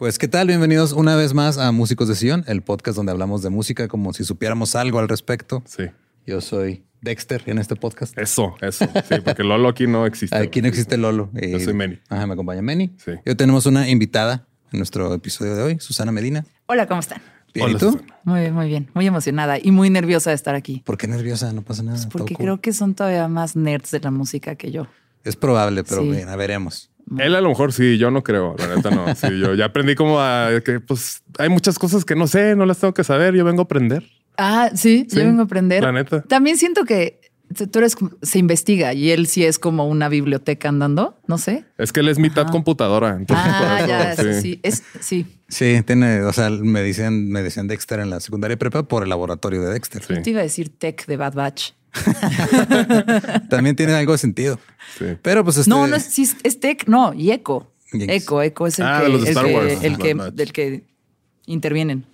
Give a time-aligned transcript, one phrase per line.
[0.00, 0.46] Pues, ¿qué tal?
[0.46, 4.14] Bienvenidos una vez más a Músicos de Sillón, el podcast donde hablamos de música como
[4.14, 5.62] si supiéramos algo al respecto.
[5.66, 5.84] Sí.
[6.26, 8.16] Yo soy Dexter en este podcast.
[8.18, 8.86] Eso, eso.
[9.06, 10.34] Sí, porque Lolo aquí no existe.
[10.34, 11.28] Aquí no existe Lolo.
[11.34, 11.98] Yo soy Manny.
[12.08, 12.94] Ajá, me acompaña Meni.
[12.96, 13.10] Sí.
[13.26, 16.46] Hoy tenemos una invitada en nuestro episodio de hoy, Susana Medina.
[16.64, 17.20] Hola, ¿cómo están?
[17.52, 17.92] Bien, Hola, ¿y tú?
[17.92, 18.16] Susana.
[18.24, 18.88] Muy bien, muy bien.
[18.94, 20.80] Muy emocionada y muy nerviosa de estar aquí.
[20.86, 21.52] ¿Por qué nerviosa?
[21.52, 21.98] No pasa nada.
[21.98, 22.44] Pues porque cool.
[22.46, 24.86] creo que son todavía más nerds de la música que yo.
[25.24, 26.08] Es probable, pero Sí.
[26.10, 26.89] bien, a veremos.
[27.18, 28.54] Él a lo mejor sí, yo no creo.
[28.58, 29.14] La neta no.
[29.14, 32.66] Sí, yo ya aprendí como a que pues hay muchas cosas que no sé, no
[32.66, 33.34] las tengo que saber.
[33.34, 34.04] Yo vengo a aprender.
[34.36, 35.82] Ah, sí, Sí, yo vengo a aprender.
[35.82, 36.22] la neta.
[36.22, 37.19] También siento que
[37.54, 41.64] tú eres, como- se investiga y él sí es como una biblioteca andando, no sé.
[41.78, 43.16] Es que él es mitad computadora.
[43.16, 44.22] Entonces, Ah, eso, ya, sí.
[44.34, 44.40] sí.
[44.42, 45.26] sí, es, sí.
[45.48, 49.08] Sí, tiene, o sea, me decían, me decían Dexter en la secundaria prepa por el
[49.08, 50.02] laboratorio de Dexter.
[50.04, 50.14] Sí.
[50.22, 51.72] Te iba a decir tech de Bad Batch.
[53.48, 54.58] También tiene algo de sentido.
[54.98, 55.06] Sí.
[55.22, 57.72] Pero pues este, No, no es, tech, no, y eco.
[57.92, 58.06] Yes.
[58.08, 59.30] Eco, eco es el Ah, que, de los de
[59.86, 60.84] el que- el del que
[61.46, 62.04] intervienen.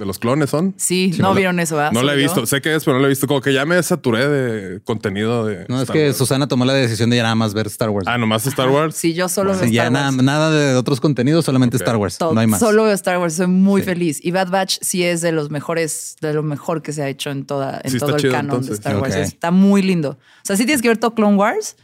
[0.00, 0.72] De los clones son.
[0.78, 1.92] Sí, no vieron eso, ¿verdad?
[1.92, 2.22] No la he yo.
[2.22, 2.46] visto.
[2.46, 3.26] Sé que es, pero no la he visto.
[3.26, 5.66] Como que ya me saturé de contenido de.
[5.68, 6.16] No, es que Wars.
[6.16, 8.06] Susana tomó la decisión de ya nada más ver Star Wars.
[8.08, 8.96] Ah, nomás Star Wars.
[8.96, 10.22] Sí, yo solo veo Sí, ya Star nada, Wars.
[10.22, 11.76] nada de otros contenidos, solamente.
[11.76, 12.18] Star Wars.
[12.18, 12.60] No hay más.
[12.60, 13.84] Solo veo Star Wars, soy muy Sí.
[13.84, 14.20] feliz.
[14.24, 17.28] Y Bad Batch sí es de los mejores, de lo mejor que se ha hecho
[17.30, 18.70] en toda, en Sí, todo el chido, canon entonces.
[18.70, 19.14] de Star Wars.
[19.16, 20.12] Está muy lindo.
[20.12, 21.76] O sea, sí tienes que ver todo Clone Wars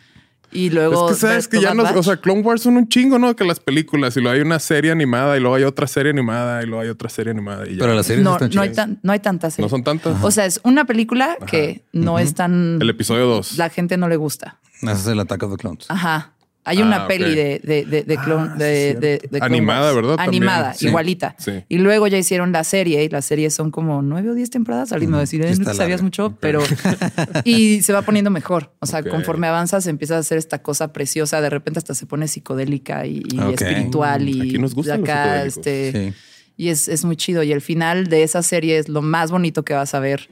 [0.53, 1.11] y luego.
[1.11, 1.97] Es que sabes que ya no, Batch.
[1.97, 3.34] o sea, Clone Wars son un chingo, ¿no?
[3.37, 6.62] Que las películas y luego hay una serie animada y luego hay otra serie animada
[6.62, 7.81] y luego hay otra serie animada y ya.
[7.81, 9.53] Pero las series no, están no hay, tan- no hay tantas.
[9.53, 9.71] no series.
[9.71, 10.23] son tantas.
[10.23, 12.79] O sea, es una película que no es tan.
[12.81, 13.59] El episodio 2.
[13.59, 14.59] La gente no le gusta.
[14.83, 15.87] Ese es el Attack of the Clones.
[15.89, 16.33] Ajá.
[16.69, 19.94] Hay una Ah, peli de, de, de, de clon- Ah, sí, de, de- de Animada,
[19.94, 19.97] Wars.
[20.06, 20.16] ¿verdad?
[20.19, 20.88] Animada, Sí.
[20.88, 21.37] igualita.
[21.38, 21.53] Sí.
[21.69, 24.93] Y luego ya hicieron la serie y las series son como nueve o diez temporadas.
[24.93, 26.60] Alguien me va a decir, "Eh, no sabías mucho, pero.
[27.44, 28.72] y se va poniendo mejor.
[28.81, 31.41] O sea, conforme avanzas, empieza a hacer esta cosa preciosa.
[31.41, 33.22] De repente hasta se pone psicodélica y,
[33.53, 34.28] espiritual.
[34.28, 35.93] Y Aquí nos gustan acá, este.
[35.93, 36.15] Sí.
[36.56, 37.43] Y es, es muy chido.
[37.43, 40.29] Y el final de esa serie es lo más bonito que vas a ver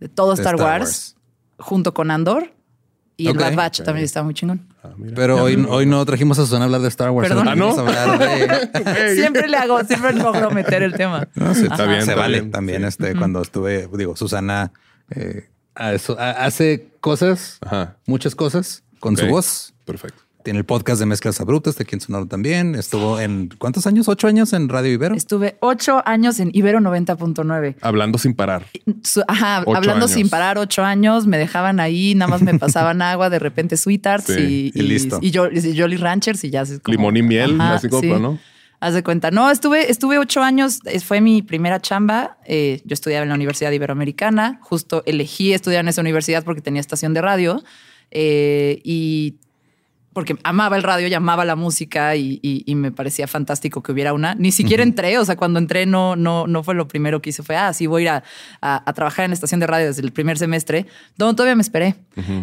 [0.00, 1.16] de todo De Star, Star Wars, Wars.
[1.58, 2.52] junto con Andor.
[3.18, 4.66] Y el Bad Batch también está muy chingón.
[4.82, 4.90] Ah.
[5.14, 7.30] Pero hoy, hoy no trajimos a Susana a hablar de Star Wars.
[7.30, 7.74] ¿Ah, no?
[8.18, 9.14] de...
[9.16, 11.26] Siempre le hago, siempre logro meter el tema.
[11.34, 12.82] No, sí, Está bien, Se está vale bien, también.
[12.82, 12.88] sí.
[12.88, 14.72] Este, cuando estuve, digo, Susana
[15.10, 17.96] eh, a eso- a- hace cosas, Ajá.
[18.06, 19.72] muchas cosas con su voz.
[19.86, 20.22] Perfecto.
[20.46, 22.76] Tiene el podcast de Mezclas Abruptas, de quien Sonoro también.
[22.76, 24.06] Estuvo en ¿cuántos años?
[24.06, 25.16] ¿Ocho años en Radio Ibero?
[25.16, 27.74] Estuve ocho años en Ibero 90.9.
[27.80, 28.64] Hablando sin parar.
[29.02, 30.12] Su- Ajá, Ocho hablando años.
[30.12, 34.26] sin parar, ocho años, me dejaban ahí, nada más me pasaban agua, de repente Sweethearts
[34.26, 35.18] Sí, y, y listo.
[35.20, 36.62] Y, yo, y Jolly Ranchers y ya.
[36.62, 38.22] es como- Limón y miel, Ajá, así como, sí.
[38.22, 38.38] ¿no?
[38.78, 39.32] Haz de cuenta.
[39.32, 42.38] No, estuve, estuve ocho años, fue mi primera chamba.
[42.46, 44.60] Eh, yo estudiaba en la Universidad Iberoamericana.
[44.62, 47.64] Justo elegí estudiar en esa universidad porque tenía estación de radio.
[48.12, 49.38] eh, y
[50.16, 53.92] porque amaba el radio y amaba la música y, y- y me parecía fantástico que
[53.92, 54.34] hubiera una.
[54.34, 57.42] Ni siquiera entré, o sea, cuando entré no, no, no fue lo primero que hice,
[57.42, 58.24] fue, ah, sí, voy a ir a,
[58.62, 60.86] a- a trabajar en la estación de radio desde el primer semestre.
[61.18, 61.96] No, todavía me esperé.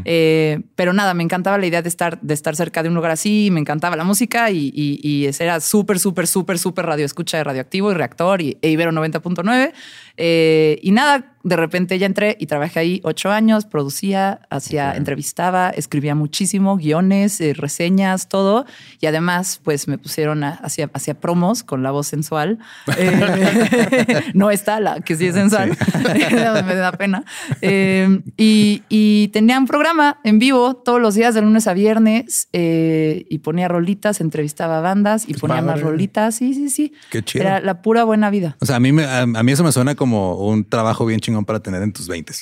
[0.06, 3.10] Eh, pero nada, me encantaba la idea de estar, de estar cerca de un lugar
[3.10, 7.06] así, me encantaba la música y, y, y ese era súper, súper, súper, súper radio
[7.06, 9.74] escucha de radioactivo y reactor y, e Ibero 90.9.
[10.16, 15.72] Eh, y nada, de repente ya entré y trabajé ahí ocho años, producía, hacía, entrevistaba,
[15.72, 18.66] escribía muchísimo, guiones, eh, reseñas, todo.
[19.02, 22.60] Y además, pues me pusieron hacia, hacia promos con la voz sensual.
[22.98, 25.72] Eh, no está la que sí es sensual,
[26.66, 27.26] me da pena.
[27.62, 33.38] Y, y tenía un programa en vivo todos los días de lunes a viernes y
[33.40, 36.36] ponía rolitas, entrevistaba bandas y ponía más rolitas.
[36.36, 36.94] Sí, sí, sí.
[37.10, 37.44] Qué chido.
[37.44, 38.56] Era la pura buena vida.
[38.62, 41.20] O sea, a mí, me, a, a mí eso me suena como un trabajo bien
[41.20, 42.34] chingón para tener en tus 20.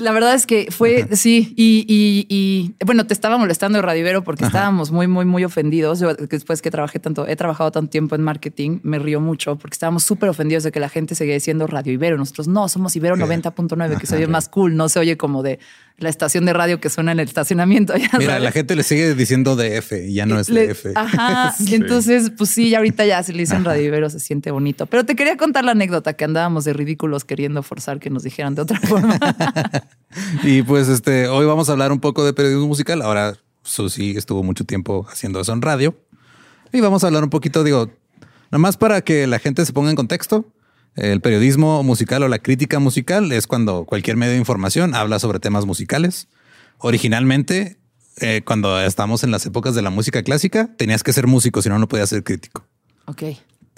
[0.00, 4.24] La verdad es que fue, sí, y, y- y, bueno, te estaba molestando Radio Ibero
[4.24, 6.00] porque estábamos muy, muy, muy ofendidos.
[6.00, 9.74] Yo después que trabajé tanto, he trabajado tanto tiempo en marketing, me río mucho porque
[9.74, 12.16] estábamos súper ofendidos de que la gente seguía diciendo Radio Ibero.
[12.16, 15.58] Nosotros no, somos Ibero 90.9, que se oye más cool, no se oye como de
[15.98, 17.96] la estación de radio que suena en el estacionamiento.
[17.96, 18.42] ya Mira, sabes.
[18.42, 20.86] la gente le sigue diciendo DF y ya no es Le- DF.
[20.94, 21.54] Ajá.
[21.56, 21.74] Sí.
[21.74, 24.84] Entonces, pues sí, ya ahorita ya se le dicen Radio Ibero, se siente bonito.
[24.86, 28.54] Pero te quería contar la anécdota que andábamos de ridículos queriendo forzar que nos dijeran
[28.54, 29.18] de otra forma.
[30.42, 33.02] Y pues este, hoy vamos a hablar un poco de periodismo musical.
[33.02, 35.96] Ahora Susi estuvo mucho tiempo haciendo eso en radio.
[36.72, 37.90] Y vamos a hablar un poquito, digo,
[38.50, 40.52] nomás para que la gente se ponga en contexto.
[40.94, 45.40] El periodismo musical o la crítica musical es cuando cualquier medio de información habla sobre
[45.40, 46.28] temas musicales.
[46.78, 47.76] Originalmente,
[48.18, 51.68] eh, cuando estamos en las épocas de la música clásica, tenías que ser músico, si
[51.68, 52.64] no, no podías ser crítico.
[53.06, 53.22] ok.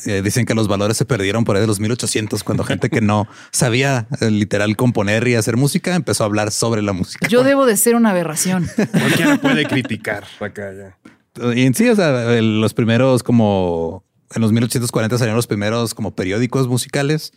[0.06, 3.00] Eh, dicen que los valores se perdieron por ahí de los 1800, cuando gente que
[3.00, 7.26] no sabía eh, literal componer y hacer música empezó a hablar sobre la música.
[7.28, 8.68] Yo debo de ser una aberración.
[8.92, 11.52] Cualquiera puede criticar acá ya.
[11.54, 14.04] Y en sí, o sea, el- los primeros como
[14.34, 17.32] en los 1840 salieron los primeros como periódicos musicales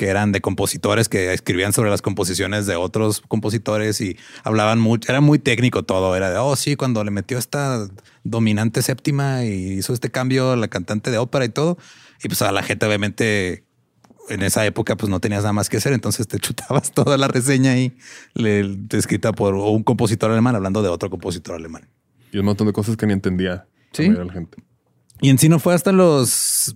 [0.00, 5.12] que eran de compositores que escribían sobre las composiciones de otros compositores y hablaban mucho.
[5.12, 6.16] Era muy técnico todo.
[6.16, 7.86] Era de, oh, sí, cuando le metió esta
[8.24, 11.78] dominante séptima y hizo este cambio la cantante de ópera y todo.
[12.22, 13.64] Y pues a la gente, obviamente,
[14.28, 15.92] en esa época, pues no tenías nada más que hacer.
[15.92, 17.96] Entonces te chutabas toda la reseña ahí
[18.34, 21.88] le- escrita por un compositor alemán hablando de otro compositor alemán.
[22.32, 23.66] Y un montón de cosas que ni entendía.
[23.92, 24.04] Sí.
[24.04, 24.58] la mayoría de la gente.
[25.20, 26.74] Y en sí no fue hasta los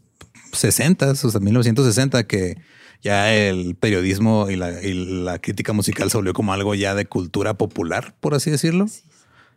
[0.52, 2.58] 60, o sea, 1960, que
[3.02, 7.06] ya el periodismo y la, y la crítica musical se volvió como algo ya de
[7.06, 8.87] cultura popular, por así decirlo.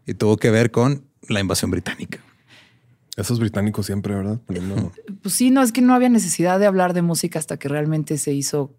[0.06, 2.20] Y tuvo que ver con la invasión británica.
[3.20, 4.40] Esos británicos siempre, ¿verdad?
[4.46, 7.68] Poniendo- Pues sí, no, es que no había necesidad de hablar de música hasta que
[7.68, 8.74] realmente se hizo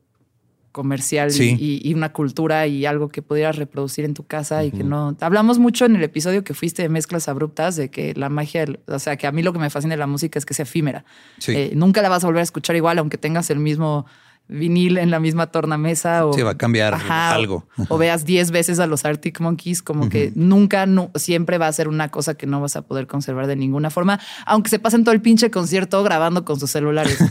[0.73, 1.57] comercial y- Sí.
[1.59, 5.17] y, y una cultura y algo que pudieras reproducir en tu casa y que no.
[5.21, 8.79] Hablamos mucho en el episodio que fuiste de mezclas abruptas de que la magia, del-
[8.87, 10.63] o sea, que a mí lo que me fascina de la música es que sea
[10.63, 11.05] efímera.
[11.39, 11.53] Sí.
[11.57, 14.07] Eh, nunca la vas a volver a escuchar igual, aunque tengas el mismo
[14.51, 17.67] vinil en la misma tornamesa o Sí, va a cambiar algo.
[17.89, 21.73] O, veas 10 veces a los Arctic Monkeys, como que nunca, no, siempre va a
[21.73, 25.05] ser una cosa que no vas a poder conservar de ninguna forma, aunque se pasen
[25.05, 27.19] todo el pinche concierto grabando con sus celulares.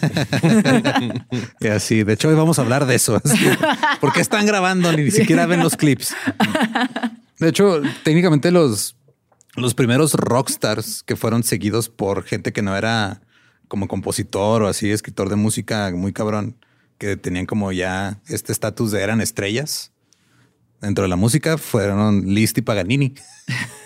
[1.61, 3.21] Y así, de hecho, hoy vamos a hablar de eso.
[3.23, 3.37] así.
[3.99, 4.91] ¿Por qué están grabando?
[4.93, 6.15] Ni siquiera ven los clips.
[7.39, 8.95] De hecho, técnicamente los,
[9.55, 13.21] los primeros rockstars que fueron seguidos por gente que no era
[13.67, 16.57] como compositor o así, escritor de música muy cabrón,
[16.99, 19.91] que tenían como ya este estatus de eran estrellas
[20.81, 23.15] dentro de la música, fueron Liszt y Paganini.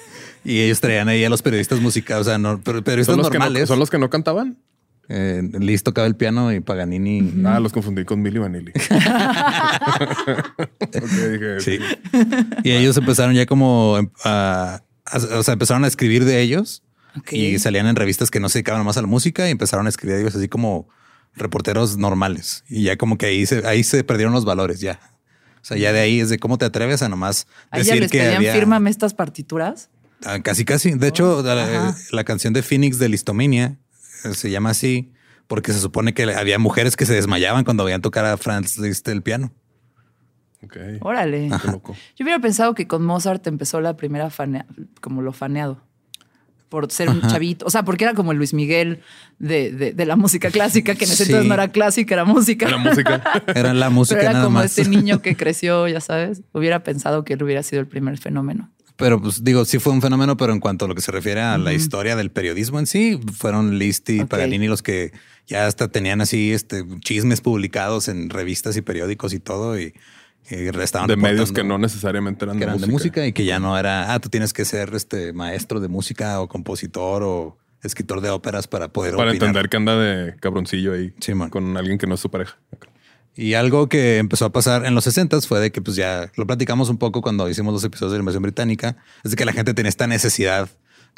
[0.46, 3.30] Y ellos traían ahí a los periodistas musicales, o sea, no, pero periodistas ¿Son no,
[3.30, 3.66] normales.
[3.66, 4.58] ¿Son los que no cantaban?
[5.08, 7.44] Eh, Liszt tocaba el piano y Paganini.
[7.46, 8.74] Ah, los confundí con Milly Vanilli.
[10.96, 11.80] Ok, dije, Sí.
[12.64, 14.82] Y ellos empezaron ya como em, a,
[15.14, 16.84] o sea, empezaron a escribir de ellos
[17.32, 19.90] y salían en revistas que no se dedicaban más a la música y empezaron a
[19.90, 20.90] escribir de ellos así como
[21.36, 22.64] reporteros normales.
[22.70, 25.00] Y ya como que ahí se, ahí se perdieron los valores ya.
[25.62, 28.02] O sea, ya de ahí es de cómo te atreves a nomás Ahí ya decir
[28.02, 29.90] les que pedían, había fírmame estas partituras.
[30.26, 30.92] Ah, casi casi.
[30.92, 31.98] De hecho, la, Ajá.
[32.12, 33.78] la canción de Phoenix de Listominia
[34.26, 35.14] eh, se llama así
[35.48, 39.08] porque se supone que había mujeres que se desmayaban cuando veían tocar a Franz Liszt
[39.08, 39.54] el piano.
[40.64, 40.78] Ok.
[41.02, 41.50] Órale.
[41.62, 41.96] Qué loco.
[42.16, 44.66] Yo hubiera pensado que con Mozart empezó la primera fanea,
[45.02, 45.82] como lo faneado.
[46.74, 47.68] Por ser un chavito.
[47.68, 49.02] O sea, porque era como el Luis Miguel
[49.38, 51.30] de, de- de la música clásica, que en ese Sí.
[51.32, 52.68] entonces no era clásica, era música.
[52.68, 53.22] La música.
[53.56, 54.76] Era la música Pero era nada como más.
[54.76, 56.42] este niño que creció, ya sabes.
[56.52, 58.72] Hubiera pensado que él hubiera sido el primer fenómeno.
[58.96, 61.42] Pero pues digo, sí fue un fenómeno, pero en cuanto a lo que se refiere
[61.42, 65.12] a la historia del periodismo en sí, fueron Liszt y Paganini los que
[65.46, 69.94] ya hasta tenían así este chismes publicados en revistas y periódicos y todo y,
[70.50, 72.86] estaban de medios que no necesariamente eran, de, música.
[72.86, 73.28] de, música.
[73.28, 76.48] y que ya no era, ah, tú tienes que ser este maestro de música o
[76.48, 81.14] compositor o escritor de óperas para poder para entender que anda de cabroncillo ahí
[81.50, 82.58] con alguien que no es su pareja.
[83.36, 86.46] Y algo que empezó a pasar en los 60 fue de que pues ya lo
[86.46, 89.54] platicamos un poco cuando hicimos los episodios de la invasión británica, es de que la
[89.54, 90.70] gente tenía esta necesidad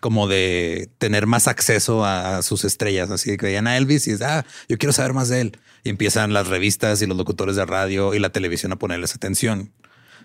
[0.01, 4.21] como de tener más acceso a, sus estrellas, así que veían a Elvis y es,
[4.21, 5.59] ah, yo quiero saber más de él.
[5.85, 9.71] Y empiezan las revistas y los locutores de radio y la televisión a ponerles atención.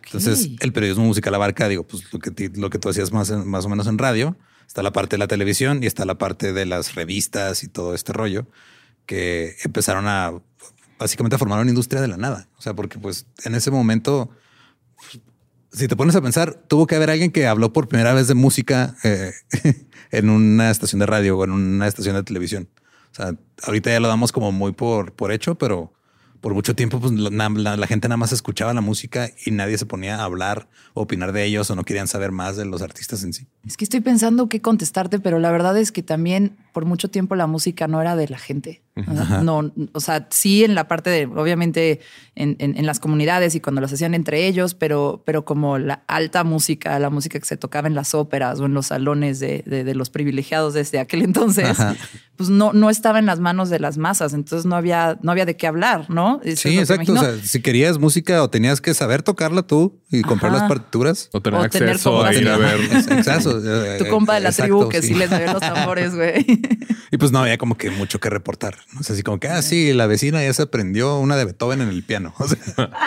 [0.05, 3.67] Entonces, el periodismo musical abarca, digo, pues lo que, lo que tú hacías más, más
[3.67, 4.37] o menos en radio,
[4.67, 7.95] está la parte de la televisión y está la parte de las revistas y todo
[7.95, 8.47] este rollo
[9.05, 10.33] que empezaron a
[10.99, 12.47] básicamente formar una industria de la nada.
[12.57, 14.31] O sea, porque pues en ese momento,
[15.73, 18.35] si te pones a pensar, tuvo que haber alguien que habló por primera vez de
[18.35, 19.33] música eh,
[20.13, 22.69] en una estación de radio o en una estación de televisión.
[23.13, 25.93] O sea, ahorita ya lo damos como muy por, por hecho, pero
[26.41, 30.17] por mucho tiempo pues, la, gente nada más escuchaba la música y nadie se ponía
[30.17, 33.33] a hablar o opinar de ellos o no querían saber más de los artistas en
[33.33, 33.47] sí.
[33.67, 37.37] Es que estoy pensando qué contestarte, pero la verdad es que también por mucho tiempo
[37.37, 38.83] la música no era de la gente.
[39.43, 42.01] No, o sea, sí en la parte de, obviamente,
[42.35, 46.99] en, las comunidades y cuando las hacían entre ellos, pero, pero como la alta música,
[46.99, 50.75] la música que se tocaba en las óperas o en los salones de, los privilegiados
[50.75, 51.79] desde aquel entonces,
[52.41, 55.45] pues no, no estaba en las manos de las masas, entonces no había, no había
[55.45, 56.41] de qué hablar, ¿no?
[56.57, 57.13] sí, exacto.
[57.13, 61.29] O sea, si querías música o tenías que saber tocarla tú y comprar las partituras.
[61.33, 62.81] O tener acceso a ir a ver.
[63.11, 63.61] Exacto.
[63.99, 66.47] Tu compa de la tribu que sí les debe los tambores, güey.
[67.13, 68.77] Y pues no había como que mucho que reportar.
[68.95, 71.81] No sé, así como que, ah, sí, la vecina ya se aprendió una de Beethoven
[71.81, 72.33] en el piano.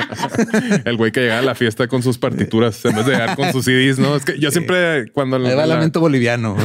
[0.83, 3.53] el güey que llegaba a la fiesta con sus partituras en vez de llegar con
[3.53, 4.17] sus CDs, ¿no?
[4.17, 5.39] Es que yo siempre cuando...
[5.39, 6.57] Me va lamento boliviano.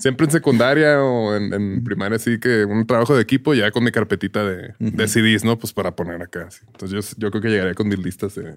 [0.00, 3.92] siempre en secundaria o en, primaria, así que un trabajo de equipo ya con mi
[3.92, 4.74] carpetita de,
[5.08, 5.58] CDs, ¿no?
[5.58, 6.48] Pues para poner acá.
[6.72, 8.56] Entonces yo, creo que llegaría con mil listas de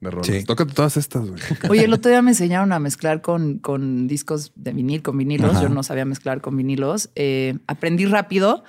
[0.00, 0.44] de rolas.
[0.44, 1.40] Tócate todas estas, güey.
[1.70, 5.60] Oye, el otro día me enseñaron a mezclar con, con discos de vinil, con vinilos.
[5.60, 7.10] Yo no sabía mezclar con vinilos.
[7.14, 8.64] Eh, aprendí rápido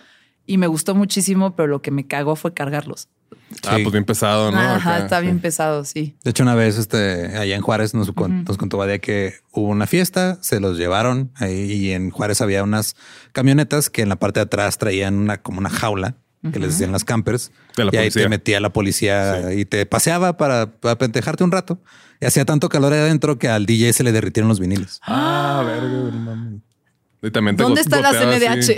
[0.48, 3.10] y me gustó muchísimo, pero lo que me cagó fue cargarlos.
[3.68, 4.58] Ah, pues bien pesado, ¿no?
[4.58, 6.16] Ajá, está bien pesado, sí.
[6.24, 9.88] De hecho, una vez este, allá en Juárez nos, nos contó Badia que hubo una
[9.88, 12.96] fiesta, se los llevaron ahí y en Juárez había unas
[13.32, 16.16] camionetas que en la parte de atrás traían una como una jaula
[16.52, 17.52] que les decían las campers.
[17.92, 21.82] y ahí te metía la policía y te paseaba para, para pentejarte un rato.
[22.22, 25.00] Y hacía tanto calor ahí adentro que al DJ se le derritieron los viniles.
[25.04, 26.62] Ah, verga,
[27.22, 28.76] Y también ¿Dónde está la CMDH?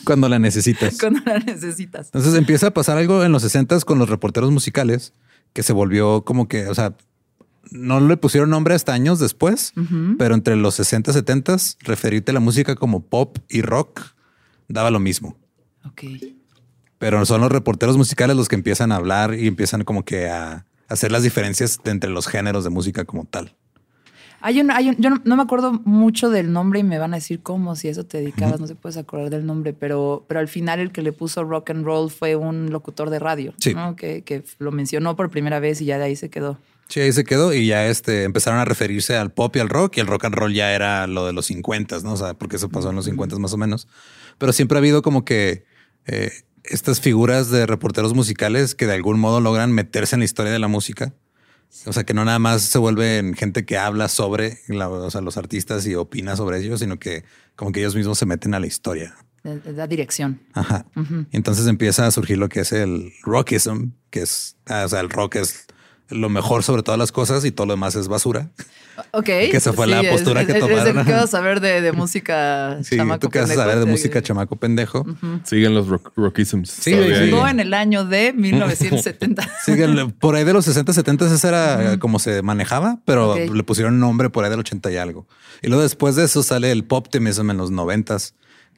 [0.04, 0.98] Cuando la necesitas.
[0.98, 2.06] Cuando la necesitas.
[2.08, 5.14] Entonces empieza a pasar algo en los 60 con los reporteros musicales
[5.52, 6.94] que se volvió como que, o sea,
[7.70, 9.72] no le pusieron nombre hasta años después,
[10.18, 14.00] pero entre los 60 y 70 referirte a la música como pop y rock
[14.68, 15.36] daba lo mismo.
[15.84, 16.04] Ok.
[16.98, 20.66] Pero son los reporteros musicales los que empiezan a hablar y empiezan como que a
[20.88, 23.54] hacer las diferencias entre los géneros de música como tal.
[24.40, 27.16] Hay un, hay un, yo no, me acuerdo mucho del nombre y me van a
[27.16, 30.48] decir cómo, si eso te dedicabas, no se puedes acordar del nombre, pero, pero al
[30.48, 33.52] final el que le puso rock and roll fue un locutor de radio,
[33.96, 36.58] que, que, lo mencionó por primera vez y ya de ahí se quedó.
[36.88, 39.98] Sí, ahí se quedó y ya este, empezaron a referirse al pop y al rock
[39.98, 42.12] y el rock and roll ya era lo de los 50, ¿no?
[42.12, 43.88] O sea, porque eso pasó en los 50 más o menos.
[44.38, 45.64] Pero siempre ha habido como que
[46.06, 46.30] eh,
[46.64, 50.58] estas figuras de reporteros musicales que de algún modo logran meterse en la historia de
[50.58, 51.12] la música.
[51.86, 55.94] O sea, que no nada más se vuelven gente que habla sobre los artistas y
[55.94, 57.24] opina sobre ellos, sino que
[57.56, 59.14] como que ellos mismos se meten a la historia.
[59.44, 60.40] Da dirección.
[60.52, 60.86] Ajá.
[61.30, 65.10] Entonces empieza a surgir lo que es el rockism, que es, ah, o sea, el
[65.10, 65.66] rock es
[66.08, 68.50] lo mejor sobre todas las cosas y todo lo demás es basura.
[69.12, 69.24] Ok.
[69.24, 70.98] Que esa fue la postura que tomaron.
[70.98, 74.22] Es que vas a saber de, música sí, tú que vas a saber de música
[74.22, 75.06] chamaco pendejo.
[75.44, 75.86] Siguen los
[76.16, 76.70] rockisms.
[76.70, 79.48] Sí, en el año de 1970.
[79.64, 83.98] Siguen por ahí de los 60, 70 ese era como se manejaba, pero le pusieron
[83.98, 85.26] nombre por ahí del 80 y algo.
[85.62, 88.16] Y luego después de eso sale el pop optimism en los 90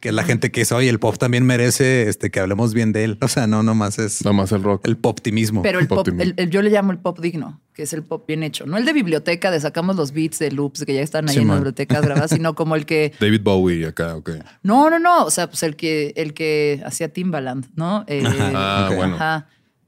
[0.00, 2.92] que es la gente que dice, oye, el pop también merece este, que hablemos bien
[2.92, 3.18] de él.
[3.20, 4.24] O sea, no nomás es...
[4.24, 4.86] Nomás el rock.
[4.86, 5.60] El pop optimismo.
[5.60, 6.08] Pero el pop,
[6.48, 8.64] yo le llamo el pop digno, que es el pop bien hecho.
[8.64, 11.48] No el de biblioteca, de sacamos los beats de loops que ya están ahí en
[11.48, 13.12] las bibliotecas grabadas, sino como el que...
[13.20, 14.30] David Bowie acá, ok.
[14.62, 15.24] No, no, no.
[15.24, 18.04] O sea, pues el que, el que hacía Timbaland, ¿no?
[18.06, 19.18] Eh, ah, bueno.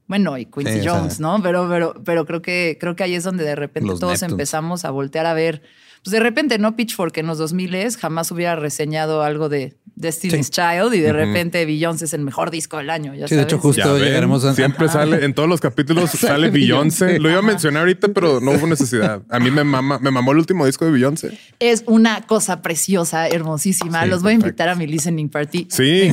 [0.08, 1.42] Bueno, y Quincy Jones, ¿no?
[1.42, 4.90] Pero, pero, pero creo que, creo que ahí es donde de repente todos empezamos a
[4.90, 5.62] voltear a ver
[6.02, 6.74] pues de repente, ¿no?
[6.74, 12.06] Pitchfork en los 2000 jamás hubiera reseñado algo de Destiny's Child y de repente Beyoncé
[12.06, 13.14] es el mejor disco del año.
[13.14, 14.54] Ya sí, de hecho, justo llegaremos a...
[14.54, 17.20] Siempre sale, en todos los capítulos sale Beyoncé.
[17.20, 19.22] Lo iba a mencionar ahorita, pero no hubo necesidad.
[19.28, 21.38] A mí me, mama, me mamó el último disco de Beyoncé.
[21.60, 24.04] Es una cosa preciosa, hermosísima.
[24.06, 25.68] los voy a invitar a mi listening party.
[25.70, 26.12] Sí.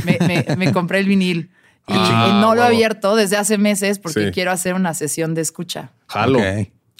[0.58, 1.50] Me, compré el vinil.
[1.88, 5.42] Y, ah, no lo he abierto desde hace meses porque quiero hacer una sesión de
[5.42, 5.92] escucha.
[6.08, 6.40] Jalo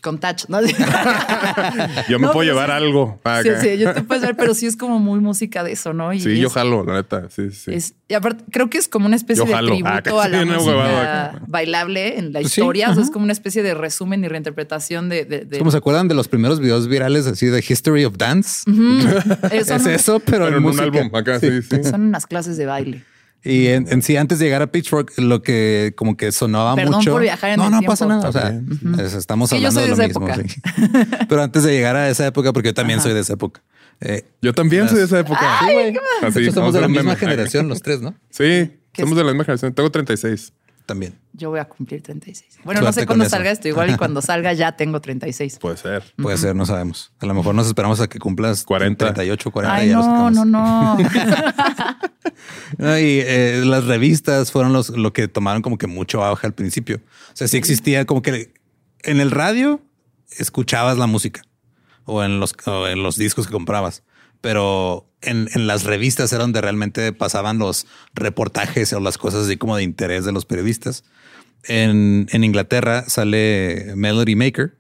[0.02, 0.60] con touch, ¿no?
[2.10, 3.20] yo me puedo llevar algo.
[3.44, 6.12] Sí, sí, yo te puedes ver, pero sí es como muy música de eso, ¿no?
[6.14, 7.30] sí, yo jalo, la neta.
[7.30, 7.94] Sí, sí.
[8.08, 12.34] y aparte, creo que es como una especie de tributo a la música bailable en
[12.34, 12.90] la pues historia.
[12.92, 15.26] o sea, es como una especie de resumen y reinterpretación de.
[15.26, 18.70] de, ¿Cómo se acuerdan de los primeros videos virales así de History of Dance?
[19.52, 21.84] es eso, pero, en, un álbum acá, sí, sí.
[21.84, 23.04] Son unas clases de baile.
[23.44, 27.12] Y en, sí, antes de llegar a Pitchfork, lo que como que sonaba Perdón mucho.
[27.12, 28.30] Por viajar en no, no pasa nada.
[28.30, 28.62] O sea,
[29.18, 30.28] estamos hablando de lo mismo.
[31.30, 33.62] Pero antes de llegar a esa época, porque yo también soy de esa época.
[34.02, 35.60] Eh, yo también soy de esa época.
[36.22, 38.16] Así, somos de la misma generación, los tres, ¿no?
[38.30, 39.74] Sí, somos de la misma generación.
[39.74, 40.54] Tengo 36
[40.90, 41.20] también.
[41.34, 42.62] Yo voy a cumplir 36.
[42.64, 43.68] Bueno, no sé cuándo salga esto.
[43.68, 45.60] Igual y cuando salga ya tengo 36.
[45.60, 46.04] Puede ser.
[46.18, 47.14] Puede ser, no sabemos.
[47.20, 49.06] A lo mejor nos esperamos a que cumplas 40.
[49.14, 50.98] 38, 40 Ay, no, no, no,
[52.78, 53.00] no.
[53.00, 56.98] y eh, las revistas fueron los, lo que tomaron como que mucho auge al principio.
[56.98, 58.52] O sea, sí existía como que
[59.04, 59.82] en el radio
[60.38, 61.44] escuchabas la música
[62.06, 64.04] o en los, o en los discos que comprabas
[64.42, 69.58] pero en, en, las revistas era donde realmente pasaban los reportajes o las cosas así
[69.58, 71.04] como de interés de los periodistas.
[71.64, 74.78] En, en Inglaterra sale Melody Maker,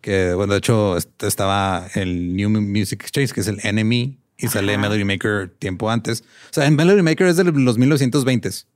[0.00, 4.76] que bueno, de hecho estaba el New Music Exchange, que es el NME, y sale
[4.78, 6.22] Melody Maker tiempo antes.
[6.50, 8.66] O sea, en Melody Maker es de los 1920s.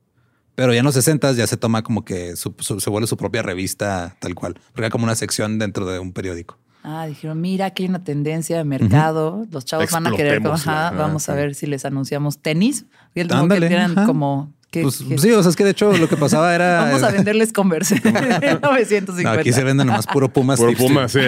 [0.55, 4.17] Pero ya en los 60 ya se toma como que se vuelve su propia revista
[4.19, 6.57] tal cual, porque era como una sección dentro de un periódico.
[6.83, 9.45] Ah, dijeron, mira, aquí hay una tendencia de mercado.
[9.51, 12.85] Los chavos van a querer, ajá, vamos a ver si les anunciamos tenis.
[13.13, 16.07] Y el Ándale, que eran como pues, sí, o sea, es que de hecho lo
[16.07, 16.81] que pasaba era.
[16.85, 18.13] Vamos a venderles Converse en
[18.61, 19.31] 950.
[19.31, 20.55] aquí se venden nomás puro Puma.
[20.55, 21.19] Puro Puma, sí.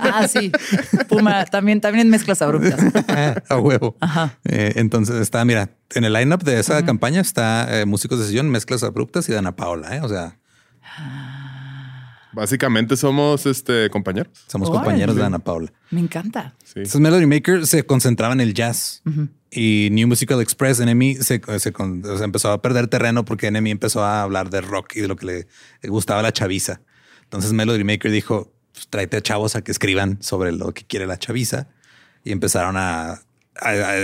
[0.00, 0.52] ah, sí.
[1.08, 2.78] Puma, también, también en mezclas abruptas.
[3.48, 3.96] a huevo.
[4.00, 4.38] Ajá.
[4.44, 8.50] Eh, entonces está, mira, en el lineup de esa campaña está eh, Músicos de Sillón,
[8.50, 10.00] Mezclas Abruptas y Dana Paola, ¿eh?
[10.02, 10.36] O sea.
[12.38, 14.32] Básicamente somos este, compañeros.
[14.46, 15.72] Somos compañeros de Ana Paula.
[15.90, 16.54] Me encanta.
[16.68, 19.02] Entonces Melody Maker se concentraba en el jazz
[19.50, 21.72] y New Musical Express, Enemy, se, se,
[22.22, 25.26] empezó a perder terreno porque Enemy empezó a hablar de rock y de lo que
[25.82, 26.80] le, gustaba a la chaviza.
[27.24, 31.08] Entonces Melody Maker dijo, pues, tráete a chavos a que escriban sobre lo que quiere
[31.08, 31.66] la chaviza
[32.22, 33.20] y empezaron a,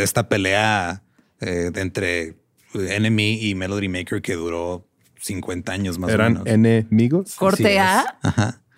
[0.03, 1.05] esta pelea
[1.41, 2.35] eh, entre
[2.75, 4.89] Enemy y Melody Maker que duró
[5.25, 6.55] 50 años más ¿Eran o menos.
[6.55, 7.35] enemigos?
[7.37, 8.19] Corte A,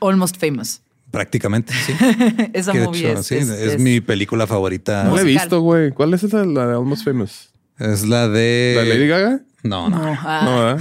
[0.00, 0.80] Almost Famous.
[1.10, 1.92] Prácticamente, sí.
[2.52, 5.04] Esa movie es, es, mi película favorita.
[5.04, 5.90] No la he visto, güey.
[5.90, 7.50] ¿Cuál es esa, la de Almost Famous?
[7.78, 8.74] Es la de...
[8.76, 9.40] ¿La Lady Gaga?
[9.62, 9.98] No, no.
[9.98, 10.76] No, ah.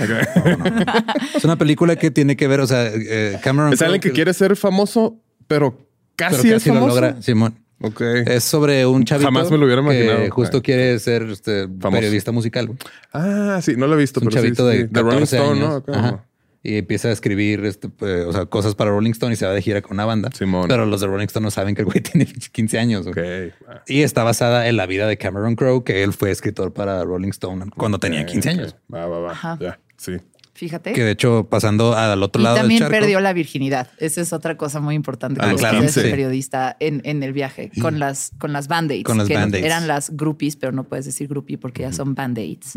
[1.33, 3.73] Es una película que tiene que ver, o sea, eh, Cameron...
[3.73, 6.87] Es alguien que, quiere ser famoso, pero casi, es famoso.
[6.87, 7.55] Lo logra, Simón.
[7.81, 8.01] Ok.
[8.01, 10.23] Es sobre un chavito Jamás me lo hubiera imaginado.
[10.23, 12.69] que justo quiere ser este, periodista musical.
[13.11, 14.19] Ah, sí, no lo he visto.
[14.21, 16.25] un chavito de, Rolling Stone, ¿no?
[16.63, 19.51] Y empieza a escribir este, pues, o sea, cosas para Rolling Stone y se va
[19.53, 20.31] de gira con una banda.
[20.33, 20.67] Simón.
[20.67, 23.05] Pero los de Rolling Stone no saben que el güey tiene 15 años.
[23.05, 23.51] Okay.
[23.85, 27.29] Y está basada en la vida de Cameron Crowe, que él fue escritor para Rolling
[27.29, 28.75] Stone cuando tenía 15 años.
[28.91, 29.57] Va, va, va.
[29.61, 30.13] Ya, sí.
[30.55, 30.93] Fíjate.
[30.93, 32.55] Que de hecho, pasando al otro lado.
[32.55, 33.89] También del perdió la virginidad.
[33.97, 38.31] Esa es otra cosa muy importante que ah, periodista en, en, el viaje con las,
[38.37, 39.03] con las band-aids.
[39.03, 42.71] Con las band Eran las groupies, pero no puedes decir groupie porque ya son band-aids.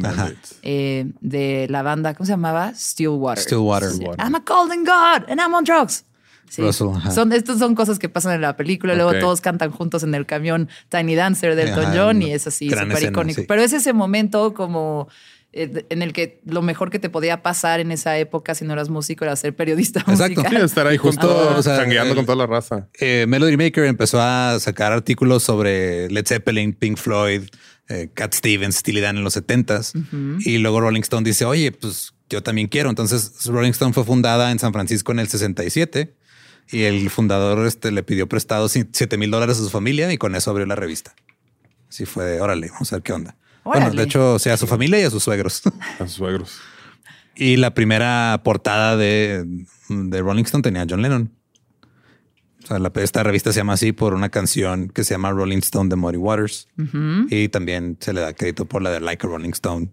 [0.62, 2.72] Eh, de la banda, ¿cómo se llamaba?
[2.74, 3.44] Stillwater.
[3.44, 3.90] Stillwater.
[4.18, 6.04] I'm a golden god and I'm on drugs.
[6.48, 6.62] Sí.
[6.72, 8.94] son, estas son cosas que pasan en la película.
[8.94, 12.70] Luego todos cantan juntos en el camión Tiny Dancer del Elton John y es así
[12.70, 13.42] súper icónico.
[13.46, 15.08] Pero es ese momento como
[15.52, 18.90] en el que lo mejor que te podía pasar en esa época si no eras
[18.90, 20.42] músico era ser periodista Exacto.
[20.48, 22.88] Sí, estar ahí justo sangueando con toda la raza.
[23.00, 27.42] Eh, Melody Maker empezó a sacar artículos sobre Led Zeppelin, Pink Floyd,
[27.88, 29.92] eh, Cat Stevens, Steely Dan en los 70s.
[30.44, 32.90] Y luego Rolling Stone dice, oye, pues yo también quiero.
[32.90, 36.14] Entonces Rolling Stone fue fundada en San Francisco en el 67
[36.70, 40.34] y el fundador este, le pidió prestado 7 mil dólares a su familia y con
[40.34, 41.14] eso abrió la revista.
[41.88, 43.36] Así fue de, órale, vamos a ver qué onda.
[43.68, 45.62] Bueno, de hecho, sea a su familia y a sus suegros.
[45.98, 46.58] A sus suegros.
[47.34, 49.44] Y la primera portada de,
[49.88, 51.32] de Rolling Stone tenía a John Lennon.
[52.64, 55.88] O sea, esta revista se llama así por una canción que se llama Rolling Stone
[55.88, 56.68] de Muddy Waters.
[57.30, 59.90] Y también se le da crédito por la de Like a Rolling Stone.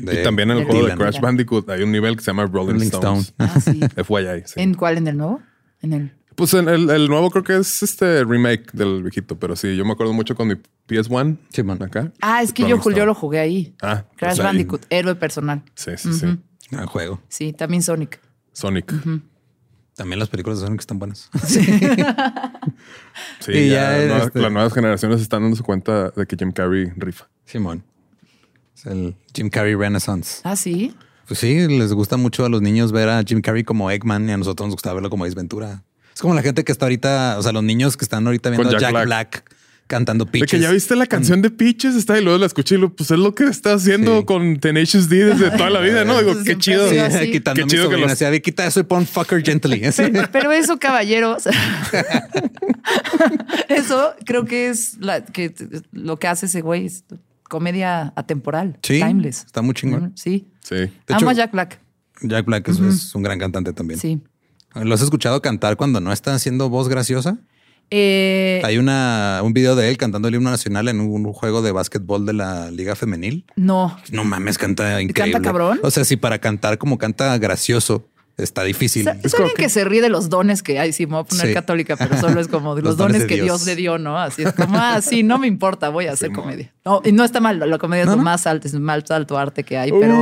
[0.00, 2.80] y también en el juego de Crash Bandicoot hay un nivel que se llama Rolling,
[2.82, 3.24] Stone.
[3.38, 3.80] Ah, sí.
[4.04, 4.44] FYI.
[4.56, 4.98] ¿En cuál?
[4.98, 5.40] ¿En el nuevo?
[5.80, 9.74] En el Pues el, el, nuevo creo que es este remake del viejito, pero sí,
[9.76, 10.54] yo me acuerdo mucho con mi
[10.86, 11.36] PS1.
[11.52, 11.82] Sí, man.
[11.82, 12.12] Acá.
[12.20, 13.74] Ah, es que yo, Julio, lo jugué ahí.
[13.82, 14.46] Ah, Crash pues ahí.
[14.46, 15.64] Bandicoot, héroe personal.
[15.74, 16.38] Sí, sí, sí.
[16.70, 17.20] Gran juego.
[17.28, 18.20] Sí, también Sonic.
[18.52, 18.94] Sonic.
[19.96, 21.28] También las películas de Sonic están buenas.
[23.40, 27.28] Sí, Y ya, este- las nuevas generaciones están dándose cuenta de que Jim Carrey rifa.
[27.46, 27.82] Simón.
[28.76, 30.40] Es el Jim Carrey Renaissance.
[30.44, 30.94] Ah, sí.
[31.26, 34.32] Pues sí, les gusta mucho a los niños ver a Jim Carrey como Eggman y
[34.32, 35.82] a nosotros nos gusta verlo como Ace Ventura.
[36.18, 38.68] Es como la gente que está ahorita, o sea, los niños que están ahorita viendo
[38.70, 39.06] a Jack Jack, Black.
[39.06, 39.44] Black.
[39.86, 40.50] cantando De pitches.
[40.50, 43.12] que ya viste la canción de Peaches, está y luego la escuché y lo, pues
[43.12, 44.24] es lo que está haciendo Sí.
[44.26, 46.18] con Tenacious D desde toda la vida, ¿no?
[46.18, 46.88] Digo, Pues qué chido.
[46.90, 48.00] Sí, quitando Qué mi chido que sobrina.
[48.08, 49.80] los- Decía, "Ve, quita eso y pon fucker gently.
[49.96, 51.44] Pero, pero eso, caballeros,
[53.68, 55.54] eso creo que es la, que
[55.92, 56.86] lo que hace ese güey.
[56.86, 57.04] Es
[57.48, 59.44] comedia atemporal, Sí, timeless.
[59.46, 60.12] está muy chingón.
[60.16, 60.48] Sí.
[60.62, 60.74] Sí.
[60.74, 61.78] De Amo hecho, a Jack Black.
[62.20, 63.98] Jack Black es, es un gran cantante también.
[63.98, 64.20] Sí.
[64.82, 67.38] ¿Lo has escuchado cantar cuando no está haciendo voz graciosa?
[67.90, 71.72] Eh, Hay una, un video de él cantando el himno nacional en un juego de
[71.72, 73.44] básquetbol de la Liga Femenil.
[73.56, 73.96] no.
[74.12, 75.32] No mames, canta increíble.
[75.32, 75.80] ¿Canta cabrón?
[75.82, 79.08] O sea, si para cantar como canta gracioso, está difícil.
[79.24, 80.92] Es alguien que se ríe de los dones que hay.
[80.92, 81.54] Sí, me voy a poner Sí.
[81.54, 83.60] católica, pero solo es como de los, Los dones dones, de que Dios.
[83.60, 83.66] Dios.
[83.66, 84.18] le dio, ¿no?
[84.18, 86.72] Así es como, ah, sí, no me importa, voy a hacer comedia.
[86.84, 88.22] No, y no está mal, la comedia es lo no.
[88.22, 90.14] más alto, es el más alto arte que hay, pero,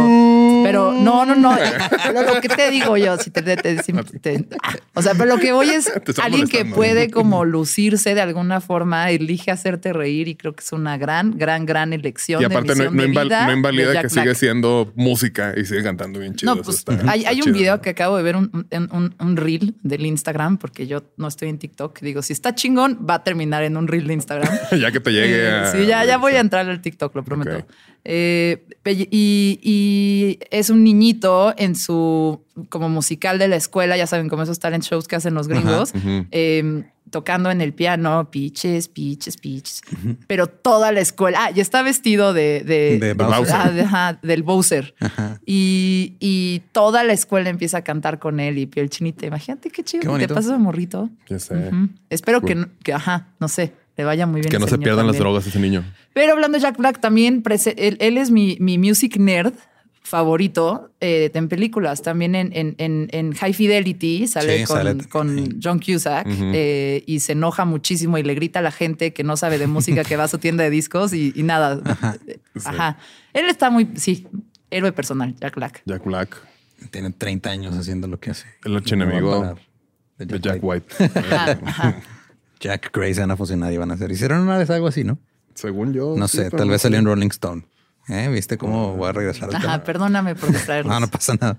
[0.67, 1.57] pero no, no, no.
[2.07, 3.77] Pero lo que te digo yo, si te, te- te-
[4.21, 4.47] te-
[4.95, 5.91] o sea, pero lo que voy es
[6.23, 10.73] alguien que puede como lucirse de alguna forma, elige hacerte reír y creo que es
[10.73, 12.41] una gran, gran, gran elección.
[12.41, 15.65] Y aparte de no, no de inval- vida no invalida que sigue siendo música y
[15.65, 16.55] sigue cantando bien chido.
[16.55, 18.51] No, pues está- hay, está hay un video que acabo de ver, un,
[18.91, 22.01] un, un- reel del Instagram, porque yo no estoy en TikTok.
[22.01, 24.49] Digo, si está chingón, va a terminar en un reel de Instagram.
[24.81, 25.67] ya que te llegue Eh, a...
[25.73, 27.59] sí, ya, ya voy a entrar al TikTok, lo prometo.
[27.59, 27.65] Ok.
[28.09, 34.29] Eh, y, y es un niñito en su como musical de la escuela, ya saben,
[34.29, 35.93] como esos talent shows que hacen los gringos,
[36.31, 39.83] eh, tocando en el piano, pitches, pitches, pitches.
[40.29, 43.55] Pero toda la escuela, ah, y está vestido de, de, De Bowser.
[43.57, 44.95] ah, de- ajá, del Bowser.
[45.45, 49.27] Y, y toda la escuela empieza a cantar con él y piel chinita.
[49.27, 51.11] Imagínate qué chido Qué que te pasa de morrito.
[51.29, 51.55] Ya sé.
[51.57, 51.89] Ujú.
[52.11, 52.71] Espero que, Cool.
[52.83, 54.51] que, ajá, no sé, le vaya muy bien.
[54.51, 55.85] Que no se pierdan las drogas ese niño.
[56.13, 57.43] Pero hablando de Jack Black, también
[57.77, 59.55] él, él es mi, mi music nerd
[60.03, 62.01] favorito eh, en películas.
[62.03, 65.09] También en, en, en, en High Fidelity sale Sí, con, sale.
[65.09, 69.25] con John Cusack eh, y se enoja muchísimo y le grita a la gente que
[69.25, 71.81] no sabe de música que va a su tienda de discos y, y nada.
[72.65, 72.99] Ajá.
[73.33, 74.27] Él está muy, sí,
[74.71, 75.83] héroe personal, Jack Black.
[75.85, 76.37] Jack Black,
[76.91, 78.47] Tiene 30 años haciendo lo que hace.
[78.65, 79.59] el archienemigo parar.
[80.19, 80.87] de Jack White.
[81.15, 82.01] Ajá, ajá.
[82.61, 84.11] Jack Gray se van a fusionar y van a hacer.
[84.11, 85.19] Hicieron una vez algo así, ¿no?
[85.55, 86.15] Según yo.
[86.17, 87.67] No sí, sé, tal no vez salió en Rolling Stone.
[88.09, 88.29] ¿Eh?
[88.29, 89.85] ¿Viste cómo voy a regresar al Ajá, tema?
[89.85, 90.93] perdóname por distraerlos.
[90.93, 91.59] No, no pasa nada.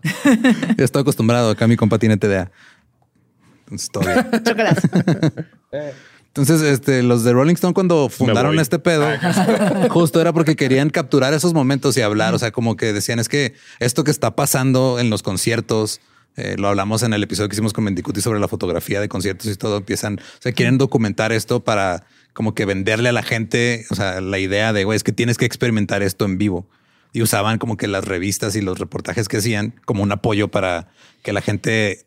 [0.78, 1.50] Yo estoy acostumbrado.
[1.52, 2.52] Acá mi compa tiene TDA.
[3.66, 4.26] Entonces, todo bien.
[4.44, 4.78] Chócalas.
[6.28, 9.08] Entonces, este, los de Rolling Stone cuando fundaron este pedo,
[9.90, 12.34] justo era porque querían capturar esos momentos y hablar.
[12.34, 16.00] O sea, como que decían es que esto que está pasando en los conciertos,
[16.38, 19.48] eh, lo hablamos en el episodio que hicimos con Mendicuti sobre la fotografía de conciertos
[19.48, 19.78] y todo.
[19.78, 24.22] Empiezan, o sea, quieren documentar esto para como que venderle a la gente, o sea,
[24.22, 26.70] la idea de güey, es que tienes que experimentar esto en vivo.
[27.12, 30.90] Y usaban como que las revistas y los reportajes que hacían como un apoyo para
[31.24, 32.06] que la gente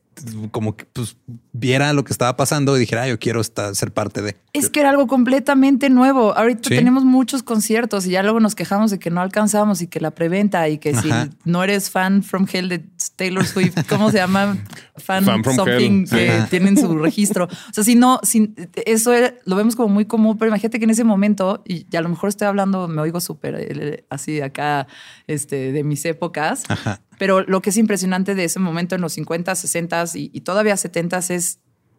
[0.53, 1.17] como que pues
[1.53, 4.37] viera lo que estaba pasando y dijera, "Ah, yo quiero estar, ser parte de.
[4.53, 6.37] Es que era algo completamente nuevo.
[6.37, 6.77] Ahorita Sí.
[6.77, 10.11] tenemos muchos conciertos y ya luego nos quejamos de que no alcanzamos y que la
[10.13, 11.03] preventa y que Ajá.
[11.03, 12.85] si no eres fan from hell de
[13.17, 14.57] Taylor Swift, ¿cómo se llama?
[14.97, 16.47] Fan, Fan from something hell, que Ajá.
[16.51, 17.47] tienen su registro.
[17.47, 18.53] O sea, si no, si,
[18.85, 22.01] eso era- lo vemos como muy común, pero imagínate que en ese momento, y a
[22.03, 24.87] lo mejor estoy hablando, me oigo súper eh, así acá
[25.27, 27.01] este, de mis épocas, Ajá.
[27.19, 30.77] pero lo que es impresionante de ese momento en los 50, 60 y, y todavía
[30.77, 31.50] 70 es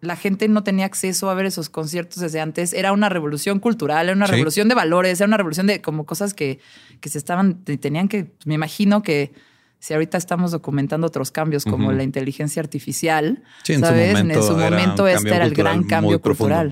[0.02, 2.74] la gente no tenía acceso a ver esos conciertos desde antes.
[2.74, 4.34] Era una revolución cultural, era una Sí.
[4.34, 6.60] revolución de valores, era una revolución de como cosas que,
[7.00, 9.32] que se estaban, te- tenían que, me imagino que
[9.80, 14.10] si ahorita estamos documentando otros cambios como la inteligencia artificial, Sí, en su ¿sabes?
[14.16, 16.72] momento, en su era momento este era el gran cambio cultural.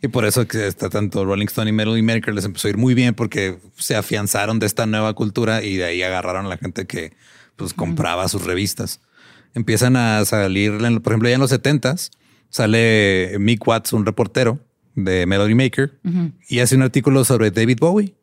[0.00, 2.76] Y por eso que está tanto Rolling Stone y Melody Maker les empezó a ir
[2.76, 6.56] muy bien porque se afianzaron de esta nueva cultura y de ahí agarraron a la
[6.56, 7.12] gente que
[7.56, 9.00] pues compraba sus revistas.
[9.54, 12.10] Empiezan a salir, por ejemplo, ya en los 70s
[12.50, 14.60] sale Mick Watts, un reportero
[14.94, 15.98] de Melody Maker
[16.48, 18.14] y hace un artículo sobre David Bowie.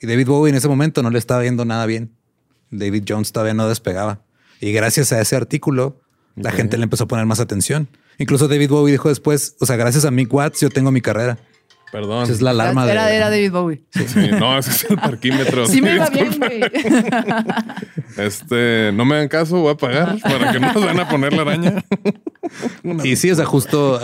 [0.00, 2.12] Y David Bowie en ese momento no le estaba viendo nada bien.
[2.70, 4.20] David Jones todavía no despegaba.
[4.60, 6.00] Y gracias a ese artículo,
[6.36, 7.88] la gente le empezó a poner más atención.
[8.18, 11.38] Incluso David Bowie dijo después, o sea, gracias a Mick Watts yo tengo mi carrera.
[11.90, 12.30] Perdón.
[12.30, 13.16] es la alarma era, de...
[13.16, 13.82] era David Bowie.
[13.90, 15.66] Sí, no, ese es el parquímetro.
[15.66, 16.60] Sí me iba bien, güey.
[18.16, 21.32] Este, no me hagan caso, voy a pagar para que no nos van a poner
[21.32, 21.84] la araña.
[23.04, 24.00] Y sí, o sea, justo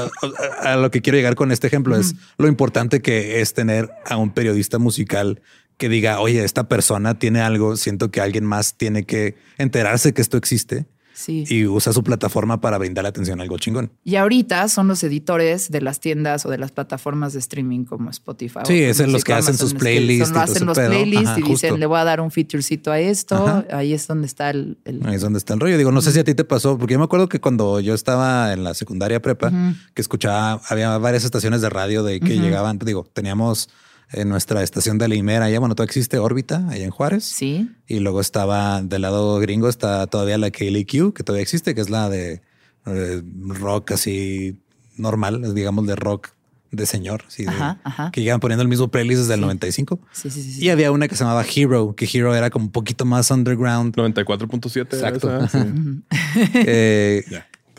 [0.62, 3.90] a, a lo que quiero llegar con este ejemplo es lo importante que es tener
[4.06, 5.40] a un periodista musical
[5.78, 10.20] que diga, oye, esta persona tiene algo, siento que alguien más tiene que enterarse que
[10.20, 11.44] esto existe Sí.
[11.48, 13.92] y usa su plataforma para brindar atención a algo chingón.
[14.05, 18.11] Y ahorita son los editores de las tiendas o de las plataformas de streaming como
[18.11, 18.61] Spotify.
[18.66, 20.88] Sí, es los que hacen sus playlists son- hacen los pedo.
[20.90, 23.37] playlists Ajá, y dicen, le voy a dar un featurecito a esto.
[23.37, 23.64] Ajá.
[23.72, 24.77] Ahí es donde está el...
[24.85, 25.79] el- Ahí es donde está el rollo.
[25.79, 27.94] Digo, no sé si a ti te pasó, porque yo me acuerdo que cuando yo
[27.94, 29.53] estaba en la secundaria prepa,
[29.94, 33.68] que escuchaba, había varias estaciones de radio de que llegaban, digo, teníamos
[34.14, 37.24] en nuestra estación de Limera, allá, bueno, todavía existe órbita, allá en Juárez.
[37.24, 37.70] Sí.
[37.87, 41.90] Y luego estaba del lado gringo, está todavía la KLQ, que todavía existe, que es
[41.90, 42.42] la de
[42.87, 44.61] eh, rock así
[44.96, 46.29] normal, digamos de rock
[46.70, 50.00] de señor, así de- Ajá, que llegan poniendo el mismo playlist desde el 95.
[50.12, 50.53] Sí, sí, sí.
[50.55, 50.64] sí.
[50.64, 53.94] Y había una que se llamaba Hero, que Hero era como un poquito más underground.
[53.96, 54.81] 94.7.
[54.94, 55.44] Exacto.
[55.44, 55.66] esa.
[56.55, 57.24] Eh,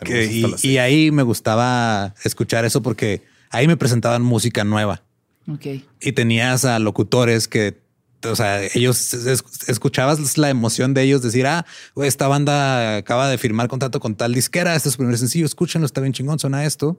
[0.04, 5.02] que- y, ahí me gustaba escuchar eso porque ahí me presentaban música nueva
[5.48, 5.66] Ok.
[6.02, 7.80] y tenías a locutores que,
[8.24, 11.66] o sea, ellos es- escuchabas la emoción de ellos decir, ah,
[12.04, 15.86] esta banda acaba de firmar contrato con tal disquera, este es su primer sencillo, escúchenlo,
[15.86, 16.98] está bien chingón, suena esto.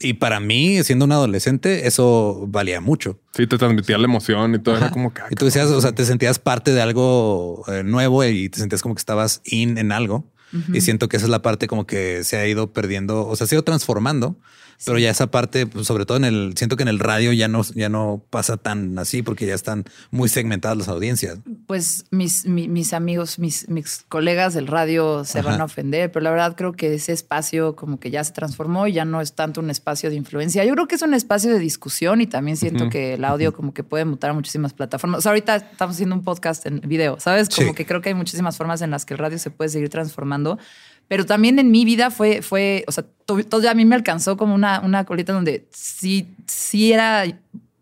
[0.00, 3.18] Y para mí, siendo un adolescente, eso valía mucho.
[3.34, 4.76] Sí, te transmitía la emoción y todo.
[4.76, 5.22] Era como que.
[5.22, 8.60] ah, Y tú decías, o sea, te sentías parte de algo eh, nuevo y te
[8.60, 10.30] sentías como que estabas in en algo.
[10.72, 13.46] Y siento que esa es la parte como que se ha ido perdiendo, o sea,
[13.46, 14.38] se ha ido transformando,
[14.84, 17.48] pero ya esa parte, pues, sobre todo en el, siento que en el radio ya
[17.48, 21.38] no, ya no pasa tan así porque ya están muy segmentadas las audiencias.
[21.66, 25.50] Pues mis, mi- mis amigos, mis, mis colegas del radio se Ajá.
[25.50, 28.86] van a ofender, pero la verdad creo que ese espacio como que ya se transformó
[28.86, 30.64] y ya no es tanto un espacio de influencia.
[30.64, 33.74] Yo creo que es un espacio de discusión y también siento que el audio como
[33.74, 35.18] que puede mutar a muchísimas plataformas.
[35.18, 37.48] O sea, ahorita estamos haciendo un podcast en video, ¿sabes?
[37.48, 37.74] Como Sí.
[37.74, 40.58] que creo que hay muchísimas formas en las que el radio se puede seguir transformando.
[41.08, 44.36] Pero también en mi vida fue, fue o sea, to- todo a mí me alcanzó
[44.36, 47.24] como una, una colita donde sí, sí era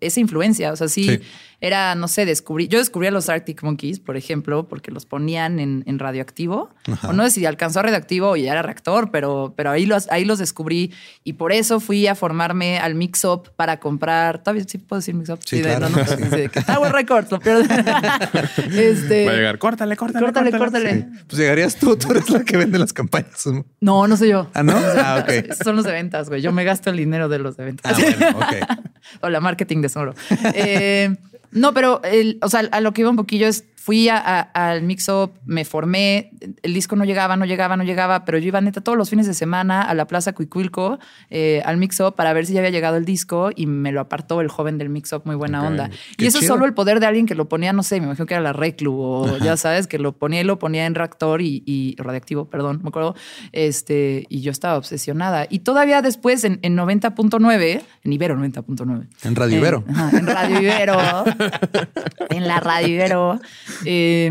[0.01, 0.73] esa influencia.
[0.73, 1.21] O sea, Sí.
[1.61, 2.69] Era, no sé, descubrí.
[2.69, 6.71] Yo descubrí a los Arctic Monkeys, por ejemplo, porque los ponían en, en radioactivo.
[7.03, 10.11] O no sé si alcanzó a radioactivo o ya era reactor, pero, pero ahí, los,
[10.11, 10.93] ahí los descubrí.
[11.25, 14.43] Y por eso fui a formarme al Mix Up para comprar.
[14.43, 15.41] Todavía sí puedo decir Mix Up.
[15.45, 15.89] Sí, de- claro.
[15.89, 17.65] no, no, sí, de que Tower Records, lo peor.
[18.73, 19.59] este, Va a llegar.
[19.59, 20.27] Córtale, córtale.
[20.27, 21.09] Córtale, córtale.
[21.27, 23.45] Pues llegarías tú, tú eres la que vende las campañas.
[23.81, 24.49] No, no soy yo.
[24.55, 24.75] Ah, ¿no?
[24.99, 25.53] Ah, ok.
[25.63, 26.41] Son los de ventas, güey.
[26.43, 27.93] Yo me gasto el dinero de los de ventas.
[27.97, 28.81] Ah, bueno, ok.
[29.23, 30.15] o la marketing de solo.
[30.55, 31.15] Eh,
[31.53, 34.41] no, pero el- o sea, a lo que iba un poquillo es fui a- a-
[34.71, 36.31] al mix up, me formé,
[36.65, 39.29] el disco no llegaba, no llegaba, no llegaba, pero yo iba neta todos los fines
[39.29, 40.99] de semana a la Plaza Cuicuilco,
[41.31, 44.01] eh, al mix up para ver si ya había llegado el disco y me lo
[44.01, 45.89] apartó el joven del mix up, muy buena onda.
[46.19, 48.07] Qué y eso es solo el poder de alguien que lo ponía, no sé, me
[48.07, 50.97] imagino que era la Reclu o ya sabes, que lo ponía y lo ponía en
[50.97, 53.15] reactor y, y radiactivo, perdón, me acuerdo,
[53.53, 55.47] este, y yo estaba obsesionada.
[55.49, 59.07] Y todavía después en, en 90.9, en Ibero 90.9.
[59.23, 59.85] En Radio Ibero.
[59.87, 60.99] En, ajá, en Radio Ibero.
[62.31, 63.41] en la Radio Ibero.
[63.85, 64.31] Eh,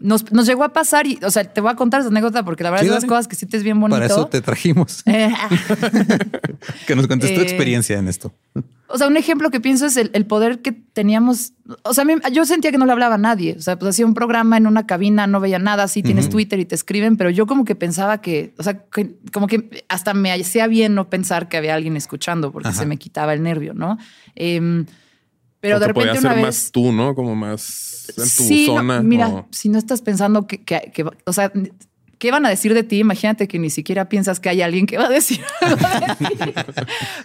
[0.00, 2.62] nos, nos llegó a pasar y, o sea, te voy a contar esa anécdota porque
[2.62, 3.96] la verdad Sí, es de las cosas que sientes bien bonito.
[3.96, 5.02] Para eso te trajimos.
[5.06, 5.32] Eh,
[6.86, 8.32] que nos cuentes tu Eh, experiencia en esto.
[8.88, 11.52] o sea, un ejemplo que pienso es el, el poder que teníamos.
[11.82, 13.56] O sea, yo sentía que no le hablaba a nadie.
[13.58, 15.88] O sea, pues hacía un programa en una cabina, no veía nada.
[15.88, 19.16] Sí, tienes Twitter y te escriben, pero yo como que pensaba que, o sea, que-
[19.32, 22.78] como que hasta me hacía bien no pensar que había alguien escuchando porque Ajá.
[22.78, 23.98] se me quitaba el nervio, ¿no?
[24.36, 24.86] Em,
[25.60, 26.46] pero de Porque repente podía una ser vez.
[26.46, 27.14] más tú, ¿no?
[27.14, 29.02] Como más en tu Sí, no, zona.
[29.02, 31.52] mira, o- si no estás pensando que, que- que- o sea,
[32.18, 32.98] ¿qué van a decir de ti?
[32.98, 36.52] Imagínate que ni siquiera piensas que hay alguien que va a decir algo de ti.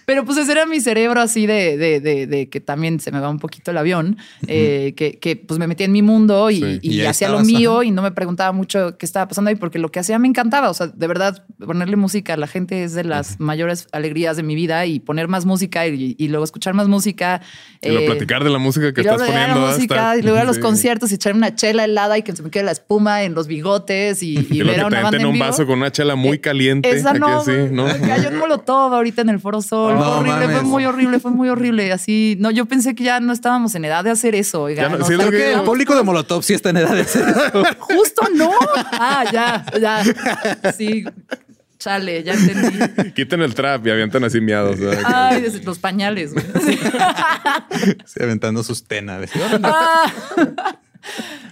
[0.06, 3.19] Pero pues ese era mi cerebro así de, de- de- de que también se me
[3.19, 6.56] va un poquito el avión, eh, que, que, pues me metí en mi mundo y,
[6.62, 6.79] Sí.
[6.82, 7.86] y Y ahí hacía lo mío ajá.
[7.86, 10.69] y no me preguntaba mucho qué estaba pasando ahí porque lo que hacía me encantaba.
[10.69, 14.43] O sea, de verdad, ponerle música a la gente es de las mayores alegrías de
[14.43, 17.41] mi vida y poner más música y, y luego escuchar más música.
[17.82, 19.62] Y lo eh, platicar de la música que y luego estás poniendo.
[19.67, 20.62] la música, Está- y luego a los sí.
[20.62, 23.47] conciertos y echarme una chela helada y que se me quede la espuma en los
[23.47, 25.45] bigotes y, ver que te en en un vivo.
[25.45, 26.89] vaso con una chela muy Eh, caliente.
[26.89, 27.85] Esa aquí no, así, ¿no?
[27.85, 29.95] me cayó en Molotov ahorita en el Foro Sol.
[29.95, 31.91] No fue horrible, fue muy horrible, fue muy horrible.
[31.91, 34.63] Así, no, yo pensé que ya no estábamos en edad de hacer eso.
[34.63, 36.93] oiga, Ya no- no, sí, Creo que el público de Molotov sí está en edad
[36.95, 37.63] de hacer eso.
[37.79, 38.51] Justo no.
[38.91, 40.03] Ah, ya, ya.
[40.73, 41.03] Sí,
[41.79, 43.11] chale, ya entendí.
[43.13, 44.79] Quiten el trap y avientan así miados.
[44.79, 45.03] ¿verdad?
[45.05, 46.45] Ay, desde los pañales, güey.
[46.65, 46.79] Sí.
[48.05, 49.29] Sí, aventando sus tenas.
[49.63, 50.11] Ah.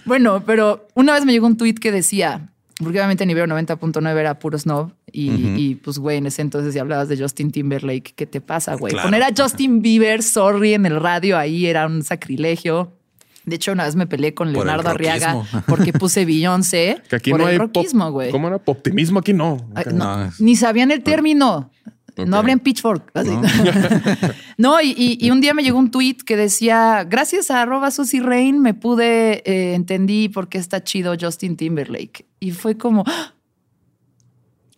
[0.04, 2.48] bueno, pero una vez me llegó un tweet que decía,
[2.82, 7.08] porque obviamente Nivel 90.9 era puro snob, Y, pues, güey, en ese entonces si hablabas
[7.08, 8.94] de Justin Timberlake, ¿qué te pasa, güey?
[8.94, 12.92] Poner a Justin Bieber, sorry, en el radio ahí era un sacrilegio.
[13.44, 17.40] De hecho, una vez me peleé con Leonardo Arriaga porque puse Beyoncé que aquí por
[17.40, 18.30] no el hay rockismo, güey.
[18.30, 18.60] ¿Cómo era?
[18.64, 19.68] Optimismo aquí no.
[20.38, 21.70] Ni sabían el término.
[22.16, 23.10] No abren Pitchfork.
[24.58, 28.60] No, y, un día me llegó un tweet que decía: Gracias a arroba Susy Rain
[28.60, 32.26] me pude, eh, entendí por qué está chido Justin Timberlake.
[32.42, 33.34] Y fue como, ¡Ah!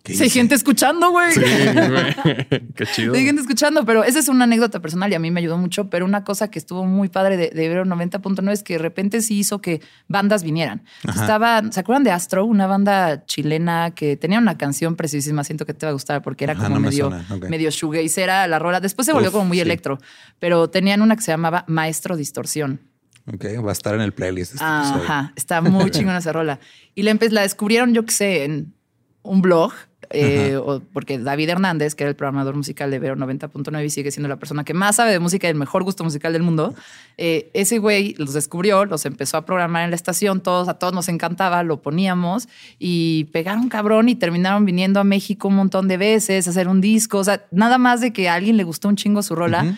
[0.05, 1.33] Se gente escuchando, güey.
[1.33, 1.40] Sí,
[2.74, 3.14] Qué chido.
[3.14, 5.88] Gente escuchando, pero esa es una anécdota personal y a mí me ayudó mucho.
[5.88, 9.22] Pero una cosa que estuvo muy padre de, de Ibero 90.9 es que de repente
[9.22, 10.83] sí hizo que bandas vinieran.
[11.09, 12.44] Estaba, ¿se acuerdan de Astro?
[12.44, 15.42] Una banda chilena que tenía una canción precisísima.
[15.42, 17.48] Siento que te va a gustar porque era como medio, okay.
[17.48, 17.70] medio
[18.18, 18.81] era la rola.
[18.81, 19.98] Después se volvió como muy electro,
[20.38, 22.93] pero tenían una que se llamaba Maestro Distorsión.
[23.26, 24.54] Ok, va a estar en el playlist.
[24.54, 26.60] Este Ajá, está muy chingona esa rola.
[26.94, 28.74] Y la, la descubrieron, yo qué sé, en
[29.22, 29.72] un blog
[30.10, 30.60] eh,
[30.92, 34.37] porque David Hernández, que era el programador musical de Vero 90.9 y sigue siendo la
[34.37, 36.74] persona que más sabe de música y el mejor gusto musical del mundo,
[37.16, 40.92] eh, ese güey los descubrió, los empezó a programar en la estación, todos, a todos
[40.92, 45.96] nos encantaba, lo poníamos y pegaron cabrón y terminaron viniendo a México un montón de
[45.96, 48.88] veces a hacer un disco, o sea, nada más de que a alguien le gustó
[48.88, 49.76] un chingo su rola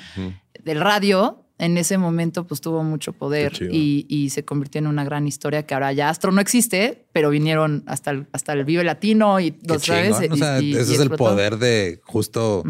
[0.63, 5.27] del radio, en ese momento pues tuvo mucho poder y, se convirtió en una gran
[5.27, 9.41] historia que ahora ya Astro no existe, pero vinieron hasta el, hasta el Vive Latino
[9.41, 10.17] y dos sabes.
[10.31, 12.63] O sea, ese es el poder de justo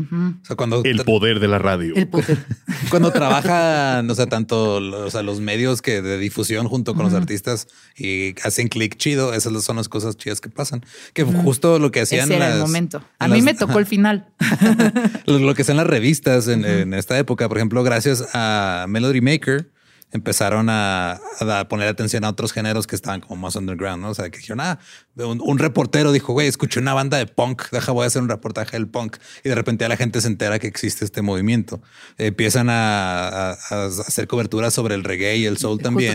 [0.56, 1.96] cuando el poder de la radio.
[1.96, 2.38] El poder.
[2.90, 8.36] cuando trabajan, o sea, tanto los medios que de difusión junto con los artistas y
[8.44, 10.86] hacen clic chido, esas son las cosas chidas que pasan.
[11.12, 12.26] Que justo lo que hacían.
[12.30, 13.02] Ese era el momento.
[13.18, 14.28] A mí me tocó el final.
[15.26, 19.72] lo, que hacían las revistas en esta época, por ejemplo, gracias a Melody Maker,
[20.16, 21.20] empezaron a,
[21.68, 24.10] poner atención a otros géneros que estaban como más underground, ¿no?
[24.10, 24.78] O sea, que dijeron, ah,
[25.16, 28.76] un, reportero dijo, güey, escuché una banda de punk, deja, voy a hacer un reportaje
[28.76, 29.16] del punk.
[29.44, 31.80] Y de repente la gente se entera que existe este movimiento.
[32.18, 36.12] empiezan a, hacer cobertura sobre el reggae y el soul también.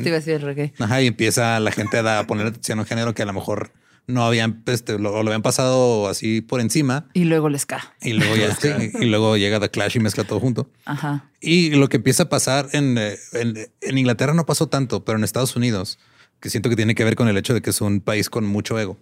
[0.80, 3.72] Ajá, y empieza la gente a poner atención a un género que a lo mejor
[4.08, 7.08] no habían, este, lo, lo, habían pasado así por encima.
[7.14, 7.82] Y luego les cae.
[8.02, 8.58] Y luego ya,
[9.00, 10.70] y luego llega The Clash y mezcla todo junto.
[10.86, 11.30] Ajá.
[11.40, 15.56] Y lo que empieza a pasar en, en, Inglaterra no pasó tanto, pero en Estados
[15.56, 16.00] Unidos,
[16.40, 18.46] que siento que tiene que ver con el hecho de que es un país con
[18.46, 18.98] mucho ego.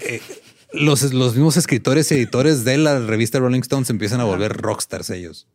[0.00, 0.20] Eh,
[0.72, 5.10] los, los mismos escritores y editores de la revista Rolling Stones empiezan a volver rockstars
[5.10, 5.46] ellos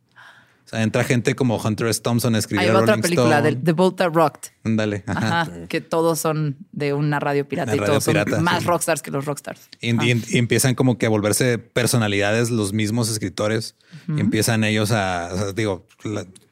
[0.72, 2.00] entra gente como Hunter S.
[2.00, 4.50] Thompson a escribir Hay otra película de The Boat That Rocked.
[4.64, 5.04] Dale.
[5.06, 5.48] Ajá.
[5.68, 9.68] Que todos son de una radio pirata y todos son más rockstars que los rockstars.
[9.80, 9.90] Y,
[10.36, 13.76] empiezan como que a volverse personalidades los mismos escritores.
[14.08, 15.86] Y empiezan ellos a, digo,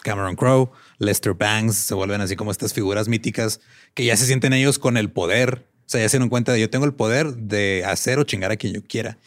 [0.02, 3.60] Cameron Crowe, Lester Banks, se vuelven así como estas figuras míticas
[3.94, 5.66] que ya se sienten ellos con el poder.
[5.86, 8.52] O sea, ya se dan cuenta de yo tengo el poder de hacer o chingar
[8.52, 9.18] a quien yo quiera.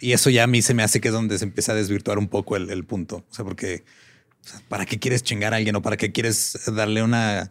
[0.00, 2.18] Y eso ya a mí se me hace que es donde se empieza a desvirtuar
[2.18, 3.24] un poco el, el punto.
[3.30, 3.84] O sea, porque
[4.68, 7.50] ¿Para qué quieres chingar a alguien o para qué quieres darle una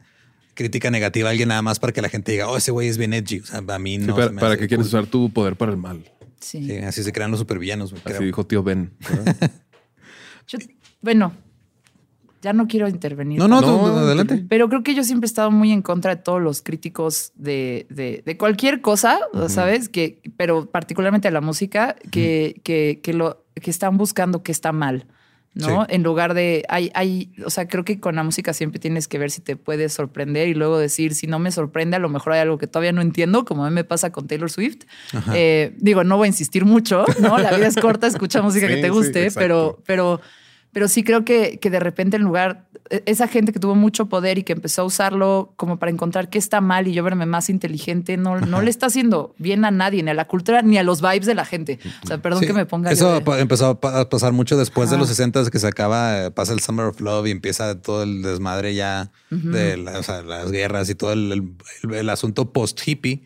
[0.54, 2.98] crítica negativa a alguien nada más para que la gente diga, oh, ese güey es
[2.98, 3.40] bien edgy?
[3.40, 4.16] O sea, a mí no.
[4.16, 6.04] para, qué quieres usar tu poder para el mal.
[6.40, 6.72] Sí.
[6.78, 7.94] así se crean los supervillanos.
[8.04, 8.94] Así dijo tío Ben.
[11.02, 11.34] bueno,
[12.46, 13.40] ya no quiero intervenir.
[13.40, 14.46] No, no, adelante.
[14.48, 17.88] Pero creo que yo siempre he estado muy en contra de todos los críticos de,
[17.90, 19.90] de, cualquier cosa, ¿sabes?
[19.90, 24.72] Que, pero particularmente a la música, que, que, que, lo, que están buscando que está
[24.72, 25.08] mal.
[25.56, 25.86] ¿No?
[25.90, 29.18] En lugar de, hay, hay, o sea, creo que con la música siempre tienes que
[29.18, 32.34] ver si te puedes sorprender y luego decir, si no me sorprende, a lo mejor
[32.34, 34.84] hay algo que todavía no entiendo, como a mí me pasa con Taylor Swift.
[35.34, 37.38] Eh, digo, no voy a insistir mucho, ¿no?
[37.38, 40.22] La vida es corta, escucha música que te guste, pero, pero
[40.76, 44.08] pero sí creo que, que de repente en lugar, e, esa gente que tuvo mucho
[44.08, 47.26] poder y que empezó a usarlo como para encontrar qué está mal y yo verme
[47.26, 50.78] más inteligente, no, no le está haciendo bien a nadie, ni a la cultura, ni
[50.78, 51.80] a los vibes de la gente.
[52.04, 52.92] O sea, perdón que me ponga.
[52.92, 56.88] Eso empezó a pasar mucho después de los 60 que se acaba, pasa el Summer
[56.88, 61.56] of Love y empieza todo el desmadre ya de las guerras y todo el,
[61.90, 63.24] el asunto post-hippie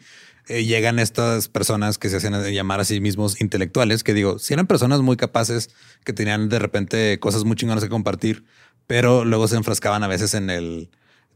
[0.49, 4.53] eh, llegan estas personas que se hacen llamar a sí mismos intelectuales, que digo, si
[4.53, 5.69] eran personas muy capaces,
[6.03, 8.43] que tenían de repente cosas muy chingonas que compartir,
[8.87, 10.89] pero luego se enfrascaban a veces en el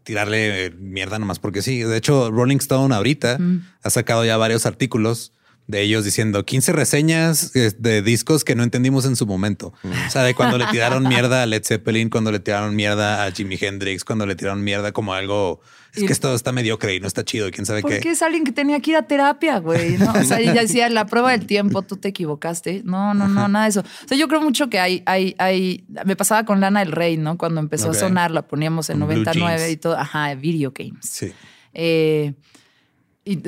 [0.03, 1.83] tirarle mierda nomás porque sí.
[1.83, 3.37] De hecho, Rolling Stone ahorita
[3.83, 5.31] ha sacado ya varios artículos
[5.67, 9.73] de ellos diciendo 15 reseñas eh, de discos que no entendimos en su momento.
[9.83, 13.31] O sea, de cuando le tiraron mierda a Led Zeppelin, cuando le tiraron mierda a
[13.31, 15.61] Jimi Hendrix, cuando le tiraron mierda como algo
[15.95, 17.51] es que esto está mediocre y no está chido.
[17.51, 17.95] ¿Quién sabe qué?
[17.95, 19.97] Porque es alguien que tenía que ir a terapia, güey.
[19.97, 20.11] ¿no?
[20.11, 22.81] O sea, ya decía la prueba del tiempo, tú te equivocaste.
[22.83, 23.81] No, no, no, nada de eso.
[23.81, 25.85] O sea, yo creo mucho que hay, hay, hay.
[26.05, 27.37] Me pasaba con Lana del Rey, ¿no?
[27.37, 29.97] Cuando empezó a sonar, la poníamos en 99 y todo.
[29.97, 31.07] Ajá, video games.
[31.07, 31.31] Sí.
[31.75, 32.33] Eh,
[33.25, 33.41] y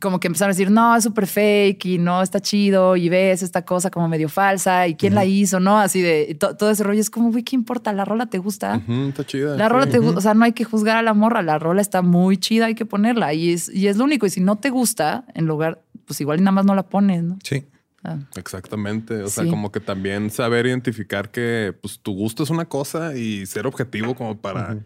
[0.00, 3.42] como que empezaron a decir, no, es súper fake y no está chido y ves
[3.42, 5.78] esta cosa como medio falsa y quién la hizo, ¿no?
[5.78, 7.00] Así de todo ese rollo.
[7.00, 7.92] Es como, güey, ¿qué importa?
[7.92, 8.80] La rola te gusta.
[9.08, 9.56] está chida.
[9.56, 10.18] La rola te gusta.
[10.18, 11.42] O sea, no hay que juzgar a la morra.
[11.42, 14.24] La rola está muy chida, hay que ponerla y es, y es lo único.
[14.24, 17.22] Y si no te gusta, en lugar, pues igual y nada más no la pones,
[17.22, 17.38] ¿no?
[17.42, 17.66] Sí.
[18.04, 18.18] Ah.
[18.36, 19.22] Exactamente.
[19.22, 23.44] O sea, como que también saber identificar que pues, tu gusto es una cosa y
[23.44, 24.78] ser objetivo como para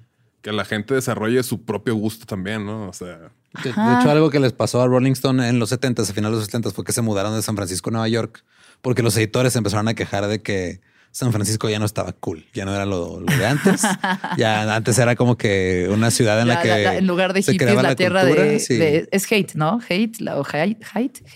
[0.43, 2.89] que la gente desarrolle su propio gusto también, ¿no?
[2.89, 3.31] O sea.
[3.63, 6.41] De, hecho, algo que les pasó a Rolling Stone en los 70s, a finales de
[6.41, 8.45] los 70 fue que se mudaron de San Francisco a Nueva York
[8.81, 10.81] porque los editores empezaron a quejar de que
[11.13, 13.83] San Francisco ya no estaba cool, ya no era lo, de antes.
[14.39, 16.73] ya antes era como que una ciudad en la, que.
[16.73, 19.79] en lugar de hippies, la, tierra de, Es hate, ¿no?
[19.87, 20.83] Hate, la, o hate,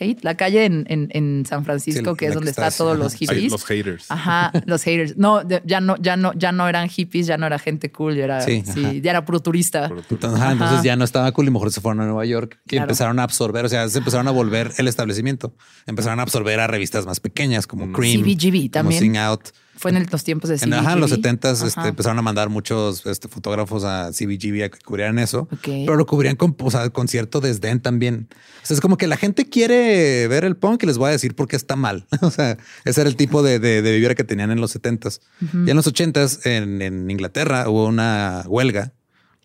[0.01, 3.53] hate, la calle en, en, San Francisco, que es donde están todos los hippies.
[3.53, 4.11] los haters.
[4.11, 5.19] Ajá, los haters.
[5.19, 8.25] No, ya no, ya no, ya no eran hippies, ya no era gente cool, ya
[8.25, 8.65] era, sí,
[9.03, 9.91] ya era puro turista.
[10.09, 13.25] Entonces, ya no estaba cool y mejor se fueron a Nueva York y empezaron a
[13.25, 15.55] absorber, o sea, se empezaron a volver el establecimiento.
[15.85, 17.93] Empezaron a absorber a revistas más pequeñas como mm.
[17.93, 19.03] Cream, CBGB también.
[19.03, 19.51] Sing Out.
[19.77, 20.75] Fue en los tiempos de CBGB.
[20.75, 24.79] Ajá, en los 70 este, empezaron a mandar muchos este, fotógrafos a CBGB a que
[24.85, 28.29] cubrieran eso, pero lo cubrían con, con cierto desdén también.
[28.63, 31.13] O sea, es como que la gente quiere ver el punk y les voy a
[31.13, 32.07] decir por qué está mal.
[32.23, 35.21] o sea, ese era el tipo de, de, vivir que tenían en los 70s.
[35.67, 38.93] Y en los 80s, en, en Inglaterra, hubo una huelga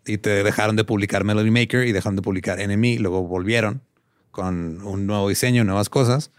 [0.06, 2.98] y te dejaron de publicar Melody Maker y dejaron de publicar Enemy.
[2.98, 3.82] Luego volvieron
[4.32, 6.32] con un nuevo diseño, nuevas cosas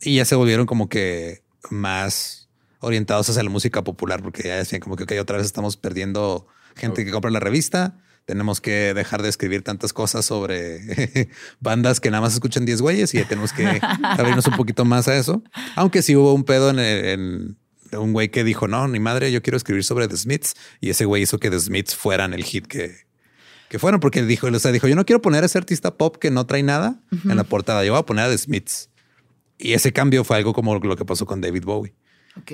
[0.00, 2.39] y ya se volvieron como que más
[2.80, 6.46] orientados hacia la música popular, porque ya decían como que okay, otra vez estamos perdiendo
[6.76, 7.98] gente que compra la revista.
[8.24, 11.28] Tenemos que dejar de escribir tantas cosas sobre
[11.60, 15.08] bandas que nada más escuchan 10 güeyes y ya tenemos que abrirnos un poquito más
[15.08, 15.42] a eso.
[15.74, 17.58] Aunque sí hubo un pedo en,
[17.92, 20.54] un güey que dijo, no, ni madre, yo quiero escribir sobre The Smiths.
[20.80, 22.94] Y ese güey hizo que The Smiths fueran el hit que,
[23.68, 26.16] que fueron, porque dijo, o sea, dijo, yo no quiero poner a ese artista pop
[26.16, 28.90] que no trae nada en la portada, yo voy a poner a The Smiths.
[29.58, 31.94] Y ese cambio fue algo como lo que pasó con David Bowie.
[32.40, 32.52] Ok.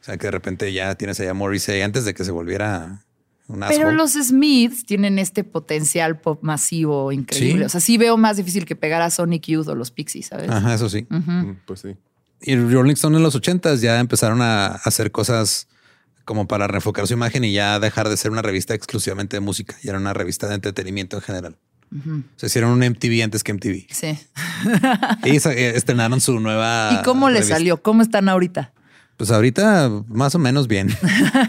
[0.00, 3.04] O sea, que de repente ya tienes allá Morrissey antes de que se volviera
[3.48, 7.66] un Pero los Smiths tienen este potencial pop masivo increíble.
[7.66, 10.50] O sea, sí veo más difícil que pegar a Sonic Youth o los Pixies, ¿sabes?
[10.50, 11.06] Ajá, eso sí.
[11.08, 11.96] Mm, pues sí.
[12.40, 15.68] Y Rolling Stone en los ochentas ya empezaron a hacer cosas
[16.24, 19.76] como para reenfocar su imagen y ya dejar de ser una revista exclusivamente de música.
[19.82, 21.58] Y era una revista de entretenimiento en general.
[22.36, 23.86] Se hicieron un MTV antes que MTV.
[23.90, 24.18] Sí.
[25.24, 26.98] y eh, estrenaron su nueva.
[26.98, 27.82] ¿Y cómo le salió?
[27.82, 28.72] ¿Cómo están ahorita?
[29.16, 30.88] Pues ahorita más o menos bien,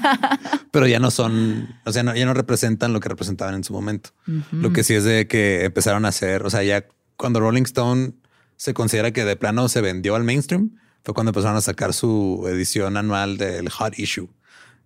[0.72, 4.12] pero ya no son, o sea, ya no representan lo que representaban en su momento.
[4.52, 6.86] Lo que sí es de que empezaron a hacer, o sea, ya
[7.18, 8.14] cuando Rolling Stone
[8.58, 12.46] se considera que de plano se vendió al mainstream, fue cuando empezaron a sacar su
[12.48, 14.30] edición anual del Hot Issue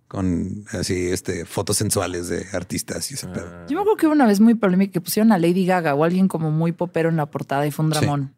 [0.08, 3.46] con así este fotos sensuales de artistas y ese pedo.
[3.68, 6.28] Yo me acuerdo que una vez muy polémica que pusieron a Lady Gaga o alguien
[6.28, 8.34] como muy popero en la portada y fue un dramón.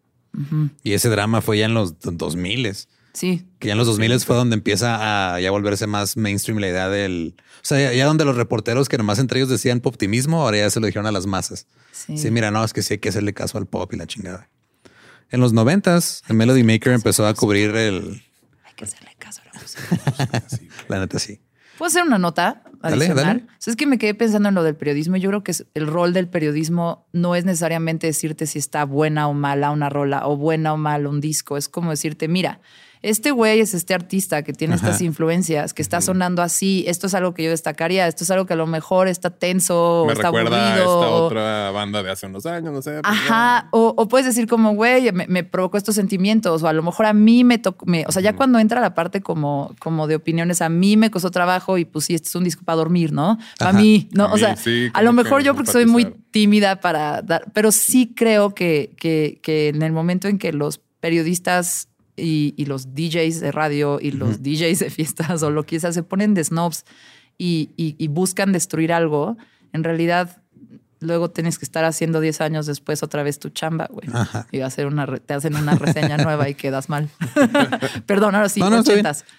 [0.83, 2.67] Y ese drama fue ya en los 2000
[3.13, 3.47] Sí.
[3.59, 6.89] Que ya en los 2000 fue donde empieza a ya volverse más mainstream la idea
[6.89, 7.35] del.
[7.57, 10.81] O sea, ya, donde los reporteros que nomás entre ellos decían optimismo, ahora ya se
[10.81, 11.67] lo dijeron a las masas.
[11.93, 12.31] Sí.
[12.31, 14.49] mira, no, es que sí hay que hacerle caso al pop y la chingada.
[15.31, 18.23] En los noventas, el Melody Maker empezó a cubrir el.
[18.65, 19.61] Hay que hacerle caso a la
[20.41, 20.45] música.
[20.89, 21.41] la neta, sí.
[21.81, 23.49] ¿Puedo hacer una nota adicional?
[23.65, 25.17] es que me quedé pensando en lo del periodismo.
[25.17, 29.33] Yo creo que el rol del periodismo no es necesariamente decirte si está buena o
[29.33, 31.57] mala una rola o buena o mala un disco.
[31.57, 32.61] Es como decirte, mira,
[33.03, 37.15] este güey es este artista que tiene estas influencias, que está sonando así, esto es
[37.15, 40.25] algo que yo destacaría, esto es algo que a lo mejor está tenso, me está
[40.25, 43.01] recuerda a esta otra banda de hace unos años, no sé.
[43.01, 47.07] Pues, Ajá, o, puedes decir como, güey, me, provocó estos sentimientos, o a lo mejor
[47.07, 50.61] a mí me tocó, o sea, ya cuando entra la parte como, como de opiniones,
[50.61, 53.39] a mí me costó trabajo y pues sí, este es un disco para dormir, ¿no?
[53.61, 54.31] A mí, ¿no?
[54.31, 54.57] o sea,
[54.93, 59.41] a lo mejor yo porque soy muy tímida para dar, pero sí creo que, que,
[59.43, 61.90] que en el momento en que los periodistas
[62.21, 66.03] y, los DJs de radio y los DJs de fiestas o lo que sea se
[66.03, 66.85] ponen de snobs
[67.39, 69.37] y, buscan destruir algo,
[69.73, 70.43] en realidad
[71.01, 74.07] luego tienes que estar haciendo 10 años después otra vez tu chamba, güey.
[74.53, 77.09] Y hacer una te hacen una reseña nueva y quedas mal.
[78.07, 78.83] Perdón, ahora sí, no, no,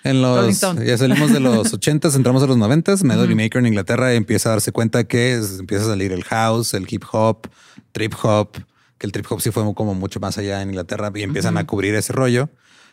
[0.04, 3.04] En los, ya salimos de los 80s, entramos a los 90s.
[3.04, 6.88] Melody Maker en Inglaterra empieza a darse cuenta que empieza a salir el house, el
[6.90, 7.48] hip hop,
[7.92, 8.58] trip hop,
[8.98, 11.68] que el trip hop sí fue como mucho más allá en Inglaterra y empiezan a
[11.68, 12.50] cubrir ese rollo.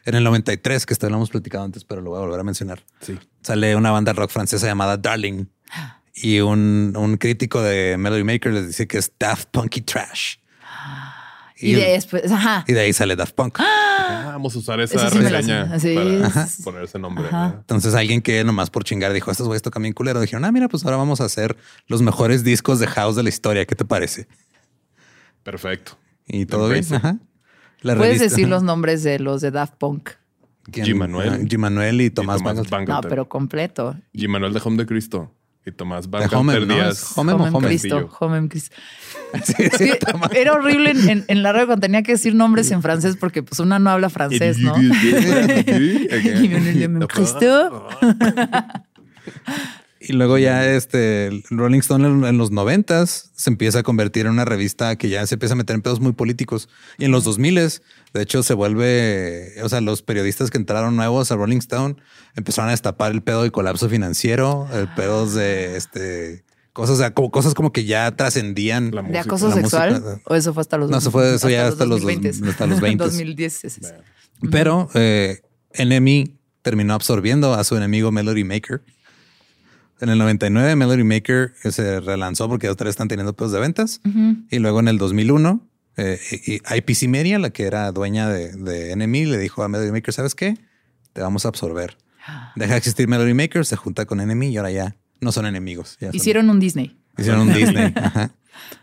[0.08, 2.42] En el 93, que esto lo hemos platicado antes, pero lo voy a volver a
[2.42, 2.82] mencionar.
[3.02, 3.18] Sí.
[3.42, 5.44] Sale una banda rock francesa llamada Darling.
[6.14, 10.36] Y un, un crítico de Melody Maker les dice que es Daft Punky Trash.
[11.60, 12.64] Y, de después, ajá.
[12.68, 13.58] Y de ahí sale Daft Punk.
[13.58, 17.28] Ah, vamos a usar esa reseña para poner ese nombre.
[17.32, 20.20] Entonces alguien que nomás por chingar dijo, estos güeyes tocan bien culero.
[20.20, 21.56] Dijeron, ah, mira, pues ahora vamos a hacer
[21.88, 23.66] los mejores discos de house de la historia.
[23.66, 24.28] ¿Qué te parece?
[25.42, 25.98] Perfecto.
[26.28, 26.86] y todo bien.
[26.94, 27.18] Ajá.
[27.80, 30.10] La Puedes decir los nombres de los de Daft Punk.
[30.66, 30.94] G.
[30.94, 31.48] Manuel.
[31.48, 31.58] G.
[31.58, 33.96] Manuel y Tomás, No, pero completo.
[34.14, 34.28] G.
[34.28, 35.32] Manuel de Home de Cristo.
[35.64, 37.12] Y Tomás Bangalter Díaz.
[37.16, 38.08] Home, Home, Cristo.
[38.20, 38.74] Home Cristo.
[39.76, 39.90] Sí,
[40.34, 43.60] era horrible en, en, la radio cuando tenía que decir nombres en francés porque pues
[43.60, 44.72] una no habla francés, ¿no?
[47.08, 47.88] Cristo.
[50.08, 54.46] Y luego ya este Rolling Stone en, los noventas se empieza a convertir en una
[54.46, 56.70] revista que ya se empieza a meter en pedos muy políticos.
[56.96, 57.48] Y en los 2000
[58.14, 61.96] de hecho, se vuelve, o sea, los periodistas que entraron nuevos a Rolling Stone
[62.36, 67.12] empezaron a destapar el pedo de colapso financiero, el pedo de este cosas, o sea,
[67.12, 68.90] como cosas como que ya trascendían.
[68.90, 70.22] ¿De acoso sexual?
[70.24, 72.30] ¿O eso fue hasta los No, eso fue eso ya hasta los, 20.
[72.48, 73.04] hasta los 20.
[73.04, 73.80] 2010.
[74.50, 75.42] Pero eh,
[75.72, 78.82] Enemy terminó absorbiendo a su enemigo Melody Maker.
[80.00, 84.00] En el 99 Melody Maker se relanzó porque otra vez están teniendo pedos de ventas.
[84.50, 88.92] Y luego en el 2001 eh, y IPC Media, la que era dueña de, de
[88.92, 90.56] Enemy, le dijo a Melody Maker, ¿sabes qué?
[91.12, 91.96] Te vamos a absorber.
[92.56, 95.98] Deja de existir Melody Maker, se junta con Enemy y ahora ya no son enemigos.
[96.12, 96.96] Hicieron un Disney.
[97.16, 97.92] Hicieron un Disney.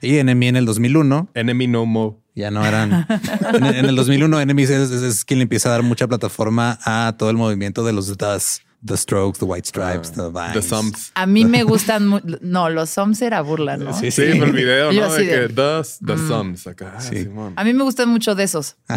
[0.01, 1.29] Y Enemy en el 2001.
[1.33, 2.23] Enemy no mo.
[2.33, 3.05] Ya no eran.
[3.53, 7.29] en, el 2001, Enemy es, es, quien le empieza a dar mucha plataforma a todo
[7.29, 10.53] el movimiento de los DAS The Strokes, The White Stripes, The Vines.
[10.53, 11.11] The Sums.
[11.15, 13.93] A mí me gustan No, los Sums era burla, ¿no?
[13.97, 15.13] Sí, sí, el video, ¿no?
[15.13, 16.27] De que The, the mm.
[16.27, 16.99] Sums acá.
[16.99, 17.27] Sí.
[17.55, 18.75] A mí me gustan mucho de esos.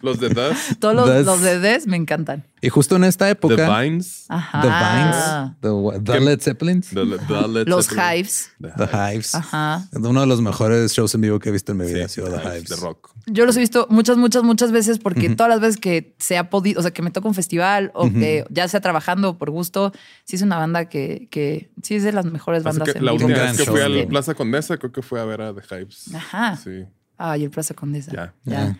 [0.00, 0.50] los de The.
[0.80, 2.44] Todos los, los de The me encantan.
[2.60, 3.56] Y justo en esta época.
[3.56, 4.24] The Vines.
[4.28, 4.62] Ajá.
[4.62, 6.02] The Vines.
[6.02, 6.88] The, the Led Zeppelins.
[6.88, 8.50] The, Led los Hives.
[8.60, 9.34] The Hives.
[9.34, 9.86] Ajá.
[9.92, 12.28] Uno de los mejores shows en vivo que he visto en mi vida ha sido
[12.28, 12.70] The Hives.
[12.70, 13.10] The Rock.
[13.26, 16.50] Yo los he visto muchas, muchas, muchas veces porque todas las veces que se ha
[16.50, 19.92] podido, o sea, que me toca un festival o que ya sea trabajando por gusto,
[20.24, 22.92] sí es una banda que, que sí es de las mejores bandas.
[22.92, 25.42] Que la última vez que fui a la Plaza Condesa, creo que fue a ver
[25.42, 26.14] a The Hives.
[26.14, 26.56] Ajá.
[26.56, 26.84] Sí.
[27.16, 28.12] Ay, el Plaza Condesa.
[28.12, 28.34] Ya.
[28.44, 28.78] Ya.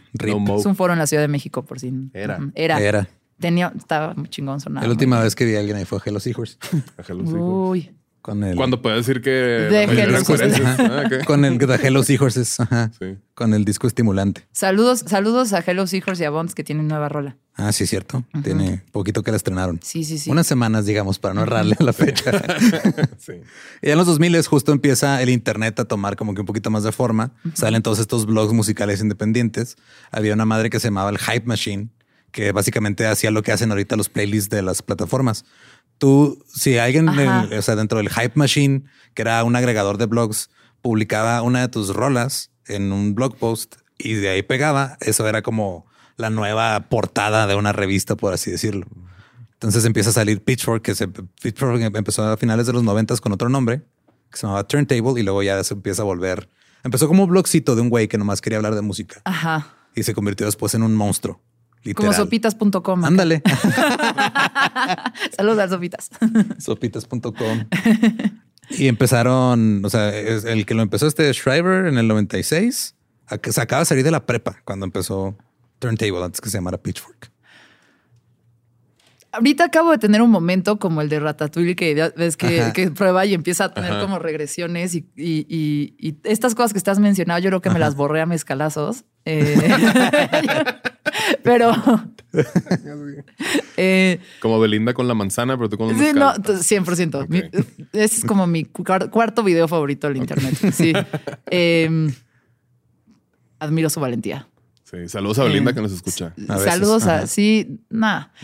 [0.57, 1.93] es un foro en la Ciudad de México, por si.
[2.13, 2.39] Era.
[2.55, 2.81] Era.
[2.81, 3.09] Era.
[3.39, 4.87] Tenía, estaba muy chingón sonando.
[4.87, 6.57] La última vez que vi a alguien ahí fue a Hello Seahorse.
[6.97, 7.37] A Hello Seahorse.
[7.37, 7.91] Uy.
[8.25, 12.59] Con el, Cuando puede decir que de Hello ah, Con el de Hello Seahorses.
[12.59, 12.91] Ajá.
[12.99, 13.19] Sí.
[13.35, 14.47] Con el disco estimulante.
[14.51, 17.37] Saludos, saludos a Hello Seahorse y a Bonds que tienen nueva rola.
[17.55, 18.25] Ah, sí, cierto.
[18.43, 19.79] Tiene poquito que la estrenaron.
[19.83, 20.31] Sí, sí, sí.
[20.31, 22.33] Unas semanas, digamos, para no errarle a la fecha.
[23.19, 23.35] sí.
[23.83, 26.83] Y en los 2000 justo empieza el Internet a tomar como que un poquito más
[26.83, 27.35] de forma.
[27.53, 29.77] Salen todos estos blogs musicales independientes.
[30.11, 31.91] Había una madre que se llamaba el Hype Machine,
[32.33, 35.45] que básicamente hacía lo que hacen ahorita los playlists de las plataformas.
[35.99, 38.85] Tú, si alguien, o sea, dentro del Hype Machine,
[39.15, 40.51] que era un agregador de blogs,
[40.83, 45.43] publicaba una de tus rolas en un blog post y de ahí pegaba, eso era
[45.43, 45.87] como
[46.17, 48.87] la nueva portada de una revista, por así decirlo.
[49.53, 53.33] Entonces empieza a salir Pitchfork, que se, Pitchfork empezó a finales de los noventas con
[53.33, 53.83] otro nombre,
[54.31, 56.51] que se llamaba Turntable, y luego ya se empieza a volver.
[56.83, 59.23] Empezó como un blogcito de un güey que nomás quería hablar de música.
[59.25, 59.75] Ajá.
[59.95, 61.41] Y se convirtió después en un monstruo.
[61.85, 62.13] Literal.
[62.13, 63.05] Como sopitas.com.
[63.05, 63.43] Ándale.
[65.37, 66.11] Saludos a sopitas.
[66.59, 67.67] sopitas.com.
[68.71, 72.95] y empezaron, o sea, el que lo empezó este Shriver en el 96,
[73.51, 75.37] se acaba de salir de la prepa cuando empezó
[75.79, 77.34] Turntable antes que se llamara Pitchfork.
[79.35, 83.35] Ahorita acabo de tener un momento como el de Ratatouille que ves que, prueba y
[83.35, 87.79] empieza a tener como regresiones y, estas cosas que estás mencionando, yo creo que me
[87.79, 89.05] las borré a mezcalazos.
[89.25, 89.57] Eh,
[91.43, 91.73] pero
[93.77, 97.67] eh, como Belinda con la manzana, pero tú con Sí, no, 100%.
[97.93, 100.55] ese es como mi cuarto video favorito del internet.
[100.73, 100.93] Sí.
[101.51, 102.13] Em,
[103.59, 104.49] admiro su valentía.
[104.95, 106.35] Sí, saludos a Belinda que nos escucha.
[106.47, 108.33] saludos a, sí, nada.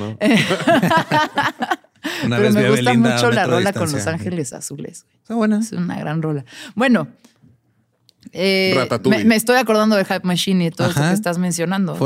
[2.23, 5.07] Pero me gusta mucho la rola con Los Ángeles Azules.
[5.23, 5.61] Está buena.
[5.61, 6.45] Es una gran rola.
[6.75, 7.09] Bueno,
[8.33, 8.89] eh,
[9.25, 11.97] me, estoy acordando de Hype Machine y todo esto que estás mencionando.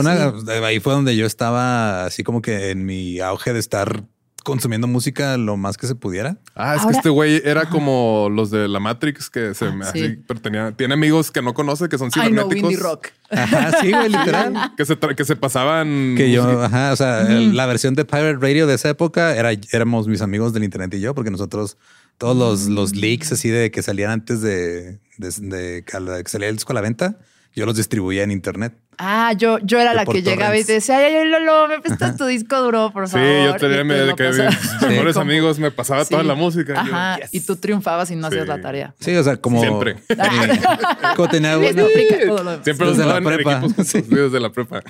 [0.65, 4.05] Ahí fue donde yo estaba así como que en mi auge de estar
[4.45, 6.37] consumiendo música lo más que se pudiera.
[6.55, 10.21] Ah, es que este güey era como los de la Matrix que se me así,
[10.29, 12.79] pero tenía, tiene amigos que no conoce que son cibernéticos.
[12.79, 13.09] rock.
[13.31, 14.73] Ajá, sí, güey, literal.
[14.77, 16.15] que se que se pasaban.
[16.17, 20.07] Que yo, ajá, o sea, la versión de Pirate Radio de esa época era éramos
[20.07, 21.77] mis amigos del internet y yo, porque nosotros
[22.19, 26.57] todos los, los leaks así de que salían antes de, de, de, que salía el
[26.57, 27.19] disco a la venta,
[27.55, 28.75] yo los distribuía en internet.
[28.99, 32.27] Ah, yo, yo era la que llegaba y decía, ay, ay, Lolo, me prestas tu
[32.27, 33.27] disco duro, por favor.
[33.27, 36.81] Sí, yo tenía que mis mejores amigos me pasaba toda la música.
[36.81, 38.95] Ajá, y tú triunfabas y no hacías la tarea.
[39.01, 39.61] Sí, o sea, como...
[39.61, 39.97] Siempre.
[41.17, 41.59] como tenía...
[42.65, 43.63] Siempre desde la prepa.
[43.85, 44.03] sí.
[44.03, 44.83] desde la prepa.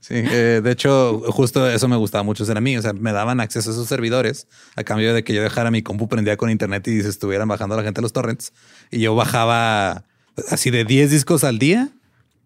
[0.00, 2.76] Sí, eh, de hecho, justo eso me gustaba mucho ser a mí.
[2.76, 5.82] O sea, me daban acceso a esos servidores a cambio de que yo dejara mi
[5.82, 8.52] compu prendida con internet y se estuvieran bajando la gente los torrents.
[8.90, 10.04] Y yo bajaba
[10.48, 11.90] así de 10 discos al día.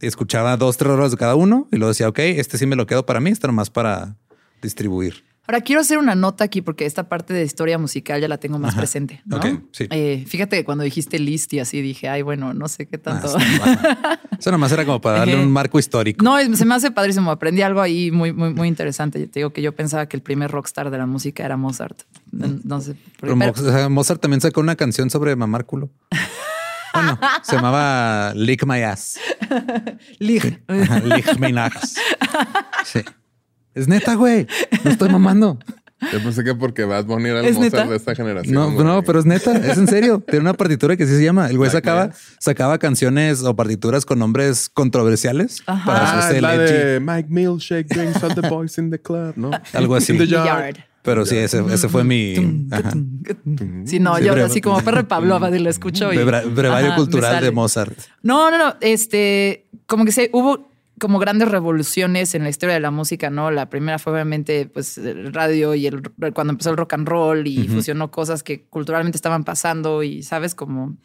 [0.01, 2.87] Escuchaba dos, tres horas de cada uno y luego decía, ok, este sí me lo
[2.87, 4.17] quedo para mí, este nomás para
[4.63, 5.25] distribuir.
[5.49, 8.59] Ahora quiero hacer una nota aquí porque esta parte de historia musical ya la tengo
[8.59, 9.23] más presente.
[9.25, 9.41] ¿no?
[9.79, 13.35] Eh, fíjate que cuando dijiste list y así dije, ay, bueno, no sé qué tanto.
[13.35, 16.23] Ah, eso nomás era como para darle un marco histórico.
[16.23, 17.31] No, se me hace padrísimo.
[17.31, 19.19] Aprendí algo ahí muy, muy, muy interesante.
[19.21, 22.03] Yo te digo que yo pensaba que el primer rockstar de la música era Mozart.
[22.31, 22.97] No, sé.
[23.19, 23.35] Pero,
[23.89, 25.89] Mozart también sacó una canción sobre mamar culo.
[26.95, 29.19] Bueno, se llamaba Lick My Ass.
[30.19, 30.63] Lick.
[31.05, 31.95] Lick My Ass.
[32.85, 33.01] Sí.
[33.75, 34.47] Es neta, güey.
[34.85, 35.59] No estoy mamando.
[36.13, 38.55] Yo pensé que porque vas a poner al Mozart de esta generación.
[38.55, 40.23] No, no, pero es neta, es en serio.
[40.25, 41.49] Tiene una partitura que sí se llama.
[41.49, 47.01] El güey sacaba, sacaba canciones o partituras con nombres controversiales para hacerse ah, la de
[47.01, 49.51] Mike Milkshake drinks all the boys in the club, ¿no?
[49.73, 50.13] Algo así.
[50.13, 50.77] In the yard.
[51.03, 52.35] Pero sí, ese, ese fue mi.
[53.87, 56.13] Sí, no, yo así como perro Pablo lo escucho.
[56.13, 57.97] Y, brevario cultural de Mozart.
[58.23, 58.75] No, no, no.
[58.81, 60.68] Este, como que se hubo
[60.99, 63.51] como grandes revoluciones en la historia de la música, ¿no?
[63.51, 66.03] La primera fue obviamente pues el radio y el
[66.35, 70.55] cuando empezó el rock and roll y fusionó cosas que culturalmente estaban pasando y sabes
[70.55, 70.97] como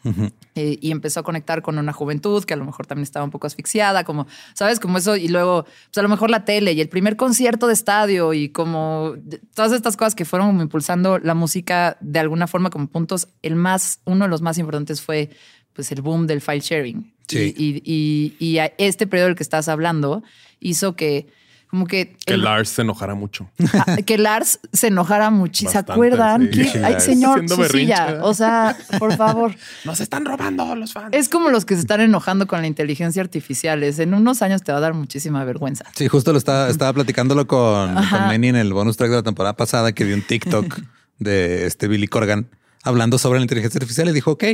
[0.54, 3.30] eh, y empezó a conectar con una juventud que a lo mejor también estaba un
[3.30, 6.80] poco asfixiada, como sabes como eso y luego pues a lo mejor la tele y
[6.80, 9.14] el primer concierto de estadio y como
[9.54, 13.28] todas estas cosas que fueron impulsando la música de alguna forma como puntos.
[13.42, 15.30] El más uno de los más importantes fue
[15.72, 17.13] pues el boom del file sharing.
[17.30, 20.22] Y, y, y, este periodo del que estás hablando
[20.60, 21.26] hizo que
[21.74, 22.14] como que...
[22.24, 23.50] Que Lars se enojara mucho.
[23.72, 25.68] Ah, que Lars se enojara mucho.
[25.68, 26.48] ¿Se acuerdan?
[26.84, 28.20] Ay, señor, su silla.
[28.22, 29.56] O sea, por favor.
[29.84, 31.08] Nos están robando los fans.
[31.10, 33.82] Es como los que se están enojando con la inteligencia artificial.
[33.82, 35.84] en unos años te va a dar muchísima vergüenza.
[35.96, 39.22] Sí, justo lo estaba, estaba platicándolo con, con Manny en el bonus track de la
[39.24, 40.80] temporada pasada que vi un TikTok
[41.18, 42.48] de este Billy Corgan
[42.84, 44.44] hablando sobre la inteligencia artificial y dijo, ok,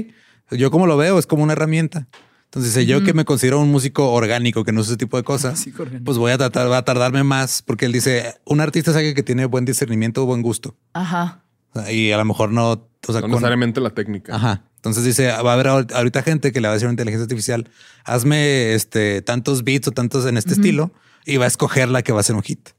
[0.53, 2.07] yo como lo veo es como una herramienta.
[2.53, 5.65] Entonces, yo que me considero un músico orgánico que no usa ese tipo de cosas,
[6.05, 9.23] pues voy a tratar, va a tardarme más porque él dice un artista sabe que
[9.23, 10.75] tiene buen discernimiento o buen gusto.
[10.93, 11.45] Ajá.
[11.89, 14.35] Y a lo mejor no, o sea, no necesariamente la técnica.
[14.35, 14.65] Ajá.
[14.75, 17.23] Entonces dice, va a haber ahorita gente que le va a decir a una inteligencia
[17.23, 17.71] artificial,
[18.05, 20.91] hazme este tantos beats o tantos en este estilo
[21.25, 22.71] y va a escoger la que va a ser un hit.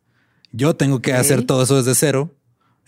[0.51, 2.35] Yo tengo que hacer todo eso desde cero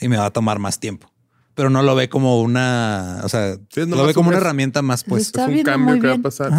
[0.01, 1.12] y me va a tomar más tiempo
[1.55, 5.31] pero no lo ve como una, o sea, lo ve como una herramienta más pues.
[5.35, 6.51] Es un cambio que va a pasar.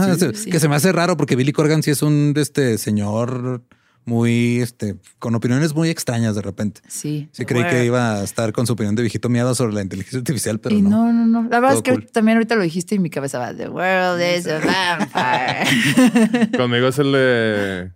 [0.51, 3.63] Que se me hace raro porque Billy Corgan sí es un este señor
[4.07, 6.83] muy, este, con opiniones muy extrañas de repente.
[6.89, 7.29] Sí.
[7.33, 10.19] Sí creí que iba a estar con su opinión de viejito miado sobre la inteligencia
[10.19, 10.91] artificial, pero no.
[10.91, 11.13] no.
[11.13, 13.69] No, no, La verdad es que también ahorita lo dijiste y mi cabeza va, The
[13.69, 16.51] world is a vampire.
[16.57, 17.93] Conmigo es el de,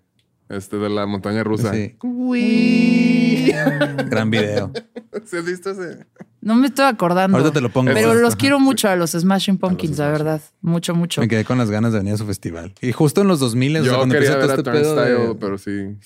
[0.49, 1.73] este, de la montaña rusa.
[1.73, 1.95] Sí.
[4.11, 4.73] Gran video.
[5.25, 6.07] ¿Sí has visto ese?
[6.41, 7.37] No me estoy acordando.
[7.37, 7.93] Ahorita te lo pongo.
[7.93, 10.41] Pero los quiero mucho a los Smashing Pumpkins, la verdad.
[10.61, 11.21] Mucho, mucho.
[11.21, 12.75] Me quedé con las ganas de venir a su festival.
[12.81, 15.99] Y justo en los 2000 Yo cuando quería ver todo este pedo pero sí.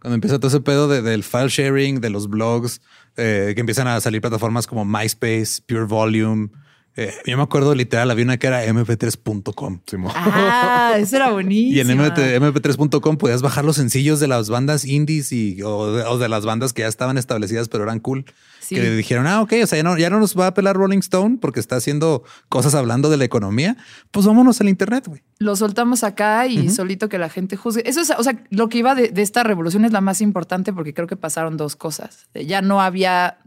[0.00, 2.80] Cuando empieza todo ese pedo del file sharing, de los blogs,
[3.16, 6.50] eh, que empiezan a salir plataformas como MySpace, Pure Volume.
[6.96, 9.80] Eh, yo me acuerdo literal, había una que era mp3.com.
[10.14, 11.48] Ah, eso era bonito.
[11.76, 16.44] Y en mp3.com podías bajar los sencillos de las bandas indies y, o de las
[16.44, 18.24] bandas que ya estaban establecidas, pero eran cool.
[18.68, 20.76] Que le dijeron, ah, ok, o sea, ya no, ya no nos va a apelar
[20.76, 23.76] Rolling Stone porque está haciendo cosas hablando de la economía.
[24.10, 25.22] Pues vámonos al Internet, güey.
[25.38, 27.88] Lo soltamos acá y solito que la gente juzgue.
[27.88, 30.92] Eso es, o sea, lo que iba de, esta revolución es la más importante porque
[30.92, 32.28] creo que pasaron dos cosas.
[32.34, 33.38] Ya no había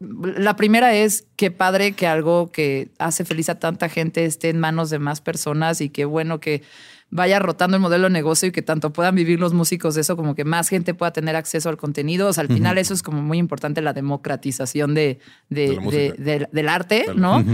[0.00, 4.58] la primera es qué padre que algo que hace feliz a tanta gente esté en
[4.58, 6.62] manos de más personas y qué bueno que
[7.10, 10.16] vaya rotando el modelo de negocio y que tanto puedan vivir los músicos de eso
[10.16, 12.28] como que más gente pueda tener acceso al contenido.
[12.28, 15.18] O sea, al final eso es como muy importante la democratización de,
[15.48, 17.44] del arte, ¿no?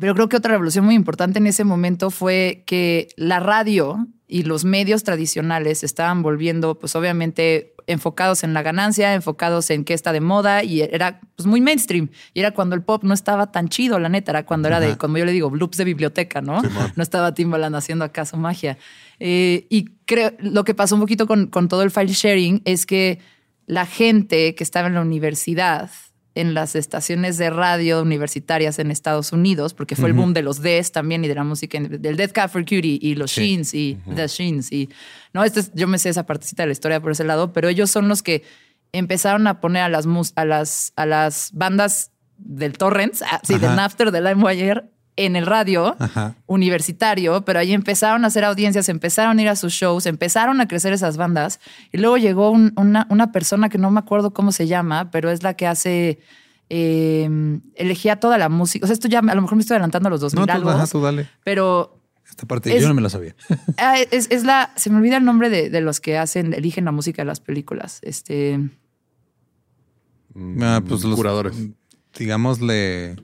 [0.00, 4.42] Pero creo que otra revolución muy importante en ese momento fue que la radio y
[4.42, 10.12] los medios tradicionales estaban volviendo, pues obviamente enfocados en la ganancia, enfocados en qué está
[10.12, 12.08] de moda y era pues muy mainstream.
[12.32, 14.98] Y era cuando el pop no estaba tan chido, la neta, era cuando era de,
[14.98, 16.60] como yo le digo, loops de biblioteca, ¿no?
[16.96, 18.76] no estaba Timbaland haciendo acaso magia.
[19.20, 22.86] Eh, y creo, lo que pasó un poquito con, con todo el file sharing es
[22.86, 23.20] que
[23.66, 25.92] la gente que estaba en la universidad
[26.34, 30.62] en las estaciones de radio universitarias en Estados Unidos, porque fue el boom de los
[30.62, 33.98] Des también y de la música, del Death Cab for Cutie y los Sheens y
[34.14, 34.72] The Sheens.
[34.72, 34.88] Y,
[35.32, 37.90] no, este yo me sé esa partecita de la historia por ese lado, pero ellos
[37.90, 38.42] son los que
[38.92, 44.10] empezaron a poner a las, a las, a las bandas del Torrents, ah, del Napster,
[44.10, 44.84] del LimeWire,
[45.16, 45.96] en el radio
[46.46, 50.66] universitario, pero ahí empezaron a hacer audiencias, empezaron a ir a sus shows, empezaron a
[50.68, 51.60] crecer esas bandas.
[51.92, 55.42] Y luego llegó una, una, persona que no me acuerdo cómo se llama, pero es
[55.42, 56.18] la que hace
[56.68, 57.28] eh,
[57.76, 58.84] elegía toda la música.
[58.84, 60.52] O sea, esto ya a lo mejor me estoy adelantando a los 2000 No, tú,
[60.52, 61.28] algo, ajá, tú dale.
[61.44, 63.36] pero Esta parte Es- yo no me la sabía.
[63.78, 66.84] ah, es, es la, se me olvida el nombre de, de los que hacen, eligen
[66.86, 68.00] la música de las películas.
[68.02, 68.58] Este,
[70.36, 71.54] Mm, Ah, pues los curadores,
[72.18, 73.16] Digámosle.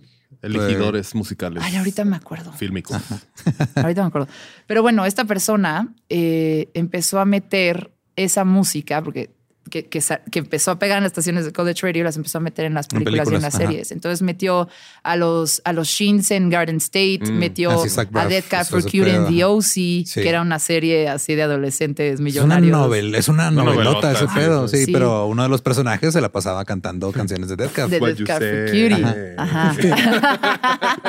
[0.42, 1.62] Elegidores musicales.
[1.64, 2.52] ay, ahorita me acuerdo.
[2.52, 3.00] Fílmicos.
[3.76, 4.28] Ahorita me acuerdo.
[4.66, 9.30] Pero bueno, esta persona eh, empezó a meter esa música, porque
[9.68, 12.38] que, que sa- que empezó a pegar en las estaciones de College Radio, las empezó
[12.38, 13.66] a meter en las En películas, y en las ajá.
[13.66, 13.92] series.
[13.92, 14.68] Entonces metió
[15.02, 17.38] a los, a los Sheens en Garden State, Mm.
[17.38, 19.44] metió a Dead Cat for Cute en The.
[19.44, 20.04] OC, Sí.
[20.14, 22.72] que era una serie así de adolescentes Es una millonarios.
[22.78, 24.84] novel, es una novelota novelota, ese sí, pedo, sí.
[24.86, 27.90] sí, pero uno de los personajes se la pasaba cantando canciones de Death Cab.
[27.90, 28.66] De What Dead Cat for.
[28.70, 29.34] Cutie.
[29.36, 29.76] Ajá.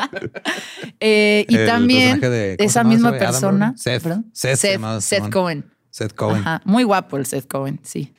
[0.99, 3.73] Eh, y El también personaje de- ¿cómo se esa misma persona.
[3.77, 4.03] Seth.
[4.33, 5.29] Seth se Seth, Seth.
[5.31, 5.65] Cohen.
[5.89, 6.41] Seth Cohen.
[6.41, 8.13] Ajá, muy guapo el Seth Cohen, sí.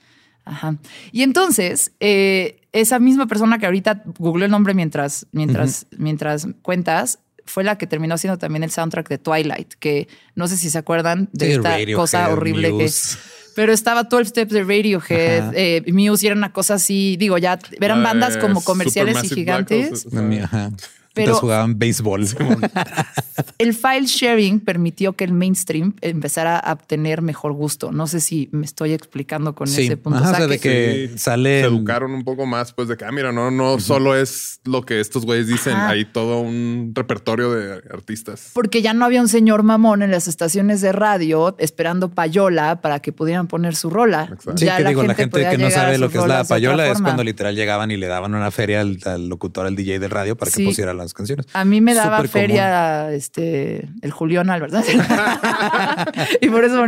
[0.44, 0.76] Ajá.
[1.12, 7.18] Y entonces, eh, esa misma persona que ahorita googleó el nombre mientras, mientras, mientras cuentas,
[7.44, 10.78] fue la que terminó haciendo también el soundtrack de Twilight, que no sé si se
[10.78, 13.16] acuerdan de Sí, esta Radiohead, cosa horrible Muse.
[13.16, 13.22] que.
[13.54, 17.58] Pero estaba 12 Steps de Radiohead, eh, Muse y era una cosa así, digo, ya
[17.80, 20.06] eran Eh, bandas como comerciales y Supermassive Black gigantes.
[20.06, 20.70] Holes, o sea, Ajá.
[21.14, 22.26] Pero- jugaban béisbol.
[23.58, 27.92] El file sharing permitió que el mainstream empezara a obtener mejor gusto.
[27.92, 30.18] No sé si me estoy explicando con Sí, ese punto.
[30.18, 31.60] ajá, O sea, de que- que sale.
[31.60, 34.82] se educaron un poco más, pues de que, ah, mira, no, no solo es lo
[34.84, 35.90] que estos güeyes dicen, Ajá.
[35.90, 38.50] hay todo un repertorio de artistas.
[38.52, 43.00] Porque ya no había un señor mamón en las estaciones de radio esperando payola para
[43.00, 44.24] que pudieran poner su rola.
[44.24, 44.56] Exacto.
[44.56, 47.00] Sí, Ya que digo, la gente que no sabe lo que es la payola es
[47.00, 50.36] cuando literal llegaban y le daban una feria al, al locutor, al DJ del radio
[50.36, 50.64] para que Sí.
[50.64, 51.46] pusiera las canciones.
[51.52, 54.74] A mí me daba Súper feria este el Julián Álvarez.
[56.40, 56.86] y por eso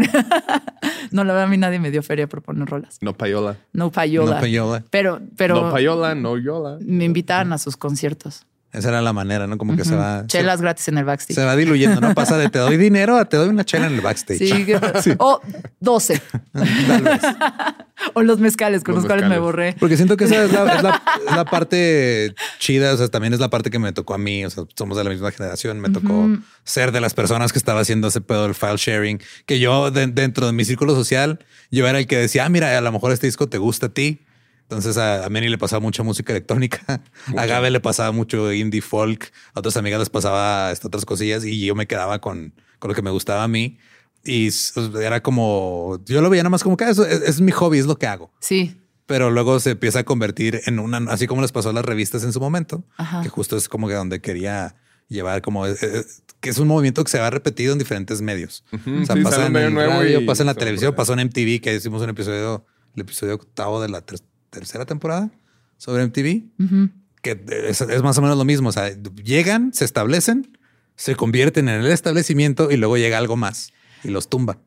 [1.11, 2.99] no la verdad a mí nadie me dio feria por poner rolas.
[3.01, 3.57] No payola.
[3.73, 4.35] No payola.
[4.35, 4.85] No payola.
[4.91, 6.79] Pero, pero no payola, no yola.
[6.81, 8.47] me invitaban a sus conciertos.
[8.75, 9.57] Esa era la manera, ¿no?
[9.57, 10.27] Como que se va.
[10.27, 11.35] Chelas gratis en el Se, backstage.
[11.37, 12.13] se va diluyendo, ¿no?
[12.13, 14.39] Pasa de te doy dinero a te doy una chela en el backstage.
[14.39, 14.77] Sí, que-
[15.19, 15.41] o
[15.81, 16.21] 12.
[16.53, 17.21] Tal vez.
[18.15, 19.77] o los mezcales con los, Los cuales me borré.
[19.79, 23.33] Porque siento que esa es la, es la- es la parte chida, o sea, también
[23.33, 25.79] es la parte que me tocó a mí, o sea, somos de la misma generación,
[25.81, 26.29] me tocó
[26.65, 30.09] ser de las personas que estaba haciendo ese pedo del file sharing, que yo de-
[30.09, 31.39] dentro de mi círculo social,
[31.71, 33.89] yo era el que decía, ah, mira, a lo mejor este disco te gusta a
[33.91, 34.21] ti.
[34.65, 37.03] Entonces a, a Manny le pasaba mucha música electrónica,
[37.37, 41.45] a Gabe le pasaba mucho indie folk, a otras amigas les pasaba este, otras cosillas
[41.45, 43.79] y yo me quedaba con, con lo que me gustaba a mí.
[44.25, 47.41] Y s- era como, yo lo veía nada más como que "Ah, eso es, es
[47.43, 48.81] mi hobby, es lo que hago Sí.
[49.05, 52.25] pero luego se empieza a convertir en una, así como les pasó a las revistas
[52.25, 53.23] en su momento, Ajá.
[53.23, 54.77] que justo es como que donde quería
[55.09, 56.05] llevar como eh, eh,
[56.41, 58.65] que es un movimiento que se ha repetido en diferentes medios.
[58.73, 61.21] Ujú, O sea, sí, pasa en el nuevo radio, pasa en la televisión, pasó en
[61.21, 62.65] MTV, que hicimos un episodio,
[62.97, 64.01] el episodio octavo de la
[64.55, 65.31] tercera temporada
[65.77, 66.45] sobre MTV,
[67.23, 68.69] que es, es más o menos lo mismo.
[68.69, 68.91] O sea,
[69.23, 70.57] llegan, se establecen,
[70.97, 74.59] se convierten en el establecimiento y luego llega algo más y los tumba.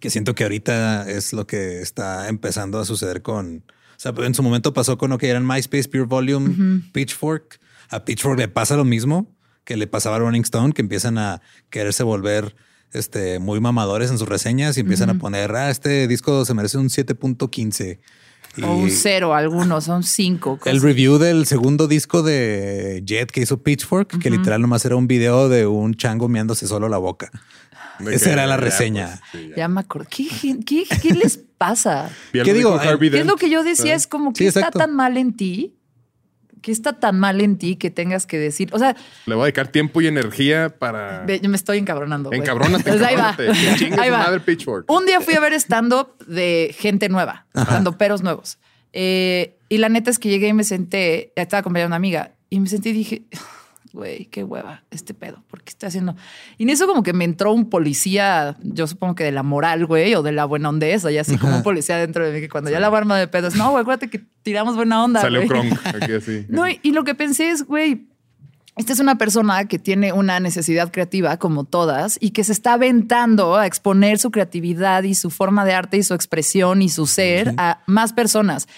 [0.00, 3.64] Que siento que ahorita es lo que está empezando a suceder con.
[3.96, 7.60] O sea, en su momento pasó con lo que eran MySpace, Pure Volume, Pitchfork.
[7.90, 11.42] A Pitchfork le pasa lo mismo que le pasaba a Rolling Stone, que empiezan a
[11.68, 12.54] quererse volver
[12.92, 16.78] este, muy mamadores en sus reseñas y empiezan a poner, ah, este disco se merece
[16.78, 17.98] un 7.15.
[18.56, 20.58] Y- O un cero, algunos son cinco.
[20.64, 25.06] el review del segundo disco de Jet que hizo Pitchfork, que literal nomás era un
[25.06, 27.30] video de un chango meándose solo la boca.
[28.00, 29.20] De Esa era la ya, reseña.
[29.32, 29.56] pues, sí, ya.
[29.56, 30.08] Ya me acuerdo.
[30.10, 30.26] ¿Qué,
[30.64, 32.10] qué, qué les pasa?
[32.32, 32.74] ¿Qué digo?
[32.78, 33.94] Harvey ¿Qué es lo que yo decía?
[33.94, 35.74] Es como Sí, que está tan mal en ti.
[36.60, 38.70] ¿Qué está tan mal en ti que tengas que decir?
[38.72, 38.96] O sea,
[39.26, 41.24] Le voy a dedicar tiempo y energía para.
[41.24, 42.32] ve, yo me estoy encabronando.
[42.32, 43.36] Encabrónate, Entonces, ahí va.
[44.02, 44.90] Ahí madre Pitchfork.
[44.90, 47.46] Un día fui a ver stand-up de gente nueva,
[47.98, 48.58] peros nuevos.
[48.92, 52.32] Eh, y la neta es que llegué y me senté, estaba acompañada de una amiga,
[52.50, 53.22] y me senté y dije,
[53.92, 56.16] güey, qué hueva este pedo, ¿por qué estoy haciendo?
[56.56, 59.86] Y en eso como que me entró un policía, yo supongo que de la moral,
[59.86, 62.48] güey, o de la buena ondeza, y así como un policía dentro de mí, que
[62.48, 65.20] cuando ya la arma de pedos, no, güey, acuérdate que tiramos buena onda.
[65.20, 65.48] Salió güey".
[65.48, 66.46] Kronk aquí así.
[66.48, 68.08] No, y, y lo que pensé es, güey,
[68.78, 72.74] esta es una persona que tiene una necesidad creativa como todas y que se está
[72.74, 77.08] aventando a exponer su creatividad y su forma de arte y su expresión y su
[77.08, 78.68] ser a más personas.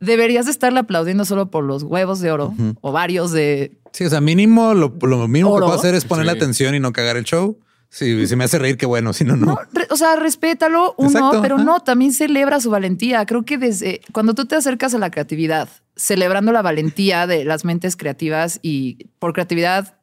[0.00, 3.78] Deberías de estarle aplaudiendo solo por los huevos de oro o varios de...
[3.92, 5.66] Sí, o sea, mínimo lo, lo mínimo Oro.
[5.66, 6.38] que puedo hacer es ponerle Sí.
[6.38, 7.58] atención y no cagar el show.
[7.90, 9.12] Si, si me hace reír, qué bueno.
[9.12, 9.58] Si no, no.
[9.72, 11.64] Re- o sea, respétalo, uno, Exacto, pero ajá.
[11.64, 13.26] no, también celebra su valentía.
[13.26, 17.66] Creo que desde cuando tú te acercas a la creatividad, celebrando la valentía de las
[17.66, 19.96] mentes creativas y por creatividad,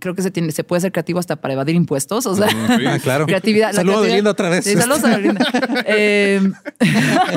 [0.00, 2.26] creo que se, tiene, se puede ser creativo hasta para evadir impuestos.
[2.26, 3.24] O sea, Ah, claro.
[3.28, 3.68] creatividad.
[3.68, 4.64] la Saludos de creatividad- Linda otra vez.
[4.64, 5.46] Sí, saludos a Belinda.
[5.86, 6.40] Eh,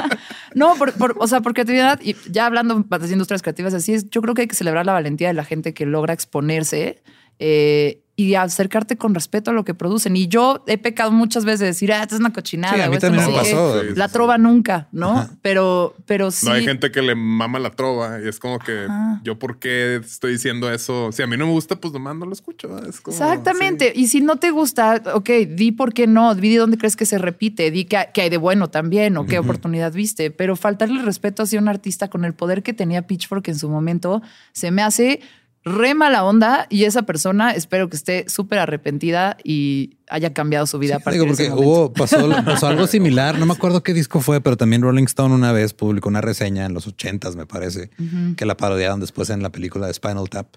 [0.56, 4.22] No, por, o sea, por creatividad, y ya hablando de industrias creativas así, es, yo
[4.22, 7.02] creo que hay que celebrar la valentía de la gente que logra exponerse
[7.40, 10.18] eh, y acercarte con respeto a lo que producen.
[10.18, 12.76] Y yo he pecado muchas veces de decir, ah, esto es una cochinada.
[12.76, 13.82] Sí, a mí o también no me pasó.
[13.82, 13.94] qué".
[13.96, 15.30] La trova nunca, ¿no?
[15.42, 16.46] Pero, pero sí.
[16.46, 19.22] No hay gente que le mama la trova y es como que Ajá.
[19.24, 21.14] yo por qué estoy diciendo eso.
[21.14, 22.78] Si a mí no me gusta, pues nomás no lo escucho.
[22.86, 23.94] Es como, Exactamente.
[23.96, 24.02] sí.
[24.02, 27.20] Y si no te gusta, ok, di por qué no, di dónde crees que se
[27.20, 30.30] repite, di que, que hay de bueno también o qué oportunidad viste.
[30.30, 34.22] Pero faltarle respeto hacia un artista con el poder que tenía Pitchfork en su momento
[34.52, 35.22] se me hace
[35.66, 40.80] re mala onda y esa persona espero que esté súper arrepentida y haya cambiado su
[40.80, 43.38] vida a partir Digo, de ese porque hubo, pasó, pasó algo similar.
[43.38, 46.66] No me acuerdo qué disco fue, pero también Rolling Stone una vez publicó una reseña
[46.66, 47.90] en los ochentas, me parece,
[48.38, 50.48] que la parodiaron después en la película de Spinal Tap.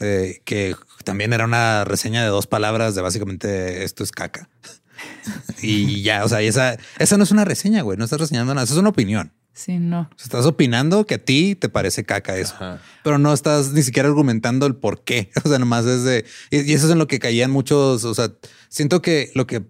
[0.00, 4.48] eh, que también era una reseña de dos palabras de básicamente esto es caca.
[5.62, 7.98] y ya, o sea, y esa, esa no es una reseña, güey.
[7.98, 8.64] No estás reseñando nada.
[8.64, 9.32] Eso es una opinión.
[9.54, 10.10] Sí, no.
[10.20, 12.80] Estás opinando que a ti te parece caca eso, Ajá.
[13.04, 15.30] pero no estás ni siquiera argumentando el por qué.
[15.44, 18.04] O sea, nomás es de y, y eso es en lo que caían muchos.
[18.04, 18.32] O sea,
[18.68, 19.62] siento que lo que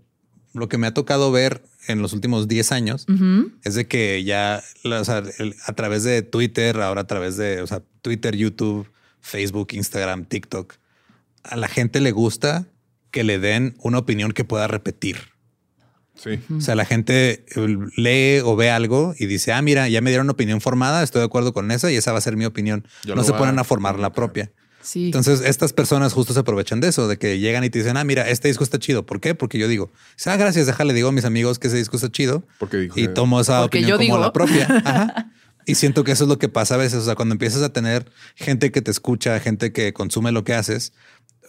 [0.55, 3.07] lo que me ha tocado ver en los últimos 10 años
[3.63, 7.37] es de que ya la- o sea, el- a través de Twitter, ahora a través
[7.37, 8.89] de o sea, Twitter, YouTube,
[9.21, 10.75] Facebook, Instagram, TikTok,
[11.43, 12.67] a la gente le gusta
[13.11, 15.34] que le den una opinión que pueda repetir.
[16.15, 16.39] Sí.
[16.57, 17.45] O sea, la gente
[17.97, 21.21] lee o ve algo y dice, ah, mira, ya me dieron una opinión formada, estoy
[21.21, 22.87] de acuerdo con esa y esa va a ser mi opinión.
[23.05, 24.53] Yo no se ponen a a formar la propia.
[24.81, 25.07] Sí.
[25.07, 28.05] Entonces, estas personas justo se aprovechan de eso, de que llegan y te dicen, ah,
[28.05, 29.07] mira, este disco está chido.
[29.07, 29.35] ¿Por qué?
[29.35, 29.91] Porque yo digo,
[30.27, 33.09] ah, gracias, déjale, digo a mis amigos que ese disco está chido Porque dijo y
[33.09, 34.19] tomo esa Porque opinión yo como digo.
[34.19, 34.67] la propia.
[34.85, 35.31] Ajá.
[35.67, 36.99] Y siento que eso es lo que pasa a veces.
[36.99, 40.55] O sea, cuando empiezas a tener gente que te escucha, gente que consume lo que
[40.55, 40.93] haces,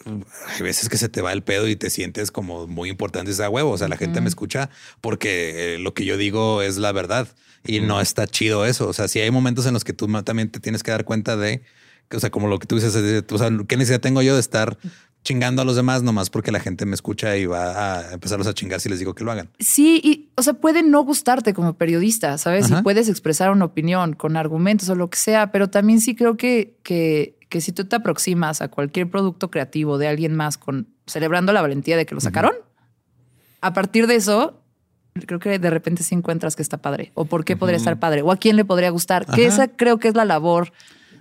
[0.05, 3.49] hay veces que se te va el pedo y te sientes como muy importante esa
[3.49, 3.71] huevo.
[3.71, 4.69] O sea, la gente me escucha
[5.01, 7.27] porque eh, lo que yo digo es la verdad
[7.65, 8.87] y no está chido eso.
[8.87, 11.35] O sea, si hay momentos en los que tú también te tienes que dar cuenta
[11.35, 11.63] de
[12.09, 14.39] que, o sea, como lo que tú dices, o sea, ¿qué necesidad tengo yo de
[14.39, 14.77] estar
[15.25, 18.53] chingando a los demás nomás porque la gente me escucha y va a empezarlos a
[18.53, 19.49] chingar si les digo que lo hagan?
[19.59, 22.65] Sí, y, o sea, puede no gustarte como periodista, ¿sabes?
[22.65, 22.79] Ajá.
[22.79, 26.37] Y puedes expresar una opinión con argumentos o lo que sea, pero también sí creo
[26.37, 30.87] que, que, que si tú te aproximas a cualquier producto creativo de alguien más con
[31.05, 32.53] celebrando la valentía de que lo sacaron,
[33.61, 34.61] a partir de eso,
[35.25, 38.21] creo que de repente sí encuentras que está padre o por qué podría estar padre
[38.21, 40.71] o a quién le podría gustar, que esa creo que es la labor.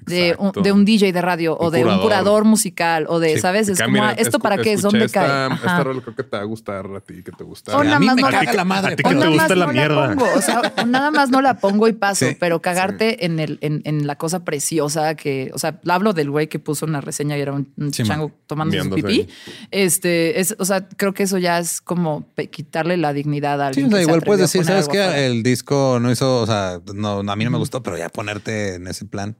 [0.06, 2.44] De un, de un DJ de radio o de un curador.
[2.44, 3.68] musical o de, Sí, ¿sabes?
[3.68, 4.82] Es Acá, como, ah, ¿esto para qué es?
[4.82, 5.30] ¿Dónde esta, cae?
[5.46, 5.54] Ajá.
[5.54, 7.76] Esta rola creo que te va a gustar a ti, que te gusta.
[7.76, 8.92] O nada a mí más me no caga la- la madre.
[8.92, 10.08] a ti o que te nada gusta más la no mierda.
[10.14, 13.40] pongo, o sea, o nada más no la pongo y paso, Sí, pero cagarte en
[13.40, 17.00] el en, en la cosa preciosa que, o sea, hablo del güey que puso una
[17.00, 19.28] reseña y era un, chango tomando su pipí.
[19.70, 23.82] Este, es, o sea, creo que eso ya es como quitarle la dignidad a Sí,
[23.84, 25.26] o sea, igual puedes decir, ¿sabes qué?
[25.26, 28.74] El disco no hizo, o sea, no, a mí no me gustó, pero ya ponerte
[28.74, 29.36] en ese plan.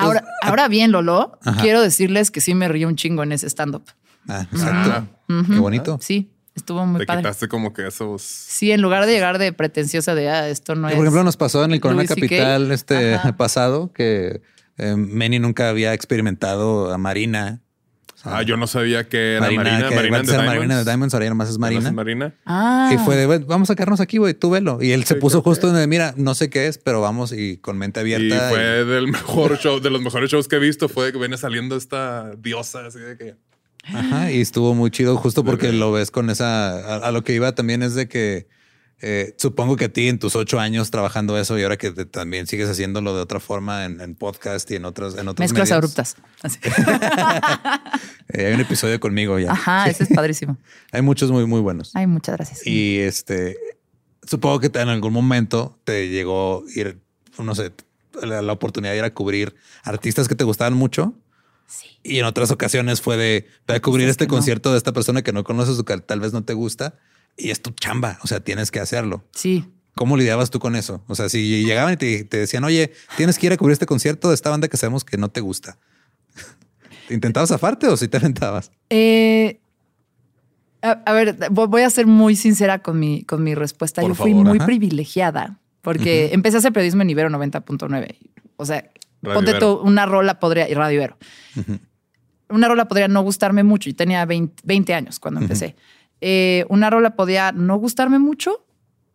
[0.00, 1.60] Ahora, Pues, ahora bien, Lolo, Ajá.
[1.62, 3.84] quiero decirles que sí me río un chingo en ese stand-up.
[4.28, 4.90] Ah, exacto.
[5.28, 5.98] Ah, Qué bonito.
[6.00, 7.22] Sí, estuvo muy te padre.
[7.22, 8.22] quitaste como que esos.
[8.22, 10.96] Sí, en lugar de llegar de pretenciosa de ah, esto no Que, es.
[10.98, 12.04] por ejemplo, nos pasó en el Corona.
[12.04, 13.32] Capital este Ajá.
[13.36, 14.42] pasado que
[14.76, 17.60] eh, Manny nunca había experimentado a Marina.
[18.24, 19.62] Ah, yo no sabía que era Marina.
[19.88, 20.46] que Marina, de Diamonds.
[20.46, 21.92] Marina de Diamonds, ahora ya nomás es ¿Conoces Marina.
[21.92, 22.34] Marina.
[22.44, 24.78] Ah, Y fue de, "Ven, vamos a quedarnos aquí, güey, tú velo.
[24.82, 27.56] Y él se Sí, puso justo donde, mira, no sé qué es, pero vamos y
[27.56, 28.50] con mente Y abierta.
[28.50, 30.88] fue y- del mejor show, de los mejores shows que he visto.
[30.88, 33.36] Fue que viene saliendo esta diosa así de que.
[33.84, 37.32] Ajá, y estuvo muy chido justo porque lo ves con esa, a, a lo que
[37.32, 38.46] iba también es de que
[39.02, 42.04] eh, supongo que a ti en tus ocho años trabajando eso y ahora que te-
[42.04, 45.68] también sigues haciéndolo de otra forma en, en podcast y en otros, en otros mezclas
[45.70, 45.76] medios.
[45.76, 46.16] abruptas.
[46.42, 46.58] Así.
[48.32, 49.50] Eh, hay un episodio conmigo ya.
[49.50, 50.56] Ajá, ese es padrísimo.
[50.92, 51.90] Hay muchos muy, muy buenos.
[51.94, 52.64] Ay, muchas gracias.
[52.64, 53.56] Y este,
[54.22, 57.00] supongo que en algún momento te llegó ir,
[57.38, 57.72] no sé,
[58.22, 61.12] la, la oportunidad de ir a cubrir artistas que te gustaban mucho.
[61.66, 61.88] Sí.
[62.04, 64.30] Y en otras ocasiones fue de, voy a cubrir este no.
[64.34, 66.94] concierto de esta persona que no conoces o que tal vez no te gusta.
[67.40, 69.24] Y es tu chamba, o sea, tienes que hacerlo.
[69.32, 69.64] Sí.
[69.96, 71.02] ¿Cómo lidiabas tú con eso?
[71.08, 73.86] O sea, si llegaban y te, te decían, oye, tienes que ir a cubrir este
[73.86, 75.76] concierto de esta banda que sabemos que no te gusta.
[77.08, 78.70] ¿Te ¿Intentabas zafarte o si te aventabas?
[78.88, 79.60] Eh,
[80.82, 84.00] a, a ver, vo- voy a ser muy sincera con mi, con mi respuesta.
[84.02, 84.66] Por Yo fui muy ajá.
[84.66, 88.16] privilegiada porque empecé a hacer periodismo en Ibero 90.9.
[88.56, 88.90] O sea,
[89.22, 89.78] Radio ponte Ibero.
[89.78, 91.18] tú, una rola podría, y Radio Ibero.
[92.48, 95.76] Una rola podría no gustarme mucho y tenía 20, 20 años cuando empecé.
[96.20, 98.64] Eh, una rola podía no gustarme mucho,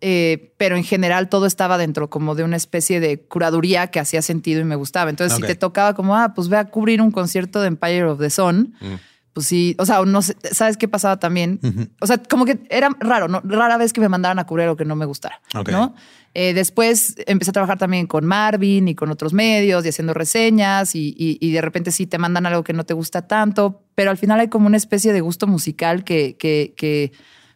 [0.01, 4.22] eh, pero en general todo estaba dentro como de una especie de curaduría que hacía
[4.22, 5.10] sentido y me gustaba.
[5.10, 8.20] Entonces, si te tocaba como, ah, pues ve a cubrir un concierto de Empire of
[8.20, 8.93] the Sun, Mm.
[9.36, 11.59] Pues sí, o sea, no sé, ¿sabes qué pasaba también?
[11.99, 13.41] O sea, como que era raro, ¿no?
[13.43, 15.93] Rara vez que me mandaran a cubrir algo que no me gustara, ¿no?
[16.33, 20.95] Eh, después empecé a trabajar también con Marvin y con otros medios y haciendo reseñas
[20.95, 24.39] y, de repente sí te mandan algo que no te gusta tanto, pero al final
[24.39, 27.11] hay como una especie de gusto musical que, que,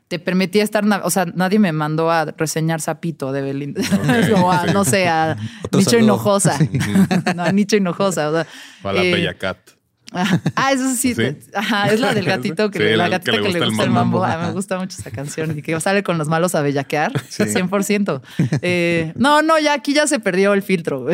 [0.09, 3.81] te permitía estar, o sea, nadie me mandó a reseñar Zapito de Belinda,
[4.73, 5.37] no sé, a
[5.71, 6.59] Nicho Hinojosa,
[7.35, 8.29] no, a Nicho Hinojosa.
[8.29, 8.47] O sea,
[8.83, 9.78] a la Bella Cat.
[10.11, 11.13] Ah, eso sí.
[11.53, 14.23] Ajá, es la del gatito que, la gatita que, le gusta, el mambo.
[14.23, 17.13] Ah, me gusta mucho esa canción y que sale con los malos a bellaquear.
[17.29, 18.21] 100%.
[18.61, 21.05] Eh, no, no, ya aquí ya se perdió el filtro.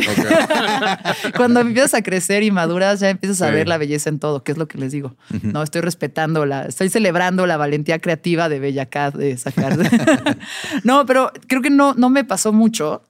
[1.36, 4.52] Cuando empiezas a crecer y maduras, ya empiezas a ver la belleza en todo, que
[4.54, 5.16] es lo que les digo.
[5.42, 9.78] No, estoy respetando la, estoy celebrando la valentía creativa de Bellacat de sacar.
[10.84, 13.04] no, pero creo que no, no me pasó mucho.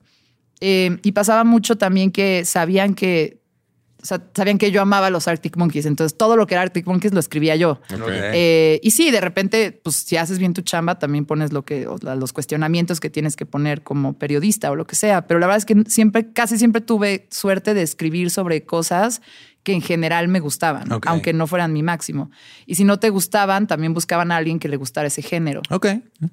[0.60, 3.40] Eh, y pasaba mucho también que sabían que
[4.06, 6.86] o sea, sabían que yo amaba los Arctic Monkeys, entonces todo lo que era Arctic
[6.86, 7.80] Monkeys lo escribía yo.
[8.08, 11.88] Eh, y sí, de repente, pues si haces bien tu chamba, también pones lo que,
[12.02, 15.26] los cuestionamientos que tienes que poner como periodista o lo que sea.
[15.26, 19.22] Pero la verdad es que siempre, casi siempre tuve suerte de escribir sobre cosas
[19.66, 22.30] que en general me gustaban, aunque no fueran mi máximo.
[22.66, 25.60] Y si no te gustaban, también buscaban a alguien que le gustara ese género.
[25.70, 25.86] Ok.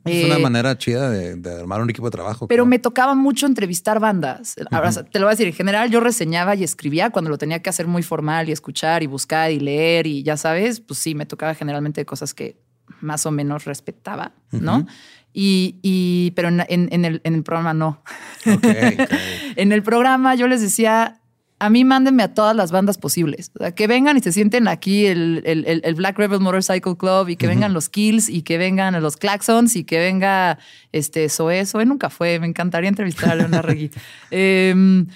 [0.06, 2.48] es una eh, manera chida de, armar un equipo de trabajo.
[2.48, 4.54] Pero me tocaba mucho entrevistar bandas.
[4.70, 7.60] Ahora, te lo voy a decir, en general yo reseñaba y escribía cuando lo tenía
[7.60, 11.16] que hacer muy formal y escuchar y buscar y leer y ya sabes, pues sí,
[11.16, 12.62] me tocaba generalmente cosas que
[13.02, 14.86] más o menos respetaba, ¿no?
[15.34, 18.04] Y, pero en, el, en, el, programa no.
[19.56, 21.20] en el programa yo les decía,
[21.64, 23.50] a mí mándenme a todas las bandas posibles.
[23.56, 27.38] O sea, que vengan y se sienten aquí el, el, Black Rebel Motorcycle Club y
[27.38, 30.60] que vengan los Kills y que vengan los Claxons y que venga
[30.92, 31.66] este Zoe.
[31.66, 32.38] Zoe nunca fue.
[32.38, 33.92] Me encantaría entrevistar a Leona Regui.
[34.32, 35.08] Em,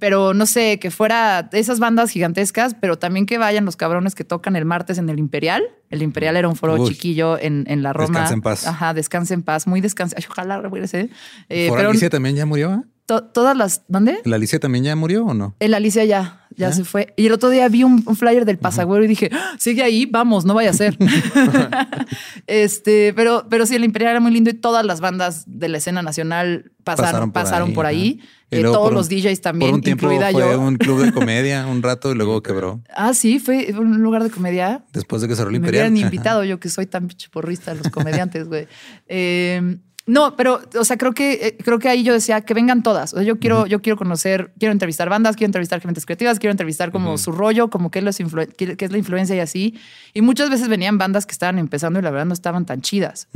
[0.00, 4.24] pero no sé, que fuera esas bandas gigantescas, pero también que vayan los cabrones que
[4.24, 5.62] tocan el martes en el Imperial.
[5.88, 8.20] El Imperial era un foro chiquillo en, en, la Roma.
[8.20, 8.66] Descanse en paz.
[8.66, 10.16] Ajá, descanse en paz, muy descanse.
[10.28, 11.10] ojalá regrese.
[11.48, 12.84] Eh, pero Alicia también ya murió.
[13.06, 13.82] Todas las.
[13.88, 14.20] ¿Dónde?
[14.24, 15.56] ¿La Alicia también ya murió o no?
[15.58, 17.12] El Alicia ya, ya se fue.
[17.16, 19.56] Y el otro día vi un, flyer del pasagüero y dije, ¡Ah!
[19.58, 20.96] sigue ahí, vamos, no vaya a ser.
[22.46, 25.78] este, pero, pero sí, el Imperial era muy lindo y todas las bandas de la
[25.78, 28.20] escena nacional pasaron, pasaron por ahí.
[28.52, 32.10] Eh, todos los DJs también, por un tiempo fue un club de comedia un rato
[32.10, 32.82] y luego quebró.
[32.92, 34.84] Ah, sí, fue un lugar de comedia.
[34.92, 35.84] Después de que cerró el Imperial.
[35.84, 38.66] Me hubieran invitado yo que soy tan porrista de los comediantes, güey.
[39.06, 39.78] Eh,
[40.10, 43.12] no, pero, o sea, creo que, eh, creo que ahí yo decía que vengan todas.
[43.14, 46.50] O sea, yo quiero, yo quiero conocer, quiero entrevistar bandas, quiero entrevistar gentes creativas, quiero
[46.50, 49.78] entrevistar como su rollo, como qué es, es la influencia y así.
[50.12, 53.28] Y muchas veces venían bandas que estaban empezando y la verdad no estaban tan chidas.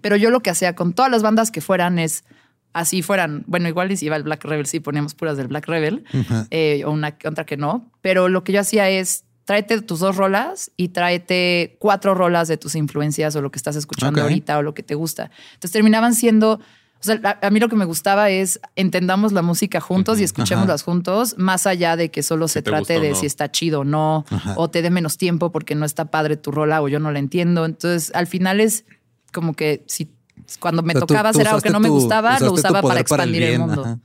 [0.00, 2.24] Pero yo lo que hacía con todas las bandas que fueran es
[2.72, 6.04] así fueran, bueno, igual si iba el Black Rebel, sí poníamos puras del Black Rebel,
[6.50, 10.16] eh, o una otra que no, pero lo que yo hacía es tráete tus dos
[10.16, 14.62] rolas y tráete cuatro rolas de tus influencias o lo que estás escuchando ahorita o
[14.62, 15.30] lo que te gusta.
[15.54, 16.60] Entonces terminaban siendo, o
[17.00, 21.34] sea, a, mí lo que me gustaba es entendamos la música juntos y escuchémoslas juntos,
[21.38, 24.24] más allá de que solo se trate de si está chido o no,
[24.56, 27.18] o te dé menos tiempo porque no está padre tu rola o yo no la
[27.18, 27.64] entiendo.
[27.64, 28.84] Entonces, al final es
[29.32, 30.12] como que si
[30.58, 33.98] cuando me tocaba hacer algo que no me gustaba, lo usaba para expandir el, mundo.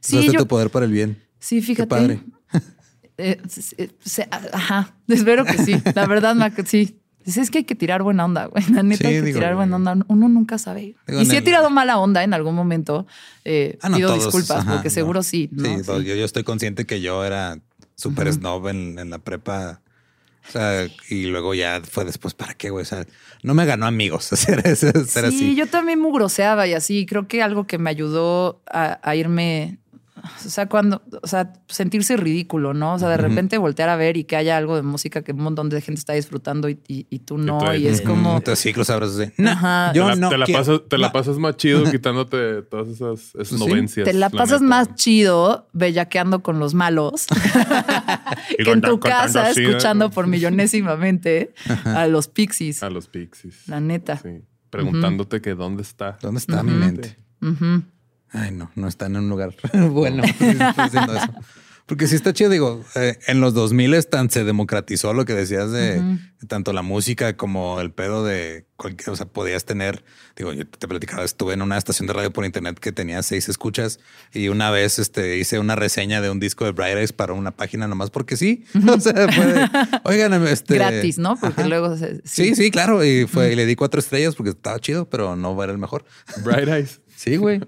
[0.00, 1.22] Sí, yo, tu poder para el bien.
[1.38, 2.20] Sí, fíjate.
[3.18, 3.40] Eh,
[4.52, 5.76] ajá, espero que sí.
[5.94, 6.98] La verdad, sí.
[7.24, 8.64] Es que hay que tirar buena onda, güey.
[8.70, 9.96] La neta hay que tirar buena onda.
[10.06, 10.94] Uno nunca sabe.
[11.08, 13.06] y si he tirado mala onda en algún momento,
[13.44, 15.50] eh, ah, pido disculpas, porque seguro sí.
[15.56, 17.58] Sí, Yo, yo, estoy consciente que yo era
[17.96, 19.80] súper snob en, la prepa.
[20.48, 22.82] O sea, y luego ya fue después, ¿para qué, güey?
[22.82, 23.04] O sea,
[23.42, 27.06] no me ganó amigos hacer, sí, yo también mugroseaba y así.
[27.06, 29.80] Creo que algo que me ayudó a irme
[30.44, 32.94] o sea, cuando, o sea, sentirse ridículo, ¿no?
[32.94, 35.40] O sea, de repente voltear a ver y que haya algo de música que un
[35.40, 36.76] montón de gente está disfrutando y,
[37.24, 38.40] tú no, y, es como...
[38.40, 39.32] Te ciclos abrazos de...
[39.36, 43.34] yo te la, no te la, pasas, te la pasas más chido quitándote todas esas,
[43.34, 44.04] esas novencias.
[44.04, 47.26] Te la, pasas más chido bellaqueando con los malos
[48.58, 51.54] que en tu casa escuchando por millonésimamente
[51.84, 52.82] a los pixies.
[52.82, 53.68] A los pixies.
[53.68, 54.16] La neta.
[54.18, 54.42] Sí.
[54.70, 56.18] Preguntándote que dónde está.
[56.20, 57.16] ¿Dónde está mi mente?
[58.30, 59.54] Ay, no, no está en un lugar
[59.90, 60.22] bueno.
[60.40, 61.34] eso.
[61.86, 65.70] Porque si está chido, digo, eh, en los 2000 tan se democratizó lo que decías
[65.70, 66.18] de,
[66.48, 70.04] tanto la música como el pedo de cualquier, o sea, podías tener,
[70.34, 73.48] digo, yo te platicaba, estuve en una estación de radio por internet que tenía seis
[73.48, 74.00] escuchas
[74.32, 77.52] y una vez este, hice una reseña de un disco de Bright Eyes para una
[77.52, 78.64] página nomás porque sí.
[78.88, 79.68] O sea, fue,
[80.02, 80.74] oigan, este...
[80.74, 81.36] Gratis, ¿no?
[81.36, 81.96] Porque luego...
[82.24, 82.56] sí.
[82.56, 83.04] sí, claro.
[83.04, 86.04] Y fue, y le di cuatro estrellas porque estaba chido, pero no era el mejor.
[86.42, 87.00] Bright Eyes.
[87.14, 87.60] Sí, güey.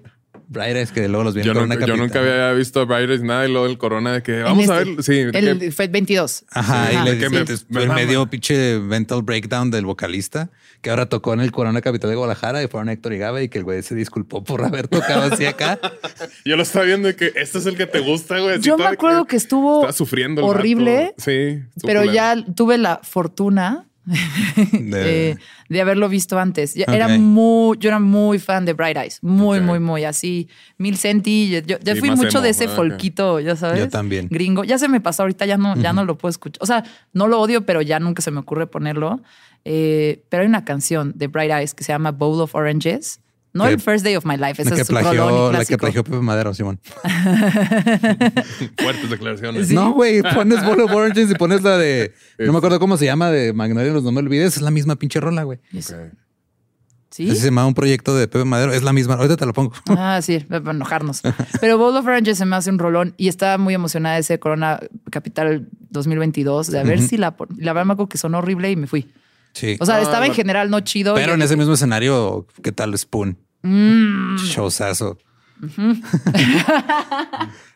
[0.51, 3.07] Bright Eyes, que luego los vi en Yo, Corona nunca, yo nunca había visto Bright
[3.09, 4.91] Eyes nada y luego el Corona de que En vamos a este.
[4.95, 5.03] ver.
[5.03, 6.45] Sí, El, que- fue el 22.
[6.49, 8.01] Ajá, y le, que me, me- me me mama.
[8.01, 10.49] dio pinche mental breakdown del vocalista
[10.81, 13.49] que ahora tocó en el Corona Capital de Guadalajara y fueron Héctor y Gabe y
[13.49, 15.77] que el güey se disculpó por haber tocado así acá.
[16.45, 18.61] yo lo estaba viendo de que este es el que te gusta, güey.
[18.61, 20.45] Yo me acuerdo que estuvo estaba sufriendo.
[20.45, 21.13] horrible.
[21.17, 21.31] Sí.
[21.75, 22.13] estuvo pero culero.
[22.13, 25.37] ya tuve la fortuna De- eh,
[25.69, 26.75] de haberlo visto antes.
[26.75, 30.47] Era muy, yo era muy fan de Bright Eyes, muy, muy, muy así.
[30.77, 33.79] Mil Centi, yo, fui mucho emo, de ese folquito, ya sabes.
[33.79, 34.27] Yo también.
[34.29, 34.63] Gringo.
[34.63, 36.61] Ya se me pasó ahorita, ya no, ya no lo puedo escuchar.
[36.61, 36.83] O sea,
[37.13, 39.21] no lo odio, pero ya nunca se me ocurre ponerlo.
[39.65, 43.19] Eh, pero hay una canción de Bright Eyes que se llama Bowl of Oranges.
[43.53, 45.51] No Que- el First Day of My Life, ese la que es su rolón plagió,
[45.51, 46.79] la que plagió Pepe Madero, Simón.
[48.77, 49.67] Fuertes declaraciones.
[49.67, 49.73] Sí.
[49.75, 52.13] No, güey, pones Bowl of Oranges y pones la de.
[52.37, 54.55] No me acuerdo cómo se llama, de Magnolia, no me olvides.
[54.57, 55.59] Es la misma pinche rola, güey.
[55.73, 55.97] Es- Ok.
[57.11, 57.27] ¿Sí?
[57.27, 58.71] Así se llama un proyecto de Pepe Madero.
[58.71, 59.15] Es la misma.
[59.15, 59.73] Ahorita te lo pongo.
[59.97, 61.21] Ah, sí, para enojarnos.
[61.59, 64.37] Pero Bowl of Oranges se me hace un rolón y estaba muy emocionada de ese
[64.39, 64.79] Corona
[65.09, 67.35] Capital 2022, de a ver si la...
[67.57, 69.11] La verdad me acuerdo que sonó horrible y me fui.
[69.53, 69.77] Sí.
[69.79, 71.15] O sea, Ah, estaba en la- general no chido.
[71.15, 73.37] Pero y- en ese mismo escenario, ¿qué tal Spoon?
[73.63, 75.17] Mm, Showzazo.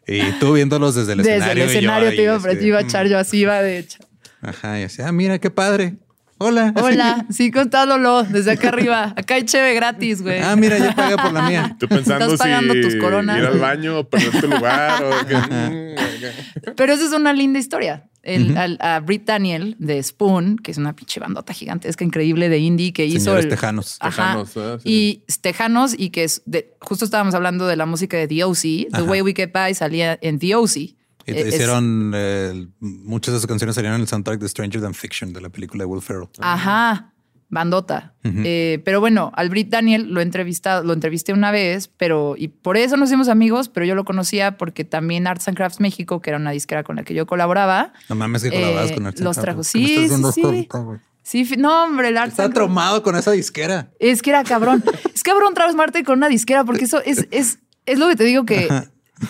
[0.08, 1.64] y tú viéndolos desde el desde el escenario.
[1.64, 3.78] y yo escenario te iba, así te de, iba a echar yo así, iba de
[3.80, 4.00] hecho.
[4.42, 5.96] Ajá, y así, ah, mira qué padre.
[6.40, 6.74] Hola.
[6.82, 9.14] Hola, sí, contándolo desde acá arriba.
[9.16, 10.42] Acá hay cheve gratis, güey.
[10.42, 11.76] Ah, mira, ya paga por la mía.
[11.80, 13.38] Tú pensando Estás pagando si tus coronas.
[13.38, 16.74] ir al baño o perder tu lugar o que, mm.
[16.76, 18.10] Pero esa es una linda historia.
[18.24, 22.58] El, al- a Britt Daniel de Spoon, que es una pinche bandota gigantesca, increíble de
[22.60, 23.20] indie que hizo.
[23.26, 23.98] Señores el- tejanos.
[24.00, 24.44] Ajá.
[24.46, 24.78] Tejanos, ¿eh?
[24.84, 24.90] Sí.
[25.30, 28.62] Y Tejanos, y que es de, justo estábamos hablando de la música de The OC.
[28.94, 29.02] The.
[29.04, 30.76] Way We Get By salía en The OC.
[30.78, 30.96] Y
[31.26, 34.82] Eh, te es- hicieron eh, muchas de sus canciones salieron en el soundtrack de Stranger
[34.82, 36.28] Than Fiction de la película de Will Ferrell.
[36.40, 37.13] Ajá,
[37.54, 38.14] bandota.
[38.24, 42.48] Eh, pero bueno, al Brit Daniel lo he entrevistado, lo entrevisté una vez, pero y
[42.48, 46.22] por eso nos hicimos amigos, pero yo lo conocía porque también Arts and Crafts México,
[46.22, 49.06] que era una disquera con la que yo colaboraba, No mames que colaboras eh, con
[49.08, 49.62] Arts and los trajo.
[49.72, 50.42] ¿Qué me Sí, sí,
[51.24, 51.46] sí.
[51.46, 53.90] Sí, no, hombre, el Arts Está and Crafts- traumado con esa disquera.
[54.00, 54.84] Es que era cabrón.
[55.14, 58.24] es cabrón Travis Marte con una disquera, porque eso es, es, es lo que te
[58.26, 58.68] digo que.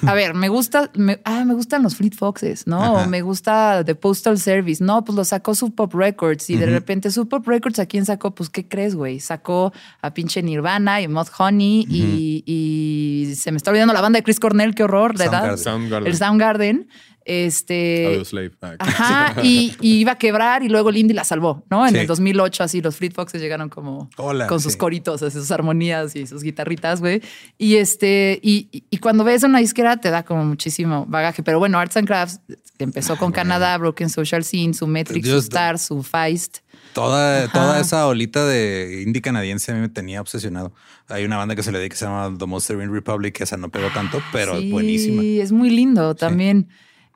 [0.05, 3.05] A ver, me gusta, me, ah, me gustan los Fleet Foxes, ¿no?
[3.07, 7.11] Me gusta The Postal Service, no, pues lo sacó Sub Pop Records y de repente
[7.11, 8.33] Sub Pop Records, ¿a quién sacó?
[8.33, 9.19] Pues, ¿qué crees, güey?
[9.19, 14.19] Sacó a pinche Nirvana y Mod Honey y, y se me está olvidando la banda
[14.19, 15.57] de Chris Cornell, qué horror, de edad.
[15.57, 15.63] Soundgarden.
[15.63, 16.07] Soundgarden.
[16.07, 16.87] El Soundgarden.
[17.25, 18.05] Este.
[18.07, 18.51] Audioslave.
[18.61, 21.85] Ah, Ajá, y, y iba a quebrar y luego el indie la salvó, ¿no?
[21.87, 21.99] En Sí.
[21.99, 24.77] el 2008 así los Fleet Foxes llegaron como Hola, con sus sí.
[24.77, 27.21] coritos, así, sus armonías y sus guitarritas, güey.
[27.57, 31.77] Y este y, y- cuando ves una disquera te da como muchísimo bagaje, pero bueno,
[31.79, 32.39] Arts and Crafts
[32.79, 36.59] empezó con Canadá, Broken Social Scene, su Metric, su Star, su Feist.
[36.93, 37.53] Toda, Ajá.
[37.53, 40.73] toda esa olita de indie canadiense a mí me tenía obsesionado.
[41.07, 43.43] Hay una banda que se le dedica que se llama The Most Serene Republic, que
[43.45, 45.23] esa no pegó tanto, pero Sí, es buenísima.
[45.23, 46.67] es muy lindo también.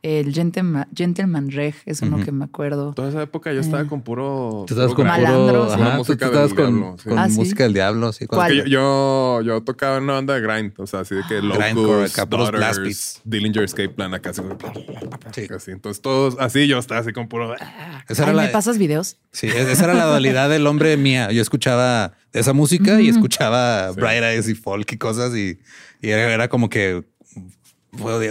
[0.03, 2.93] El Gentleman, Gentleman Reg es uno que me acuerdo.
[2.93, 4.63] Toda esa época yo estaba con puro.
[4.67, 7.09] Tú estabas con puro, ajá, tú, música tú estabas del con, diablo, sí.
[7.09, 7.35] con Ah, ¿sí?
[7.35, 8.25] música del diablo, sí.
[8.27, 8.53] ¿Cuál?
[8.57, 12.15] Yo, yo, yo tocaba en una banda de grind, o sea, así de que puros
[12.15, 13.21] blast Daughters, beats.
[13.25, 14.41] Dillinger Escape Plan, acá así,
[15.33, 15.47] Sí.
[15.53, 15.71] así.
[15.71, 17.55] Entonces todos, así yo estaba así con puro.
[17.55, 19.17] Esa era Ay, ¿Me la, pasas videos?
[19.31, 21.31] sí, esa era la dualidad del hombre mía.
[21.31, 25.59] Yo escuchaba esa música y escuchaba Bright Eyes y folk y cosas y,
[26.01, 27.03] y era, era como que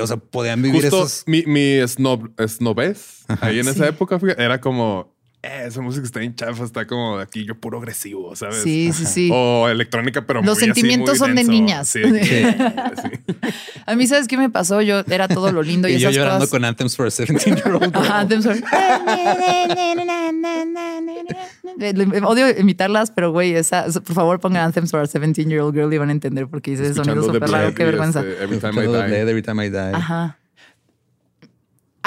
[0.01, 1.25] o sea, podían vivir Justo esos.
[1.27, 3.71] mi, mi snob, snobez ahí en Sí.
[3.71, 5.16] esa época fíjate, era como,
[5.47, 8.63] eh, esa música está en chafa, está como aquí yo puro agresivo, ¿sabes?
[8.63, 9.31] Sí, sí, sí.
[9.33, 11.53] O electrónica, pero Los muy así, sentimientos muy son de denso.
[11.53, 11.89] niñas.
[11.89, 12.25] Sí, Sí.
[12.25, 12.43] sí.
[13.87, 14.83] A mí, ¿sabes qué me pasó?
[14.83, 16.51] Yo era todo lo lindo y, Y yo esas llorando cosas.
[16.51, 17.97] con Anthems for a 17-year-old.
[17.97, 18.63] Ajá, them sorry.
[21.79, 25.61] Eh, le- Odio imitarlas, pero güey, esa, por favor pongan Anthems for a 17 year
[25.61, 27.85] old girl y van a entender porque dice ese sonido Escuchando The súper raro, qué
[27.85, 28.21] vergüenza.
[28.21, 29.21] este, Every time I die.
[29.21, 29.79] Every Time I Die.
[29.95, 30.39] Ajá.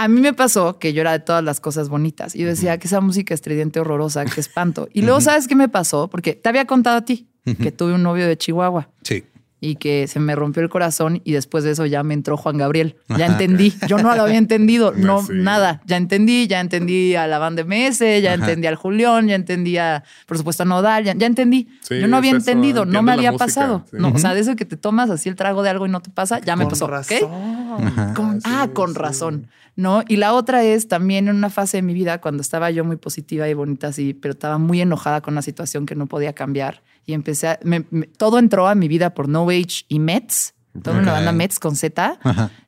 [0.02, 2.78] A mí me pasó que yo era de todas las cosas bonitas y yo decía
[2.78, 4.88] que esa música estridente horrorosa, qué espanto.
[4.94, 6.08] Y luego, ¿sabes qué me pasó?
[6.08, 7.28] Porque te había contado a ti
[7.62, 9.24] que tuve un novio de Chihuahua Sí.
[9.62, 12.58] Y que se me rompió el corazón y después de eso ya me entró Juan
[12.58, 12.96] Gabriel.
[13.18, 13.74] Ya entendí.
[13.88, 15.34] Yo no lo había entendido, no Sí.
[15.36, 15.82] nada.
[15.86, 18.36] Ya entendí, ya entendí a la banda MS, ya Ajá.
[18.36, 21.68] entendí al Julián, ya entendí a, por supuesto, a Nodal, ya, ya entendí.
[21.82, 23.86] Sí, Yo no había eso, entendido, no me había música, pasado.
[23.92, 23.98] sí.
[24.00, 26.00] No, o sea, de eso que te tomas así el trago de algo y no
[26.02, 26.86] te pasa, ya me pasó.
[26.86, 28.14] ¿ok?
[28.16, 29.48] Con- ah, con razón.
[29.76, 30.04] ¿No?
[30.10, 32.98] Y la otra es también en una fase de mi vida cuando estaba yo muy
[32.98, 36.82] positiva y bonita así, pero estaba muy enojada con una situación que no podía cambiar.
[37.06, 40.54] Y empecé a, me- me- todo entró a mi vida por No Age y Mets,
[40.84, 41.18] toda una Ok.
[41.18, 42.20] banda Mets con Z.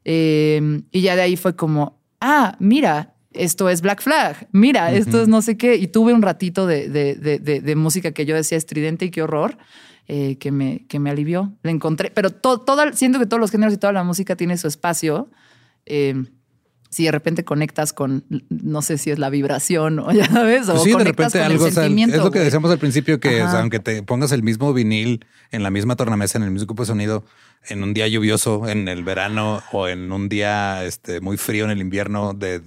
[0.06, 5.22] Eh, y ya de ahí fue como, ah, mira, esto es Black Flag, mira, esto
[5.22, 5.76] es no sé qué.
[5.76, 9.12] Y tuve un ratito de, de- de- de- de música que yo decía estridente y
[9.12, 9.58] qué horror.
[10.08, 11.54] eh, que, me, que me alivió.
[11.64, 12.60] Le encontré, pero todo,
[12.92, 15.30] siento que todos los géneros y toda la música tiene su espacio.
[15.86, 16.26] Eh,
[16.92, 20.74] si de repente conectas con, no sé si es la vibración o ya sabes, o
[20.74, 22.18] pues sí, conectas de repente con algo, el sentimiento.
[22.18, 25.26] es lo que decíamos al principio, que o sea, aunque te pongas el mismo vinil
[25.52, 27.24] en la misma tornamesa, en el mismo grupo de sonido,
[27.70, 31.72] en un día lluvioso, en el verano o en un día este, muy frío en
[31.72, 32.62] el invierno, de,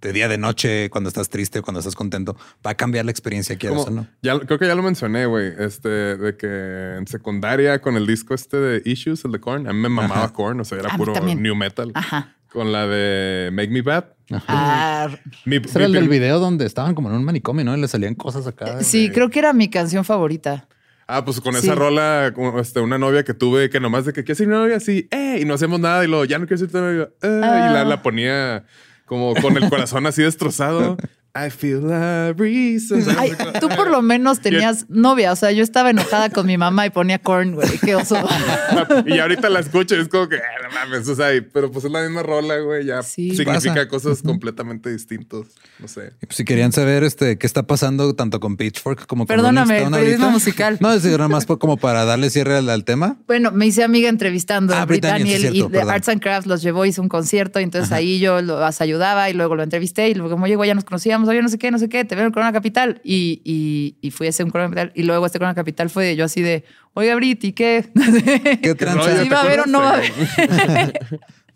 [0.00, 2.34] de día de noche, cuando estás triste, cuando estás contento,
[2.64, 4.06] va a cambiar la experiencia, quieras Como- o no.
[4.22, 5.52] ya, creo que ya lo mencioné, güey.
[5.58, 9.72] Este, de que en secundaria con el disco este de Issues, el de Korn, a
[9.72, 10.32] mí me mamaba Ajá.
[10.32, 11.90] Korn, o sea, era A puro new metal.
[11.94, 12.35] Ajá.
[12.52, 14.04] Con la de Make Me Bad.
[14.48, 15.08] Ah,
[15.44, 17.76] Mi, Ese era el mi del video donde estaban como en un manicomio, ¿no?
[17.76, 18.82] Y le salían cosas acá.
[18.82, 20.68] sí, creo que era mi canción favorita.
[21.08, 21.60] Ah, pues con Sí.
[21.60, 24.54] esa rola, como, este, una novia que tuve que nomás de que quiero ser mi
[24.54, 27.08] novia, así, eh, y no hacemos nada, y luego ya no quiero ser tu novia,
[27.22, 27.68] eh, Ah.
[27.70, 28.64] y la, la ponía
[29.04, 30.96] como con el corazón así destrozado.
[31.36, 33.04] I feel a reason.
[33.18, 35.32] Ay, tú por lo menos tenías novia.
[35.32, 37.68] O sea, yo estaba enojada con mi mamá y ponía corn, güey.
[37.78, 38.16] Qué oso.
[39.06, 41.84] y ahorita la escucho y es como que, "Ah, no mames, o sea, pero pues
[41.84, 43.34] es la misma rola, güey, ya Sí.
[43.36, 43.88] significa Pasa.
[43.88, 45.42] cosas completamente distintas.
[45.78, 46.12] No sé.
[46.22, 49.78] Y, pues, si querían saber este qué está pasando tanto con Pitchfork como con Perdóname,
[49.78, 50.78] Stone periodismo musical.
[50.80, 53.16] No, es nada más como para darle cierre al, al tema.
[53.26, 55.90] Bueno, me hice amiga entrevistando Ah, a Brit Daniel cierto, y de perdón.
[55.90, 59.32] Arts and Crafts los llevó, hizo un concierto y entonces ahí yo los ayudaba y
[59.34, 61.78] luego lo entrevisté y luego como llegó ya nos conocíamos, oye, no sé qué, no
[61.78, 64.68] sé qué, te veo en Corona Capital y, y, y fui a ese un Corona
[64.70, 67.86] Capital y luego este Corona Capital fue yo así de, oiga Brit, ¿y qué?
[68.62, 69.22] ¿Qué tranza?
[69.22, 70.12] ¿Sí va a haber o no va a haber?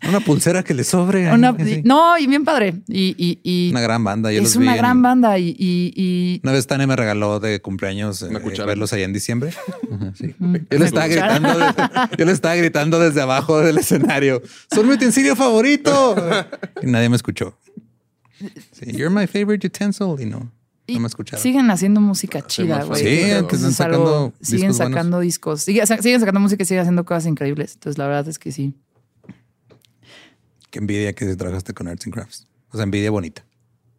[0.09, 1.31] Una pulsera que le sobre.
[1.31, 2.73] Una- no, y bien padre.
[2.87, 4.31] Y, y, y Una gran banda.
[4.31, 6.95] Yo es los vi una en- gran banda y, y, y- Una vez Tania me
[6.95, 9.51] regaló de cumpleaños Una eh, verlos allá en diciembre.
[9.93, 10.33] Ajá, sí.
[10.39, 10.55] Mm.
[10.71, 11.49] Yo le estaba gritando,
[12.17, 14.41] yo le estaba gritando desde abajo del escenario.
[14.73, 16.15] Son mi utensilio favorito.
[16.81, 17.55] Y nadie me escuchó.
[18.71, 20.15] Sí, You're my favorite utensil.
[20.19, 20.51] Y no,
[20.87, 21.41] y no me escucharon.
[21.41, 22.99] siguen haciendo música chida, güey.
[22.99, 24.95] Sí, que están es algo- sacando siguen discos buenos.
[24.97, 25.61] sacando discos.
[25.63, 27.73] Sigue- sa- siguen sacando música y siguen haciendo cosas increíbles.
[27.75, 28.73] Entonces, la verdad es que sí.
[30.69, 32.47] Qué envidia que trabajaste con Arts and Crafts.
[32.71, 33.43] O sea, envidia bonita.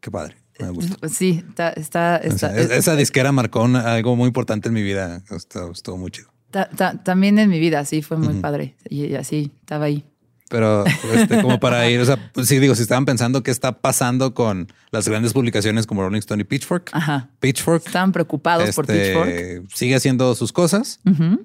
[0.01, 0.37] Qué padre.
[0.59, 0.97] Me gusta.
[1.01, 4.69] Pues Sí, está, está, O está- sea, es- esa disquera marcó una- algo muy importante
[4.69, 5.23] en mi vida.
[5.31, 6.29] Estuvo, estuvo muy chido.
[6.51, 8.77] ta- ta- también en mi vida, sí, fue muy padre.
[8.89, 10.05] Y, y así, estaba ahí.
[10.53, 10.85] Pero
[11.15, 14.35] este, como para ir, o sea, pues sí digo, si estaban pensando qué está pasando
[14.35, 17.31] con las grandes publicaciones como Rolling Stone y Pitchfork, Ajá.
[17.41, 19.75] Pitchfork Estaban preocupados por este, Pitchfork.
[19.75, 21.01] sigue haciendo sus cosas,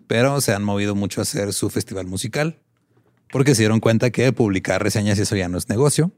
[0.08, 2.58] pero se han movido mucho a hacer su festival musical
[3.32, 6.12] porque se dieron cuenta que publicar reseñas y eso ya no es negocio.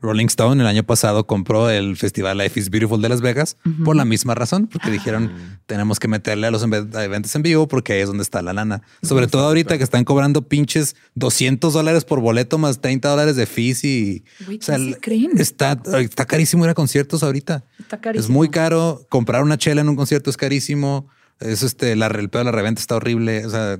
[0.00, 3.96] Rolling Stone el año pasado compró el festival Life is Beautiful de Las Vegas por
[3.96, 5.32] la misma razón, porque dijeron
[5.66, 8.82] tenemos que meterle a los eventos en vivo porque ahí es donde está la lana.
[9.02, 13.46] Sobre todo ahorita que están cobrando pinches 200 dólares por boleto más 30 dólares de
[13.46, 15.30] fees y Güey, ¿qué se creen?
[15.38, 17.64] está, está carísimo ir a conciertos ahorita.
[17.78, 18.34] Está Es carísimo.
[18.34, 19.06] muy caro.
[19.08, 21.08] Comprar una chela en un concierto es carísimo.
[21.40, 23.44] Es este, la, el pedo de la reventa está horrible.
[23.46, 23.78] O sea,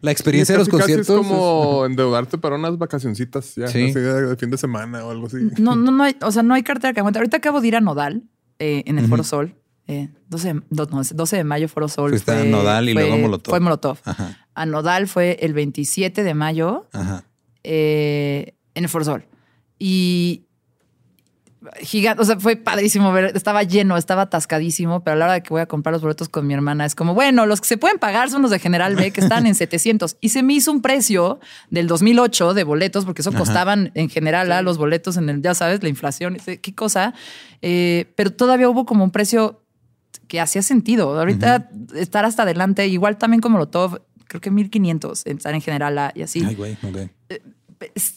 [0.00, 1.08] la experiencia de los casi conciertos.
[1.08, 3.84] Es como endeudarte para unas vacacioncitas ya, Sí.
[3.90, 5.36] así de, de fin de semana o algo así.
[5.58, 7.18] No, no, no hay, o sea, no hay cartera que aguante.
[7.18, 8.22] Ahorita acabo de ir a Nodal
[8.58, 9.54] eh, en el Foro Sol.
[9.86, 12.10] Eh, 12, de- do- no, 12 de mayo, Foro Sol.
[12.10, 13.50] Fuiste a Nodal y fue- luego Molotov.
[13.50, 13.98] Fue Molotov.
[14.04, 17.24] Ajá, A Nodal fue el 27 de mayo ajá.
[17.64, 19.24] eh, en el Foro Sol.
[19.78, 20.44] Y
[21.80, 25.42] gigante, o sea, fue padrísimo ver, estaba lleno, estaba atascadísimo, pero a la hora de
[25.42, 27.76] que voy a comprar los boletos con mi hermana es como, bueno, los que se
[27.78, 30.16] pueden pagar son los de General B, que están en 700.
[30.20, 31.40] Y se me hizo un precio
[31.70, 33.38] del 2008 de boletos, porque eso Ajá.
[33.38, 37.14] costaban en general a los boletos en el, ya sabes, la inflación, qué cosa.
[37.62, 39.62] Eh, pero todavía hubo como un precio
[40.28, 41.18] que hacía sentido.
[41.18, 45.60] Ahorita estar hasta adelante, igual también como lo todo, creo que 1500 en estar en
[45.60, 46.44] general A y así.
[46.46, 47.10] Ay, güey, ok.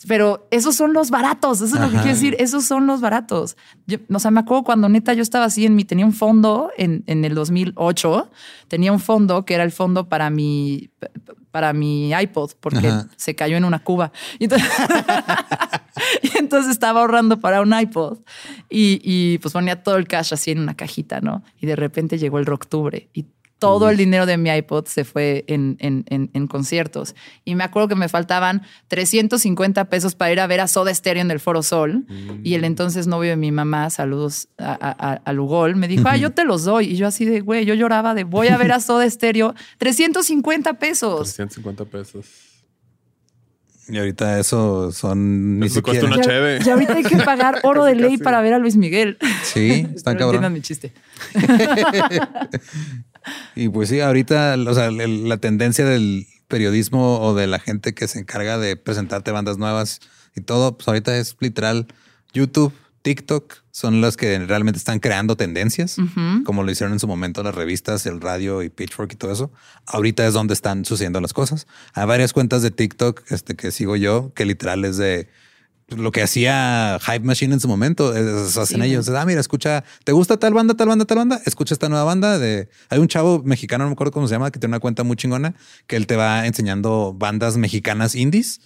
[0.08, 3.56] Pero esos son los baratos, eso es lo que quiero decir, esos son los baratos.
[3.88, 6.70] Yo, o sea, me acuerdo cuando neta yo estaba así en mi, tenía un fondo
[6.78, 8.30] en, en el 2008,
[8.68, 10.90] tenía un fondo que era el fondo para mi,
[11.52, 13.08] para mi iPod, porque Ajá.
[13.16, 14.12] se cayó en una cuba.
[14.40, 14.70] Y entonces,
[16.24, 18.18] y entonces estaba ahorrando para un iPod
[18.70, 21.44] y, y, pues ponía todo el cash así en una cajita, ¿no?
[21.62, 23.28] Y de repente llegó el Rocktubre y
[23.68, 27.16] todo el dinero de mi iPod se fue en, en- en- en conciertos.
[27.46, 31.22] Y me acuerdo que me faltaban 350 pesos para ir a ver a Soda Stereo
[31.22, 32.06] en el Foro Sol.
[32.44, 36.32] Y el entonces novio de mi mamá, saludos a, a, Lugol, me dijo, ah, yo
[36.32, 36.88] te los doy.
[36.92, 40.74] Y yo así de, güey, yo lloraba de, voy a ver a Soda Stereo, 350
[40.80, 41.34] pesos.
[41.34, 42.26] 350 pesos.
[43.90, 46.16] Y ahorita eso son ni Eso cuesta siquiera.
[46.16, 46.60] una Ya- cheve.
[46.66, 48.24] Y ahorita hay que pagar oro de ley casi.
[48.24, 49.18] para ver a Luis Miguel.
[49.44, 50.54] Sí, está Espero entiendan cabrón.
[50.54, 50.94] mi chiste.
[53.56, 58.08] Y pues sí, ahorita, o sea, la tendencia del periodismo o de la gente que
[58.08, 60.00] se encarga de presentarte bandas nuevas
[60.36, 61.88] y todo, pues ahorita es literal
[62.34, 62.74] YouTube,
[63.04, 65.98] TikTok son las que realmente están creando tendencias,
[66.46, 69.52] como lo hicieron en su momento las revistas, el radio y Pitchfork y todo eso.
[69.86, 71.68] Ahorita es donde están sucediendo las cosas.
[71.94, 75.28] Hay varias cuentas de TikTok este, que sigo yo, que literal es de
[75.98, 79.10] lo que hacía Hype Machine en su momento, es, hacen ellos.
[79.10, 81.42] Ah, mira, escucha, ¿te gusta tal banda, tal banda, tal banda?
[81.46, 82.70] Escucha esta nueva banda de...
[82.90, 85.16] Hay un chavo mexicano, no me acuerdo cómo se llama, que tiene una cuenta muy
[85.16, 85.56] chingona,
[85.88, 88.62] que él te va enseñando bandas mexicanas indies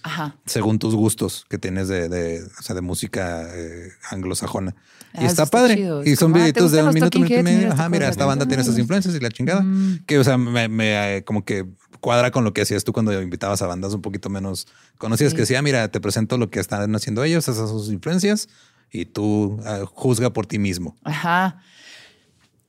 [0.46, 4.74] según tus gustos que tienes de, de, o sea, de música eh, anglosajona.
[5.14, 5.74] Y ah, está, padre.
[6.04, 7.72] Y son ah, videitos de un minuto, minuto y medio.
[7.72, 9.62] Ajá, mira, esta banda tiene esas influencias y la chingada.
[9.62, 10.04] Mm.
[10.06, 11.66] Que, o sea, me, me eh, como que
[12.00, 14.66] cuadra con lo que hacías tú cuando invitabas a bandas un poquito menos
[14.98, 18.48] conocidas, que decía, mira, te presento lo que están haciendo ellos, esas son sus influencias,
[18.90, 20.96] y tú ah, juzga por ti mismo.
[21.04, 21.60] Ajá.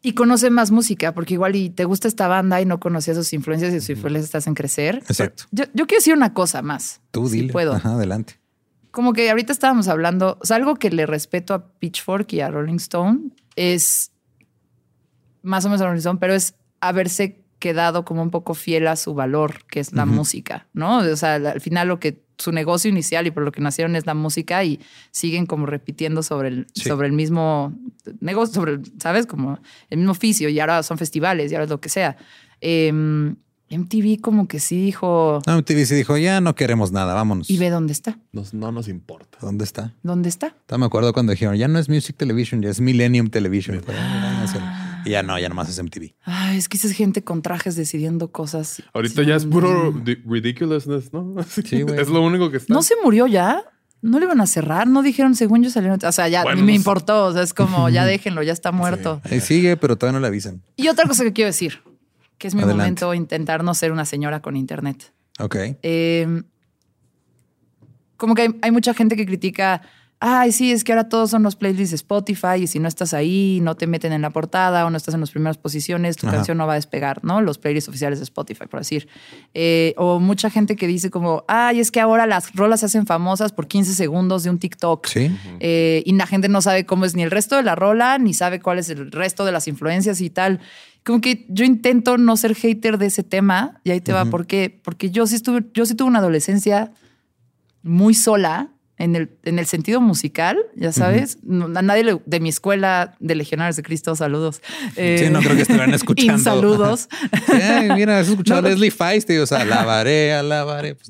[0.02, 3.34] Y conoce más música, porque igual y te gusta esta banda y no conocías sus
[3.34, 5.04] influencias y sus influencias te hacen crecer.
[5.08, 5.44] Exacto.
[5.52, 7.02] Yo, quiero decir una cosa más.
[7.12, 7.74] Tú si puedo.
[7.74, 8.40] Ajá, adelante.
[8.92, 12.50] Como que ahorita estábamos hablando, o sea, algo que le respeto a Pitchfork y a
[12.50, 14.12] Rolling Stone es
[15.42, 18.96] más o menos a Rolling Stone, pero es haberse quedado como un poco fiel a
[18.96, 21.00] su valor, que es la música, ¿no?
[21.00, 24.06] O sea, al final lo que su negocio inicial y por lo que nacieron es
[24.06, 24.80] la música y
[25.12, 27.74] siguen como repitiendo sobre el, sobre el mismo
[28.22, 29.28] negocio, sobre, ¿sabes?
[29.28, 29.60] Como
[29.90, 32.16] el mismo oficio y ahora son festivales y ahora es lo que sea.
[32.62, 33.36] Em,
[33.70, 35.42] MTV como que sí dijo...
[35.46, 37.50] No, MTV sí dijo, ya no queremos nada, vámonos.
[37.50, 38.18] Y ve dónde está.
[38.32, 39.38] no nos importa.
[39.42, 39.94] ¿Dónde está?
[40.04, 40.56] ¿Dónde está?
[40.78, 43.82] me acuerdo cuando dijeron, ya no es Music Television, ya es Millennium Television.
[45.06, 46.14] Y ya no, ya nomás es MTV.
[46.24, 48.84] Ay, es que esa es gente con trajes decidiendo cosas.
[48.94, 49.94] Ahorita ya es puro
[50.26, 51.36] ridiculousness, ¿no?
[51.48, 52.00] Sí, güey.
[52.00, 52.74] Es lo único que está.
[52.74, 53.64] ¿No se murió ya?
[54.02, 54.88] ¿No le iban a cerrar?
[54.88, 56.00] No dijeron, según yo salieron.
[56.04, 57.26] O sea, ya ni me importó.
[57.26, 59.22] O sea, es como, ya déjenlo, ya está muerto.
[59.30, 60.62] Ahí sigue, pero todavía no le avisan.
[60.76, 61.82] Y otra cosa que quiero decir,
[62.40, 65.14] que es mi momento intentar no ser una señora con internet.
[65.38, 65.56] Ok.
[65.84, 66.42] Eh,
[68.18, 69.82] como que hay mucha gente que critica
[70.20, 73.14] ay, sí, es que ahora todos son los playlists de Spotify y si no estás
[73.14, 76.28] ahí, no te meten en la portada o no estás en las primeras posiciones, tu
[76.28, 77.42] canción no va a despegar, ¿no?
[77.42, 79.08] Los playlists oficiales de Spotify, por decir.
[79.54, 83.06] Eh, o mucha gente que dice como, ay, es que ahora las rolas se hacen
[83.06, 85.08] famosas por 15 segundos de un TikTok.
[85.08, 85.32] Sí.
[85.62, 88.34] Eh, y la gente no sabe cómo es ni el resto de la rola, ni
[88.34, 90.60] sabe cuál es el resto de las influencias y tal.
[91.10, 94.26] Como que yo intento no ser hater de ese tema y ahí te va.
[94.26, 94.80] ¿Por qué?
[94.84, 96.92] Porque yo sí, estuve, yo sí tuve una adolescencia
[97.82, 98.70] muy sola
[99.00, 101.40] en el, en el sentido musical, ya sabes.
[101.50, 104.62] a nadie de mi escuela de Legionarios de Cristo, saludos.
[104.96, 106.38] sí, no creo que estuvieran escuchando.
[106.44, 107.10] saludos.
[107.96, 110.94] mira, has escuchado a Leslie Feist y, o sea, alabaré, alabaré.
[110.94, 111.10] Pues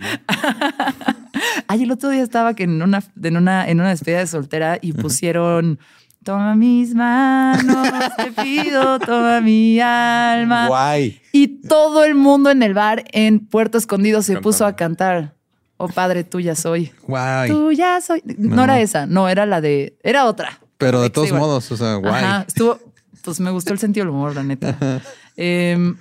[1.67, 4.79] Ay, el otro día estaba que en una, en una, en una despedida de soltera
[4.81, 5.77] y pusieron.
[6.23, 7.87] Toma mis manos,
[8.17, 10.67] te pido, toma mi alma.
[10.67, 11.21] Guay.
[11.31, 15.35] Y todo el mundo en el bar en Puerto Escondido se puso a cantar.
[15.77, 16.91] Oh padre, tuya soy.
[17.07, 17.49] Guay.
[17.49, 18.21] Tuya soy.
[18.37, 18.65] No.
[18.65, 19.97] era esa, no, era la de.
[20.03, 20.59] Era otra.
[20.77, 22.43] Pero de todos modos, o sea, guay.
[22.47, 22.79] estuvo.
[23.21, 24.77] Pues me gustó el sentido del humor, la neta.
[25.41, 25.95] Em,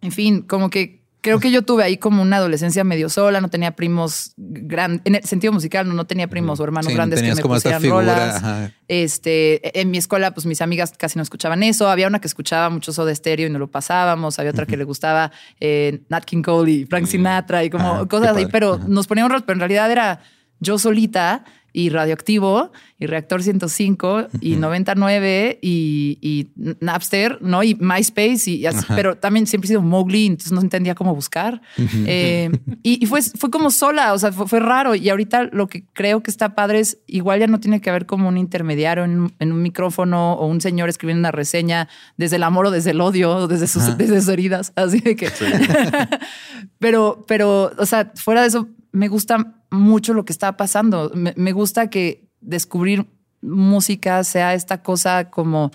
[0.00, 3.48] en fin, como que creo que yo tuve ahí como una adolescencia medio sola, no
[3.48, 7.42] tenía primos grandes, en el sentido musical, no, tenía primos o hermanos grandes que me
[7.42, 8.70] pusieran rolas.
[8.86, 11.88] Este, en mi escuela, pues mis amigas casi no escuchaban eso.
[11.88, 14.38] Había una que escuchaba mucho eso de estéreo y no lo pasábamos.
[14.38, 17.06] Había otra que le gustaba eh, Nat King Cole y Frank.
[17.06, 20.20] Sinatra y como cosas así, pero nos ponían rol, pero en realidad era
[20.60, 21.44] yo solita
[21.76, 26.48] y Radioactivo y Reactor 105 y 99 y, y,
[26.80, 27.62] Napster, ¿no?
[27.62, 31.60] Y MySpace y así, pero también siempre he sido Mowgli, entonces no entendía cómo buscar.
[32.06, 32.50] Eh,
[32.82, 34.94] y, fue, fue como sola, o sea, fue, raro.
[34.94, 38.06] Y ahorita lo que creo que está padre es, igual ya no tiene que haber
[38.06, 42.66] como un intermediario en, un micrófono o un señor escribiendo una reseña desde el amor
[42.66, 45.28] o desde el odio, desde sus, desde sus heridas, así de que...
[46.78, 48.66] pero, pero, o sea, fuera de eso,
[48.96, 51.12] me gusta mucho lo que está pasando.
[51.14, 53.06] Me, gusta que descubrir
[53.42, 55.70] música sea esta cosa como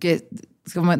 [0.00, 0.28] que
[0.74, 0.94] como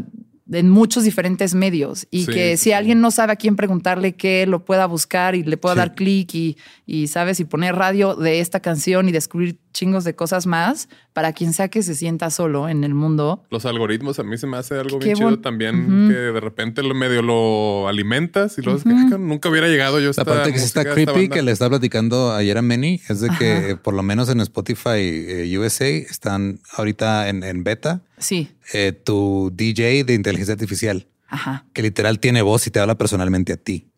[0.53, 4.65] en muchos diferentes medios y que si alguien no sabe a quién preguntarle qué, lo
[4.65, 8.61] pueda buscar y le pueda dar clic y, y, sabes, y poner radio de esta
[8.61, 12.85] canción y descubrir chingos de cosas más para quien sea que se sienta solo en
[12.85, 13.43] el mundo.
[13.51, 16.95] Los algoritmos a mí se me hace algo bien chido también que de repente lo
[16.95, 18.81] medio lo alimentas y luego
[19.19, 22.59] nunca hubiera llegado yo a esta parte que está creepy que le está platicando ayer
[22.59, 27.43] a Manny es de que por lo menos en Spotify eh, USA están ahorita en,
[27.43, 28.03] en beta.
[28.25, 28.49] Sí.
[28.73, 31.07] Eh, tu DJ de inteligencia artificial.
[31.29, 31.67] Ajá.
[31.73, 33.89] Que literal tiene voz y te habla personalmente a ti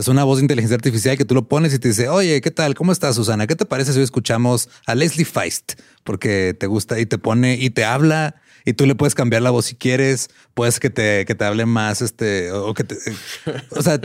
[0.00, 2.50] es una voz de inteligencia artificial que tú lo pones y te dice, oye, ¿qué
[2.50, 2.74] tal?
[2.74, 3.46] ¿Cómo estás, Susana?
[3.46, 5.80] ¿Qué te parece si hoy escuchamos a Leslie Feist?
[6.04, 8.36] Porque te gusta y te pone y te habla
[8.66, 11.66] y tú le puedes cambiar la voz si quieres, puedes que te, que te hable
[11.66, 12.96] más, este, o que te,
[13.70, 14.00] o sea,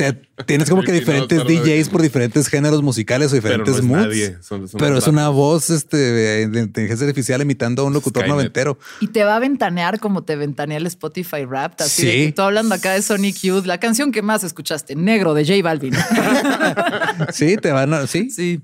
[0.45, 4.71] tienes como que diferentes DJs por diferentes géneros musicales o diferentes pero moods.
[4.77, 8.77] pero es una voz este, de inteligencia artificial imitando a un locutor noventero.
[8.99, 11.81] Y te va a ventanear como te ventanea el Spotify Rap.
[11.81, 12.31] Así sí.
[12.31, 15.95] de hablando acá de Sonic Youth, la canción que más escuchaste, Negro de J Balvin.
[17.33, 18.29] sí, te van a, sí.
[18.29, 18.61] Sí.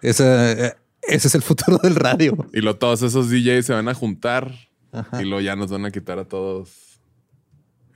[0.00, 2.48] Ese, ese es el futuro del radio.
[2.54, 4.69] Y lo, todos esos DJs se van a juntar
[5.20, 7.00] y luego ya nos van a quitar a todos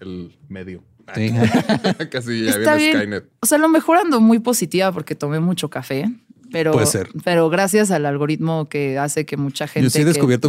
[0.01, 0.83] el medio.
[2.11, 3.31] Casi ya viene Skynet.
[3.41, 6.11] O sea, lo mejor ando muy positiva porque tomé mucho café.
[6.55, 7.09] Pero, Puede ser.
[7.25, 9.91] pero gracias al algoritmo que hace que mucha gente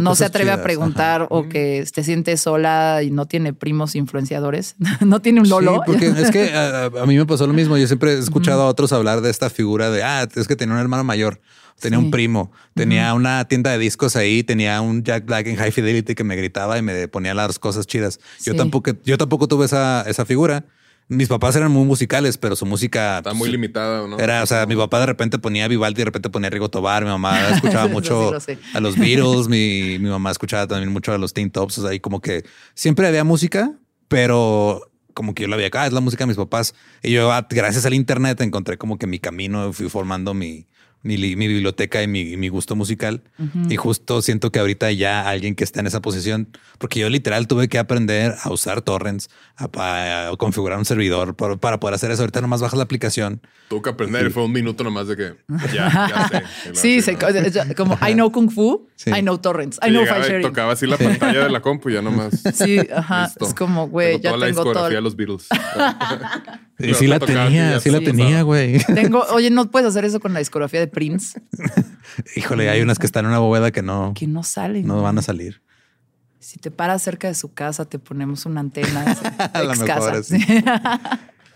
[0.00, 4.76] no se atreve a preguntar o que se siente sola y no tiene primos influenciadores,
[5.04, 5.72] no tiene un lolo.
[5.74, 7.76] Sí, porque es que a, mí me pasó lo mismo.
[7.76, 10.76] Yo siempre he escuchado a otros hablar de esta figura de, ah, es que tenía
[10.76, 11.40] un hermano mayor
[11.80, 15.72] tenía un primo, tenía una tienda de discos ahí, tenía un Jack Black en High
[15.72, 18.18] Fidelity que me gritaba y me ponía las cosas chidas.
[18.44, 20.64] Yo tampoco, yo tampoco tuve esa, esa figura.
[21.08, 24.18] Mis papás eran muy musicales, pero su música está muy limitada, ¿no?
[24.18, 27.10] Era, o sea, mi papá de repente ponía Vivaldi, de repente ponía Rigo Tobar, mi
[27.10, 28.32] mamá escuchaba mucho
[28.74, 31.90] a los Beatles, mi, mi, mamá escuchaba también mucho a los Teen Tops, o sea,
[31.92, 33.72] ahí como que siempre había música,
[34.08, 36.74] pero como que yo la veía acá, ah, es la música de mis papás.
[37.02, 40.66] Y yo, ah, gracias al internet, encontré como que mi camino, fui formando mi,
[41.06, 43.22] mi, biblioteca y mi, gusto musical.
[43.68, 47.46] Y justo siento que ahorita ya alguien que está en esa posición, porque yo literal
[47.46, 52.22] tuve que aprender a usar torrents, a, configurar un servidor para, poder hacer eso.
[52.22, 53.40] Ahorita nomás bajas la aplicación.
[53.68, 55.34] Tuve que aprender y fue un minuto nomás de que
[55.74, 56.28] ya,
[56.72, 57.00] sé.
[57.02, 57.16] sí,
[57.76, 60.42] como I know Kung Fu, I know torrents, I know file sharing.
[60.42, 62.42] Tocaba así la pantalla de la compu y ya nomás.
[62.54, 63.30] Sí, ajá.
[63.40, 65.48] Es como, güey, ya toda tengo la discografía de los Beatles.
[66.78, 68.78] y sí la tenía, sí la tenía, güey.
[68.94, 71.40] Tengo, oye, no puedes hacer eso con la discografía de Prince.
[72.36, 74.12] Híjole, hay unas que están en una bóveda que no.
[74.14, 74.86] Que no salen.
[74.86, 75.62] No van a salir.
[76.38, 79.16] Si te paras cerca de su casa, te ponemos una antena.
[79.54, 80.20] ex casa.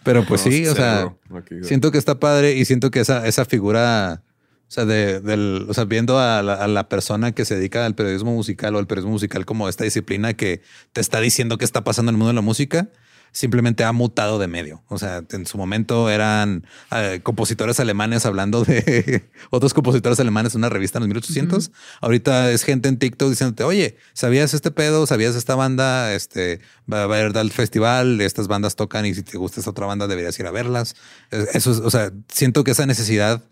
[0.03, 1.15] Pero pues sí, o sea,
[1.63, 4.23] siento que está padre y siento que esa, esa figura,
[4.67, 7.85] o sea, de, del, o sea, viendo a la, a la, persona que se dedica
[7.85, 10.63] al periodismo musical o al periodismo musical como esta disciplina que
[10.95, 12.89] te está diciendo qué está pasando en el mundo de la música,
[13.33, 14.83] simplemente ha mutado de medio.
[14.89, 20.61] O sea, en su momento eran eh, compositores alemanes hablando de otros compositores alemanes en
[20.61, 21.71] una revista en los 1800.
[22.01, 25.07] Ahorita es gente en TikTok diciéndote, oye, ¿sabías este pedo?
[25.07, 26.15] ¿Sabías esta banda?
[26.15, 29.87] Este va a haber tal festival, estas bandas tocan y si te gusta esta otra
[29.87, 30.97] banda deberías ir a verlas.
[31.31, 33.43] Eso es, o sea, siento que esa necesidad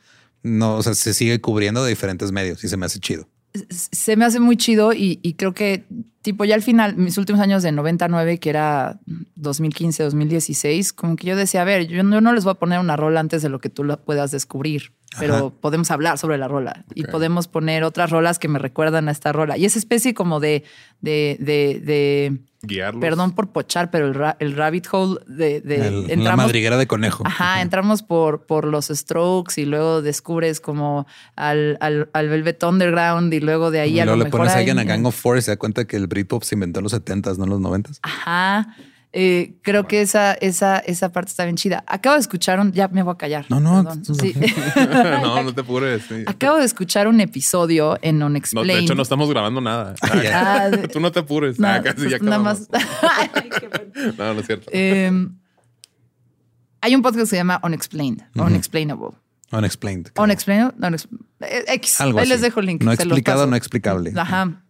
[0.42, 3.28] no, o sea, se sigue cubriendo de diferentes medios y se me hace chido
[3.70, 5.84] se me hace muy chido y, creo que,
[6.22, 8.98] tipo, ya al final, mis últimos años de 99, que era
[9.36, 12.96] 2015, 2016, como que yo decía, a ver, yo no, les voy a poner una
[12.96, 16.84] rola antes de lo que tú la puedas descubrir, pero podemos hablar sobre la rola
[16.94, 19.56] y podemos poner otras rolas que me recuerdan a esta rola.
[19.56, 20.64] Y esa especie como de,
[21.00, 22.40] de, de
[23.00, 24.06] Perdón por pochar, pero
[24.40, 25.58] el, rabbit hole de,
[26.08, 27.22] entramos, la madriguera de conejo.
[27.24, 33.38] Ajá, entramos por, por los Strokes y luego descubres como al, al, Velvet Underground y
[33.38, 35.42] luego de ahí y a lo le pones a alguien a Gang of Four y
[35.42, 37.98] se da cuenta que el Britpop se inventó en los 70s, no en los 90s.
[38.02, 38.74] Ajá.
[39.10, 41.82] Eh, creo que esa, esa, esa parte está bien chida.
[41.86, 42.72] Acabo de escuchar un.
[42.72, 43.46] Ya me voy a callar.
[43.48, 43.82] No, no.
[43.82, 43.94] no,
[45.42, 46.04] no te apures.
[46.26, 48.68] Acabo de escuchar un episodio en Unexplained.
[48.68, 49.94] No, de hecho, no estamos grabando nada.
[50.30, 51.58] Ah, Tú no te apures.
[51.58, 52.68] No, ah, casi ya nada más.
[54.18, 54.70] no, no es cierto.
[54.72, 55.34] Em,
[56.80, 59.16] hay un podcast que se llama Unexplained, Unexplainable.
[59.50, 60.12] Unexplained.
[60.18, 60.74] Unexplained.
[61.40, 62.00] Eh, X.
[62.00, 62.82] Ahí les dejo el link.
[62.82, 64.12] No explicado, no explicable.
[64.14, 64.62] Ajá.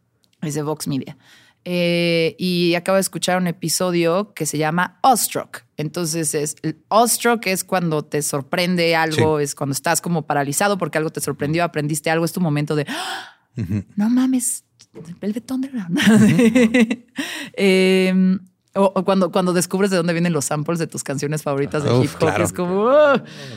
[0.42, 1.16] Es de Vox Media.
[1.64, 5.64] Eh, y acabo de escuchar un episodio que se llama Awestruck.
[5.76, 6.56] Entonces, es,
[6.88, 11.64] Awestruck es cuando te sorprende algo, es cuando estás como paralizado porque algo te sorprendió,
[11.64, 13.38] aprendiste algo, es tu momento de, ¡Ah!
[13.96, 14.64] no mames,
[15.20, 15.98] Velvet Underground.
[17.54, 18.38] Em,
[18.74, 22.10] o, cuando, cuando descubres de dónde vienen los samples de tus canciones favoritas de hip
[22.20, 22.84] hop, es como...
[22.84, 23.16] Oh,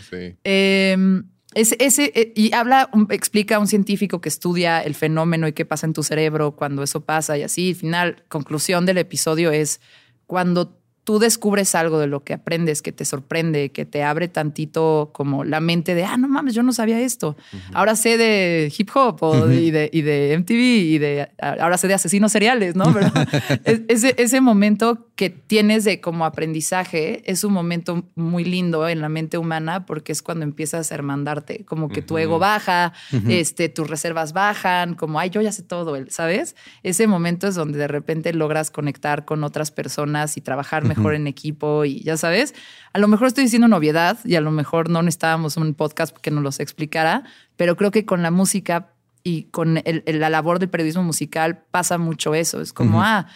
[0.09, 0.35] sí.
[0.43, 5.65] Em, ese, eh, y habla, explica a un científico que estudia el fenómeno y qué
[5.65, 7.69] pasa en tu cerebro cuando eso pasa y así.
[7.69, 9.81] Al final, conclusión del episodio es
[10.27, 15.09] cuando tú descubres algo de lo que aprendes que te sorprende, que te abre tantito
[15.13, 17.35] como la mente de, ah, no mames, yo no sabía esto.
[17.73, 19.19] Ahora sé de hip hop
[19.51, 22.93] y, de, y, de, MTV y de, ahora sé de asesinos seriales, ¿no?
[22.93, 23.11] Pero
[23.87, 29.09] ese, ese momento que tienes de como aprendizaje es un momento muy lindo en la
[29.09, 32.93] mente humana porque es cuando empiezas a hermandarte, como que tu ego baja,
[33.27, 36.55] este, tus reservas bajan, como, ay, yo ya sé todo, ¿sabes?
[36.83, 41.27] Ese momento es donde de repente logras conectar con otras personas y trabajar mejor en
[41.27, 42.53] equipo y ya sabes,
[42.93, 46.31] a lo mejor estoy diciendo novedad y a lo mejor no necesitábamos un podcast que
[46.31, 47.23] nos los explicara,
[47.55, 48.93] pero creo que con la música
[49.23, 52.61] y con la labor del periodismo musical pasa mucho eso.
[52.61, 53.27] Es como, ah,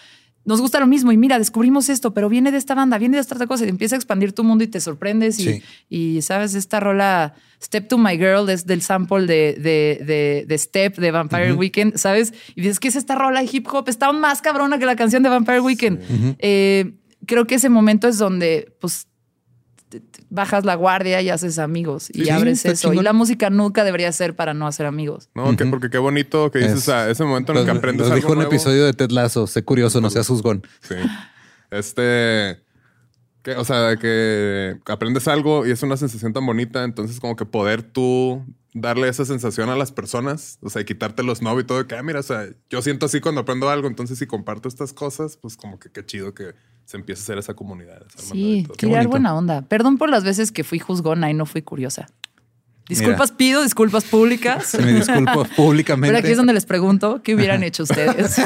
[0.46, 3.22] nos gusta lo mismo y mira, descubrimos esto, pero viene de esta banda, viene de
[3.22, 5.40] esta otra cosa y empieza a expandir tu mundo y te sorprendes.
[5.90, 10.98] Y, sabes, esta rola Step to My Girl es del sample de, de, de, Step
[10.98, 12.34] de Vampire Weekend, ¿sabes?
[12.56, 13.90] Y dices, ¿qué es esta rola de hip hop?
[13.90, 16.36] Está más cabrona que la canción de Vampire Weekend.
[16.38, 16.94] Eh,
[17.26, 19.08] creo que ese momento es donde, pues,
[20.30, 22.94] bajas la guardia y haces amigos y abres eso.
[22.94, 25.30] Y la música nunca debería ser para no hacer amigos.
[25.36, 28.10] No, porque qué bonito que dices a ese momento en el que aprendes.
[28.10, 30.64] Lo dijo un episodio de Ted Lasso, sé curioso, no seas juzgón.
[30.82, 30.96] Sí.
[31.72, 32.62] Este.
[33.44, 37.46] Que, o sea, que aprendes algo y es una sensación tan bonita, entonces como que
[37.46, 38.44] poder tú
[38.76, 41.96] darle esa sensación a las personas, o sea, y quitarte los no y todo, que,
[41.96, 45.38] ah, mira, o sea, yo siento así cuando aprendo algo, entonces si comparto estas cosas,
[45.38, 46.54] pues como que qué chido que
[46.84, 48.04] se empiece a hacer esa comunidad.
[48.18, 49.62] Sí, crear buena onda.
[49.62, 52.08] Perdón por las veces que fui juzgona y no fui curiosa.
[52.90, 54.78] Disculpas pido, disculpas públicas.
[54.80, 56.10] Me disculpo públicamente.
[56.10, 58.38] Pero aquí es donde les pregunto, ¿qué hubieran hecho ustedes?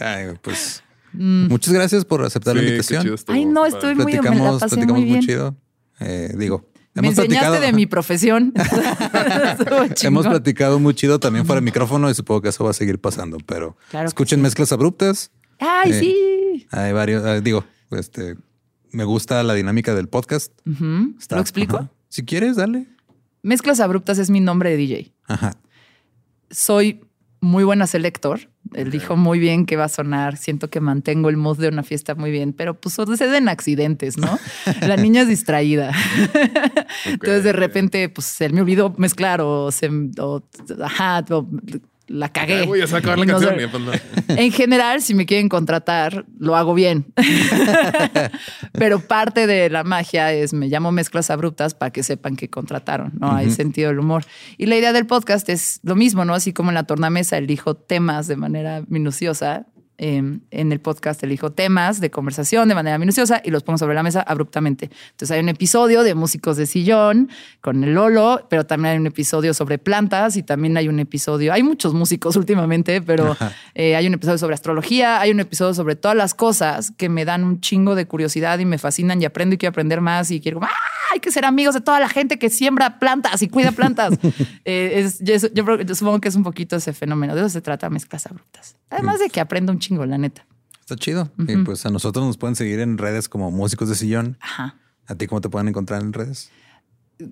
[0.00, 0.82] Ay, pues
[1.12, 1.46] mm.
[1.46, 3.16] muchas gracias por aceptar la invitación.
[3.28, 4.24] Ay, no, estoy muy bien.
[4.24, 5.20] platicamos muy, bien.
[5.20, 5.56] chido.
[6.00, 8.52] Eh, digo, me enseñaste de mi profesión.
[10.02, 13.00] hemos platicado muy chido también fuera de micrófono y supongo que eso va a seguir
[13.00, 15.30] pasando, pero escuchen mezclas abruptas.
[15.58, 16.66] Ay, eh, sí.
[16.70, 18.36] Hay varios, eh, digo, este,
[18.92, 20.52] me gusta la dinámica del podcast.
[20.64, 21.88] ¿Lo explico?
[22.08, 22.88] Si quieres, dale.
[23.42, 25.12] Mezclas Abruptas es mi nombre de DJ.
[25.26, 25.52] Ajá.
[26.50, 27.04] Soy
[27.40, 28.50] muy buena selector.
[28.74, 30.36] Él dijo muy bien que va a sonar.
[30.36, 34.38] Siento que mantengo el mood de una fiesta muy bien, pero pues suceden accidentes, ¿no?
[34.86, 35.92] La niña es distraída.
[37.04, 40.42] Entonces de repente, pues se me olvidó mezclar o se, o,
[40.82, 41.46] ajá, o
[42.10, 42.66] la cagué.
[42.66, 43.54] Voy a sacar la canción.
[44.28, 47.06] en general, si me quieren contratar, lo hago bien.
[48.72, 53.12] Pero parte de la magia es me llamo mezclas abruptas para que sepan que contrataron,
[53.18, 53.32] ¿no?
[53.32, 54.24] Hay sentido del humor.
[54.58, 56.34] Y la idea del podcast es lo mismo, ¿no?
[56.34, 59.66] Así como en la tornamesa elijo temas de manera minuciosa,
[60.02, 63.94] Em, en el podcast elijo temas de conversación de manera minuciosa y los pongo sobre
[63.94, 64.88] la mesa abruptamente.
[65.10, 67.28] Entonces hay un episodio de músicos de sillón
[67.60, 71.52] con el Lolo, pero también hay un episodio sobre plantas y también hay un episodio,
[71.52, 73.36] hay muchos músicos últimamente, pero
[73.74, 77.26] eh, hay un episodio sobre astrología, hay un episodio sobre todas las cosas que me
[77.26, 80.40] dan un chingo de curiosidad y me fascinan y aprendo y quiero aprender más y
[80.40, 80.99] quiero, ¡ah!
[81.12, 84.18] Hay que ser amigos de toda la gente que siembra plantas y cuida plantas.
[84.64, 87.34] Eh, yo, yo, supongo que es un poquito ese fenómeno.
[87.34, 88.76] De eso se trata mezclas abruptas.
[88.90, 90.46] Además de que aprendo un chingo, la neta.
[90.80, 91.30] Está chido.
[91.38, 94.36] Y pues a nosotros nos pueden seguir en redes como Músicos de Sillón.
[94.40, 94.76] Ajá.
[95.06, 96.50] ¿A ti cómo te pueden encontrar en redes?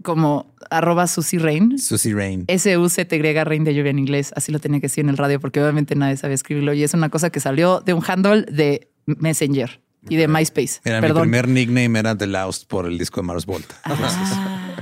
[0.02, 1.78] Como arroba Susie Rain.
[1.78, 2.44] Susie Rain.
[2.48, 4.32] S-U-C-T-Y Rain de lluvia en inglés.
[4.34, 6.72] Así lo tenía que decir en el radio porque obviamente nadie sabe escribirlo.
[6.72, 10.80] Y es una cosa que salió de un handle de Messenger y de MySpace.
[10.84, 13.74] Era mi primer nickname era The Lost por el disco de Mars Volta.
[13.84, 14.74] Ah.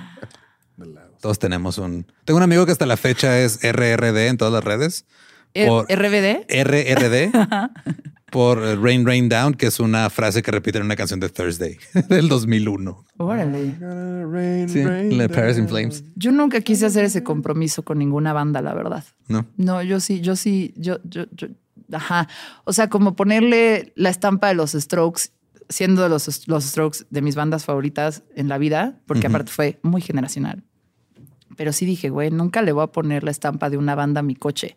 [1.20, 2.07] Todos tenemos un.
[2.24, 5.07] Tengo un amigo que hasta la fecha es RRD en todas las redes.
[5.66, 6.44] Por ¿RBD?
[6.48, 7.32] RRD.
[8.31, 11.78] por Rain Rain Down, que es una frase que repite en una canción de Thursday
[12.09, 13.05] del 2001.
[13.19, 14.69] Órale.
[14.69, 14.82] Sí,
[15.15, 16.05] la Paris in Flames.
[16.16, 19.05] Yo nunca quise hacer ese compromiso con ninguna banda, la verdad.
[19.28, 19.47] No.
[19.57, 21.48] No, yo sí, yo sí, yo, yo, yo
[21.93, 22.29] Ajá.
[22.65, 25.31] O sea, como ponerle la estampa de los Strokes,
[25.69, 30.01] siendo los, los Strokes de mis bandas favoritas en la vida, porque aparte fue muy
[30.01, 30.65] generacional.
[31.57, 34.23] Pero sí dije, güey, nunca le voy a poner la estampa de una banda a
[34.23, 34.77] mi coche.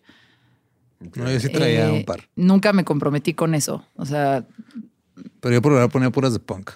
[1.16, 2.30] No, yo sí traía un par.
[2.36, 3.86] Nunca me comprometí con eso.
[3.96, 4.46] O sea.
[5.40, 6.72] Pero yo por ahora ponía puras de punk.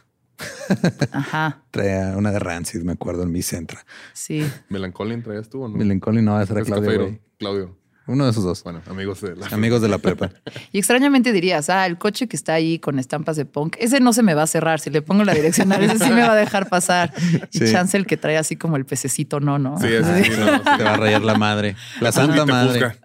[1.12, 1.64] Ajá.
[1.72, 3.86] traía una de Rancid, me acuerdo, en mi centra.
[4.14, 4.46] Sí.
[4.70, 5.78] ¿Melancolin traías tú o no?
[5.78, 7.20] Melancolin no, esa era Claudio.
[7.38, 7.78] Claudio.
[8.06, 8.64] Uno de esos dos.
[8.64, 10.30] Bueno, amigos de la amigos de la prepa.
[10.72, 14.12] y extrañamente dirías, ah, el coche que está ahí con estampas de punk, ese no
[14.12, 14.82] se me va a cerrar.
[14.82, 17.14] Si le pongo la direccional, ese sí me va a dejar pasar.
[17.52, 19.80] Y chance el que trae así como el pececito, no, no.
[19.80, 21.76] Sí, ese sí, no, Te va a rayar la madre.
[22.02, 22.98] La santa madre.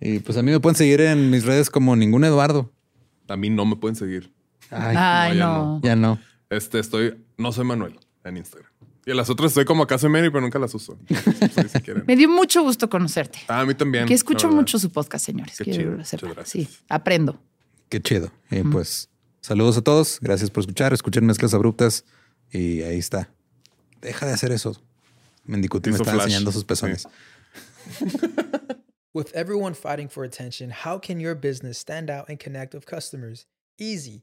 [0.00, 2.72] y pues a mí me pueden seguir en mis redes como ningún Eduardo.
[3.28, 4.32] A mí no me pueden seguir.
[4.70, 5.80] Ay, no.
[5.82, 6.18] Ya no.
[6.48, 8.71] Este estoy, no soy Manuel en Instagram.
[9.04, 10.98] Y a las otras estoy como acaso Mary, pero nunca las uso.
[11.08, 13.40] Pues, Me dio mucho gusto conocerte.
[13.48, 14.06] Ah, a mí también.
[14.06, 15.58] Que escucho mucho su podcast, señores.
[15.58, 15.98] Qué chido.
[16.44, 17.40] Sí, aprendo.
[17.88, 18.32] Qué chido.
[18.50, 19.08] Y pues
[19.40, 20.18] saludos a todos.
[20.20, 20.92] Gracias por escuchar.
[20.92, 22.04] Escuchen mezclas abruptas.
[22.50, 23.28] Y ahí está.
[24.00, 24.80] Deja de hacer eso.
[25.44, 27.08] Mendicuti me está enseñando sus pezones.
[29.14, 33.46] With everyone fighting for attention, how can your business stand out and connect with customers?
[33.78, 34.22] Easy.